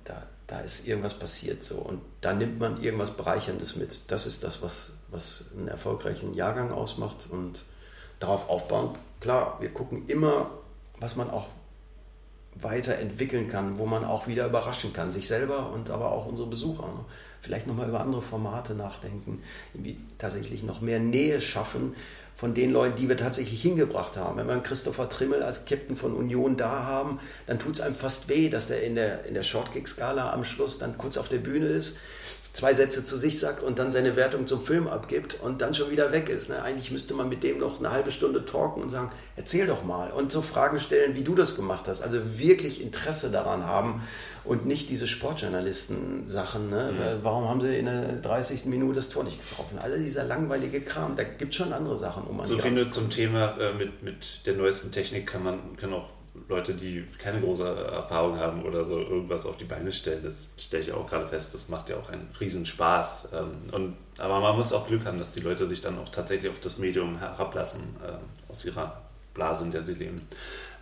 Da, 0.05 0.22
da 0.49 0.61
ist 0.61 0.86
irgendwas 0.86 1.14
passiert 1.14 1.62
so 1.62 1.76
und 1.76 2.01
da 2.20 2.32
nimmt 2.32 2.59
man 2.59 2.82
irgendwas 2.82 3.16
Bereicherndes 3.16 3.76
mit. 3.76 4.11
Das 4.11 4.26
ist 4.26 4.43
das, 4.43 4.61
was, 4.61 4.93
was 5.09 5.45
einen 5.57 5.68
erfolgreichen 5.68 6.34
Jahrgang 6.34 6.72
ausmacht 6.72 7.28
und 7.30 7.64
darauf 8.18 8.49
aufbauen. 8.49 8.97
Klar, 9.20 9.59
wir 9.61 9.72
gucken 9.72 10.07
immer, 10.09 10.51
was 11.01 11.17
man 11.17 11.31
auch 11.31 11.49
weiterentwickeln 12.61 13.49
kann, 13.49 13.79
wo 13.79 13.87
man 13.87 14.05
auch 14.05 14.27
wieder 14.27 14.47
überraschen 14.47 14.93
kann, 14.93 15.11
sich 15.11 15.29
selber 15.29 15.71
und 15.71 15.91
aber 15.91 16.13
auch 16.13 16.27
unsere 16.27 16.49
Besucher. 16.49 16.87
Ne? 16.87 17.05
Vielleicht 17.41 17.67
nochmal 17.67 17.89
über 17.89 18.01
andere 18.01 18.23
Formate 18.23 18.75
nachdenken, 18.75 19.43
irgendwie 19.75 19.97
tatsächlich 20.19 20.63
noch 20.65 20.81
mehr 20.81 20.99
Nähe 20.99 21.41
schaffen 21.41 21.95
von 22.35 22.55
den 22.55 22.71
Leuten, 22.71 22.97
die 22.97 23.09
wir 23.09 23.17
tatsächlich 23.17 23.61
hingebracht 23.63 24.17
haben. 24.17 24.37
Wenn 24.39 24.47
wir 24.47 24.53
einen 24.53 24.63
Christopher 24.63 25.09
Trimmel 25.09 25.43
als 25.43 25.65
Captain 25.65 25.97
von 25.97 26.15
Union 26.15 26.57
da 26.57 26.85
haben, 26.85 27.19
dann 27.47 27.59
tut 27.59 27.75
es 27.75 27.81
einem 27.81 27.97
fast 27.97 28.29
weh, 28.29 28.49
dass 28.49 28.69
der 28.69 28.83
in 28.83 28.95
der, 28.95 29.25
in 29.25 29.35
der 29.35 29.43
Shortkick-Skala 29.43 30.33
am 30.33 30.45
Schluss 30.45 30.79
dann 30.79 30.99
kurz 30.99 31.17
auf 31.17 31.29
der 31.29 31.39
Bühne 31.39 31.67
ist, 31.67 31.99
zwei 32.59 32.75
Sätze 32.75 33.05
zu 33.05 33.17
sich 33.17 33.39
sagt 33.39 33.63
und 33.63 33.79
dann 33.79 33.93
seine 33.93 34.17
Wertung 34.17 34.49
zum 34.49 34.61
Film 34.61 34.89
abgibt 34.89 35.39
und 35.41 35.61
dann 35.61 35.75
schon 35.75 35.93
wieder 35.93 36.11
weg 36.11 36.29
ist. 36.29 36.49
Ne? 36.49 36.61
Eigentlich 36.61 36.91
müsste 36.91 37.15
man 37.15 37.29
mit 37.29 37.45
dem 37.45 37.59
noch 37.59 37.79
eine 37.79 37.93
halbe 37.93 38.11
Stunde 38.11 38.45
talken 38.45 38.83
und 38.83 38.91
sagen, 38.91 39.13
erzähl 39.37 39.69
doch 39.69 39.85
mal 39.85 40.11
und 40.11 40.33
so 40.33 40.43
Fragen 40.43 40.81
stellen, 40.81 41.15
wie 41.15 41.23
du 41.23 41.37
das 41.37 41.55
gemacht 41.55 41.87
hast. 41.87 42.03
Also 42.03 42.19
wirklich 42.37 42.83
Interesse 42.83 43.31
daran 43.31 43.65
haben 43.65 44.03
und 44.43 44.67
nicht 44.67 44.91
diese 44.91 45.07
Sportjournalisten-Sachen. 45.07 46.69
Ne? 46.69 46.91
Mhm. 46.93 47.23
Warum 47.23 47.49
haben 47.49 47.61
sie 47.61 47.79
in 47.79 47.87
der 47.87 48.17
30. 48.17 48.65
Minute 48.65 48.97
das 48.97 49.09
Tor 49.09 49.23
nicht 49.23 49.41
getroffen? 49.49 49.79
All 49.79 49.97
dieser 49.97 50.25
langweilige 50.25 50.81
Kram, 50.81 51.15
da 51.15 51.23
gibt 51.23 51.53
es 51.53 51.57
schon 51.57 51.73
andere 51.73 51.97
Sachen, 51.97 52.25
um 52.25 52.41
an 52.41 52.47
So 52.47 52.59
finde 52.59 52.91
zum 52.91 53.09
Thema 53.09 53.57
äh, 53.61 53.73
mit, 53.75 54.03
mit 54.03 54.47
der 54.47 54.55
neuesten 54.55 54.91
Technik 54.91 55.29
kann 55.29 55.45
man 55.45 55.77
kann 55.77 55.93
auch 55.93 56.09
Leute, 56.49 56.74
die 56.74 57.05
keine 57.18 57.41
große 57.41 57.64
Erfahrung 57.64 58.39
haben 58.39 58.64
oder 58.64 58.84
so 58.84 58.99
irgendwas 58.99 59.47
auf 59.47 59.57
die 59.57 59.64
Beine 59.64 59.93
stellen. 59.93 60.22
Das 60.22 60.49
stelle 60.57 60.82
ich 60.82 60.93
auch 60.93 61.07
gerade 61.07 61.26
fest, 61.26 61.55
das 61.55 61.68
macht 61.68 61.89
ja 61.89 61.97
auch 61.97 62.11
einen 62.11 62.28
riesen 62.41 62.66
Spaß. 62.66 63.30
Ähm, 63.32 63.53
und, 63.72 63.97
aber 64.18 64.41
man 64.41 64.57
muss 64.57 64.72
auch 64.72 64.86
Glück 64.86 65.05
haben, 65.05 65.18
dass 65.18 65.32
die 65.32 65.41
Leute 65.41 65.66
sich 65.66 65.80
dann 65.80 65.99
auch 65.99 66.09
tatsächlich 66.09 66.51
auf 66.51 66.61
das 66.61 66.78
Medium 66.78 67.18
herablassen, 67.18 67.97
äh, 68.03 68.51
aus 68.51 68.64
ihrer 68.64 69.03
Blase, 69.34 69.64
in 69.64 69.72
der 69.72 69.84
sie 69.84 69.95
leben. 69.95 70.26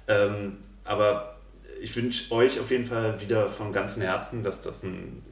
Ähm, 0.08 0.58
aber 0.84 1.36
ich 1.80 1.94
wünsche 1.96 2.32
euch 2.32 2.60
auf 2.60 2.70
jeden 2.70 2.84
Fall 2.84 3.20
wieder 3.20 3.48
von 3.48 3.72
ganzem 3.72 4.02
Herzen, 4.02 4.42
dass 4.42 4.62
das 4.62 4.82
ein 4.82 5.22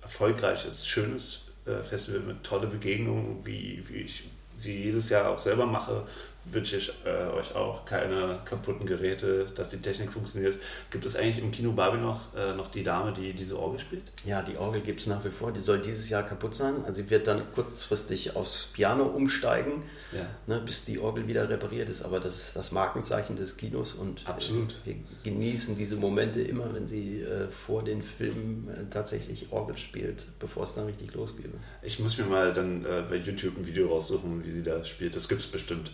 erfolgreiches, 0.00 0.86
schönes 0.86 1.48
äh, 1.66 1.82
Festival 1.82 2.20
mit 2.20 2.44
tolle 2.44 2.66
Begegnungen, 2.66 3.44
wie, 3.44 3.82
wie 3.88 4.02
ich 4.02 4.24
sie 4.56 4.84
jedes 4.84 5.08
Jahr 5.08 5.28
auch 5.30 5.38
selber 5.38 5.66
mache, 5.66 6.04
wünsche 6.44 6.76
ich 6.76 6.92
äh, 7.04 7.30
euch 7.32 7.54
auch 7.54 7.84
keine 7.84 8.40
kaputten 8.44 8.86
Geräte, 8.86 9.46
dass 9.54 9.70
die 9.70 9.78
Technik 9.78 10.12
funktioniert. 10.12 10.58
Gibt 10.90 11.04
es 11.04 11.16
eigentlich 11.16 11.38
im 11.38 11.50
Kino 11.50 11.72
Babel 11.72 12.00
noch, 12.00 12.34
äh, 12.34 12.54
noch 12.54 12.68
die 12.68 12.82
Dame, 12.82 13.12
die 13.12 13.32
diese 13.32 13.58
Orgel 13.58 13.78
spielt? 13.78 14.12
Ja, 14.24 14.42
die 14.42 14.56
Orgel 14.56 14.82
gibt 14.82 15.00
es 15.00 15.06
nach 15.06 15.24
wie 15.24 15.30
vor. 15.30 15.52
Die 15.52 15.60
soll 15.60 15.80
dieses 15.80 16.08
Jahr 16.10 16.22
kaputt 16.22 16.54
sein. 16.54 16.84
Also 16.84 17.02
sie 17.02 17.10
wird 17.10 17.26
dann 17.26 17.42
kurzfristig 17.52 18.36
aufs 18.36 18.70
Piano 18.72 19.04
umsteigen, 19.04 19.82
ja. 20.12 20.26
ne, 20.46 20.60
bis 20.64 20.84
die 20.84 20.98
Orgel 20.98 21.26
wieder 21.26 21.48
repariert 21.48 21.88
ist. 21.88 22.02
Aber 22.02 22.20
das 22.20 22.34
ist 22.34 22.56
das 22.56 22.72
Markenzeichen 22.72 23.36
des 23.36 23.56
Kinos 23.56 23.94
und 23.94 24.22
äh, 24.24 24.28
Absolut. 24.28 24.74
wir 24.84 24.96
genießen 25.22 25.76
diese 25.76 25.96
Momente 25.96 26.42
immer, 26.42 26.74
wenn 26.74 26.86
sie 26.86 27.22
äh, 27.22 27.48
vor 27.48 27.82
den 27.82 28.02
Filmen 28.02 28.68
äh, 28.68 28.90
tatsächlich 28.90 29.50
Orgel 29.52 29.78
spielt, 29.78 30.24
bevor 30.38 30.64
es 30.64 30.74
dann 30.74 30.84
richtig 30.84 31.14
losgeht. 31.14 31.46
Ich 31.82 31.98
muss 31.98 32.18
mir 32.18 32.24
mal 32.24 32.52
dann 32.52 32.84
äh, 32.84 33.02
bei 33.08 33.16
YouTube 33.16 33.56
ein 33.56 33.66
Video 33.66 33.88
raussuchen, 33.88 34.44
wie 34.44 34.50
sie 34.50 34.62
da 34.62 34.84
spielt. 34.84 35.16
Das 35.16 35.28
gibt 35.28 35.40
es 35.40 35.46
bestimmt. 35.46 35.90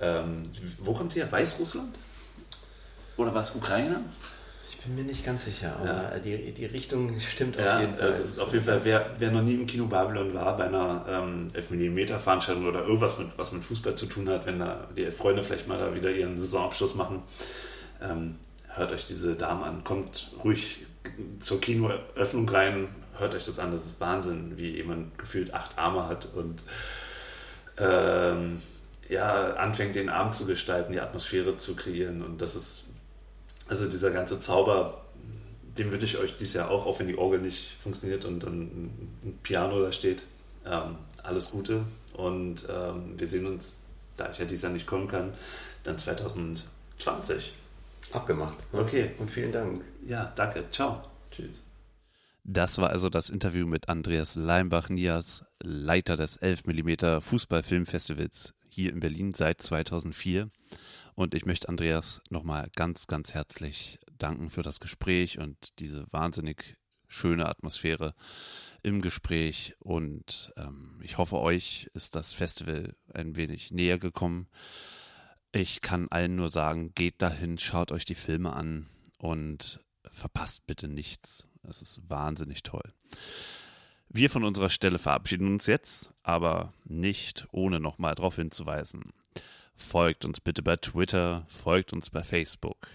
Ähm, 0.00 0.42
wo 0.78 0.92
kommt 0.92 1.14
ihr? 1.16 1.30
Weißrussland? 1.30 1.98
Oder 3.16 3.34
war 3.34 3.42
es 3.42 3.54
Ukraine? 3.54 4.02
Ich 4.68 4.78
bin 4.80 4.96
mir 4.96 5.04
nicht 5.04 5.24
ganz 5.24 5.44
sicher, 5.44 5.76
aber 5.80 6.14
ja. 6.14 6.18
die, 6.18 6.52
die 6.52 6.66
Richtung 6.66 7.18
stimmt 7.18 7.56
ja, 7.56 7.76
auf 7.76 7.80
jeden 7.80 7.94
Fall. 7.94 8.06
Also 8.06 8.42
auf 8.42 8.52
jeden 8.52 8.64
Fall, 8.64 8.80
wer, 8.84 9.10
wer 9.18 9.30
noch 9.30 9.42
nie 9.42 9.54
im 9.54 9.66
Kino 9.66 9.86
Babylon 9.86 10.34
war, 10.34 10.56
bei 10.56 10.64
einer 10.64 11.06
ähm, 11.08 11.48
11mm 11.54 12.18
Veranstaltung 12.18 12.66
oder 12.66 12.82
irgendwas, 12.82 13.18
mit, 13.18 13.28
was 13.38 13.52
mit 13.52 13.64
Fußball 13.64 13.94
zu 13.94 14.06
tun 14.06 14.28
hat, 14.28 14.44
wenn 14.46 14.58
da 14.58 14.88
die 14.96 15.10
Freunde 15.10 15.42
vielleicht 15.42 15.68
mal 15.68 15.78
da 15.78 15.94
wieder 15.94 16.10
ihren 16.10 16.38
Saisonabschluss 16.38 16.96
machen, 16.96 17.22
ähm, 18.02 18.36
hört 18.68 18.92
euch 18.92 19.06
diese 19.06 19.36
Dame 19.36 19.64
an, 19.64 19.84
kommt 19.84 20.32
ruhig 20.42 20.84
zur 21.40 21.60
Kinoöffnung 21.60 22.48
rein, 22.48 22.88
hört 23.18 23.34
euch 23.34 23.44
das 23.46 23.58
an, 23.58 23.70
das 23.70 23.86
ist 23.86 24.00
Wahnsinn, 24.00 24.54
wie 24.56 24.70
jemand 24.70 25.16
gefühlt 25.18 25.54
acht 25.54 25.78
Arme 25.78 26.08
hat 26.08 26.26
und 26.34 26.62
ähm, 27.78 28.60
ja, 29.08 29.54
anfängt, 29.54 29.94
den 29.94 30.08
Abend 30.08 30.34
zu 30.34 30.46
gestalten, 30.46 30.92
die 30.92 31.00
Atmosphäre 31.00 31.56
zu 31.56 31.74
kreieren. 31.74 32.22
Und 32.22 32.40
das 32.40 32.56
ist 32.56 32.84
also 33.68 33.88
dieser 33.88 34.10
ganze 34.10 34.38
Zauber, 34.38 35.02
den 35.78 35.90
würde 35.90 36.04
ich 36.04 36.18
euch 36.18 36.36
dieses 36.36 36.54
Jahr 36.54 36.70
auch, 36.70 36.86
auch 36.86 36.98
wenn 37.00 37.08
die 37.08 37.18
Orgel 37.18 37.40
nicht 37.40 37.78
funktioniert 37.82 38.24
und 38.24 38.40
dann 38.40 38.62
ein 38.62 39.38
Piano 39.42 39.80
da 39.80 39.92
steht, 39.92 40.24
ähm, 40.66 40.96
alles 41.22 41.50
Gute. 41.50 41.84
Und 42.14 42.66
ähm, 42.70 43.18
wir 43.18 43.26
sehen 43.26 43.46
uns, 43.46 43.82
da 44.16 44.30
ich 44.30 44.38
ja 44.38 44.44
dieses 44.44 44.62
Jahr 44.62 44.72
nicht 44.72 44.86
kommen 44.86 45.08
kann, 45.08 45.32
dann 45.82 45.98
2020. 45.98 47.54
Abgemacht. 48.12 48.72
Ne? 48.72 48.80
Okay. 48.80 49.10
Und 49.18 49.30
vielen 49.30 49.50
Dank. 49.50 49.80
Ja, 50.06 50.32
danke. 50.36 50.64
Ciao. 50.70 51.02
Tschüss. 51.30 51.60
Das 52.44 52.78
war 52.78 52.90
also 52.90 53.08
das 53.08 53.30
Interview 53.30 53.66
mit 53.66 53.88
Andreas 53.88 54.34
Leimbach-Nias, 54.34 55.44
Leiter 55.62 56.16
des 56.16 56.40
11mm 56.40 57.20
Fußballfilmfestivals 57.22 58.52
hier 58.74 58.92
in 58.92 59.00
Berlin 59.00 59.32
seit 59.32 59.62
2004. 59.62 60.50
Und 61.14 61.34
ich 61.34 61.46
möchte 61.46 61.68
Andreas 61.68 62.20
nochmal 62.28 62.68
ganz, 62.74 63.06
ganz 63.06 63.34
herzlich 63.34 64.00
danken 64.18 64.50
für 64.50 64.62
das 64.62 64.80
Gespräch 64.80 65.38
und 65.38 65.78
diese 65.78 66.06
wahnsinnig 66.10 66.76
schöne 67.06 67.48
Atmosphäre 67.48 68.14
im 68.82 69.00
Gespräch. 69.00 69.76
Und 69.78 70.52
ähm, 70.56 71.00
ich 71.02 71.18
hoffe, 71.18 71.38
euch 71.38 71.88
ist 71.94 72.16
das 72.16 72.34
Festival 72.34 72.96
ein 73.12 73.36
wenig 73.36 73.70
näher 73.70 73.98
gekommen. 73.98 74.48
Ich 75.52 75.80
kann 75.80 76.08
allen 76.08 76.34
nur 76.34 76.48
sagen, 76.48 76.92
geht 76.96 77.22
dahin, 77.22 77.58
schaut 77.58 77.92
euch 77.92 78.04
die 78.04 78.16
Filme 78.16 78.54
an 78.54 78.88
und 79.18 79.80
verpasst 80.10 80.66
bitte 80.66 80.88
nichts. 80.88 81.46
Das 81.62 81.80
ist 81.80 82.10
wahnsinnig 82.10 82.64
toll. 82.64 82.92
Wir 84.08 84.30
von 84.30 84.44
unserer 84.44 84.70
Stelle 84.70 84.98
verabschieden 84.98 85.48
uns 85.48 85.66
jetzt, 85.66 86.12
aber 86.22 86.72
nicht 86.84 87.48
ohne 87.50 87.80
nochmal 87.80 88.14
darauf 88.14 88.36
hinzuweisen. 88.36 89.12
Folgt 89.74 90.24
uns 90.24 90.40
bitte 90.40 90.62
bei 90.62 90.76
Twitter, 90.76 91.44
folgt 91.48 91.92
uns 91.92 92.10
bei 92.10 92.22
Facebook, 92.22 92.86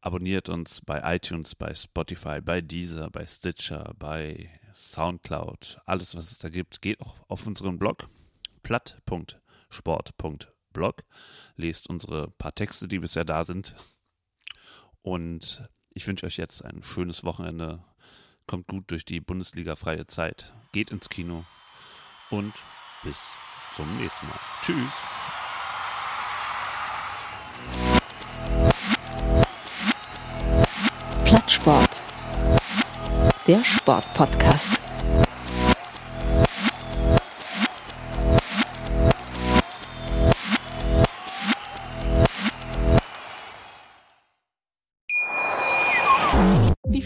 abonniert 0.00 0.48
uns 0.48 0.80
bei 0.80 1.16
iTunes, 1.16 1.54
bei 1.54 1.72
Spotify, 1.74 2.40
bei 2.40 2.60
Deezer, 2.60 3.08
bei 3.10 3.24
Stitcher, 3.24 3.94
bei 3.98 4.50
Soundcloud, 4.74 5.80
alles 5.86 6.16
was 6.16 6.32
es 6.32 6.38
da 6.38 6.48
gibt. 6.48 6.82
Geht 6.82 7.00
auch 7.00 7.14
auf 7.28 7.46
unseren 7.46 7.78
Blog 7.78 8.08
platt.sport.blog, 8.64 11.04
lest 11.56 11.88
unsere 11.88 12.32
paar 12.32 12.54
Texte, 12.54 12.88
die 12.88 12.98
bisher 12.98 13.24
da 13.24 13.44
sind. 13.44 13.76
Und 15.02 15.68
ich 15.90 16.04
wünsche 16.06 16.26
euch 16.26 16.36
jetzt 16.36 16.64
ein 16.64 16.82
schönes 16.82 17.22
Wochenende 17.22 17.84
kommt 18.46 18.66
gut 18.68 18.90
durch 18.90 19.04
die 19.04 19.20
Bundesliga-freie 19.20 20.06
Zeit, 20.06 20.52
geht 20.72 20.90
ins 20.90 21.08
Kino 21.08 21.44
und 22.30 22.52
bis 23.02 23.36
zum 23.74 23.96
nächsten 23.98 24.26
Mal. 24.28 24.38
Tschüss. 24.62 24.92
Plattsport. 31.24 32.02
Der 33.46 33.64
Sportpodcast. 33.64 34.83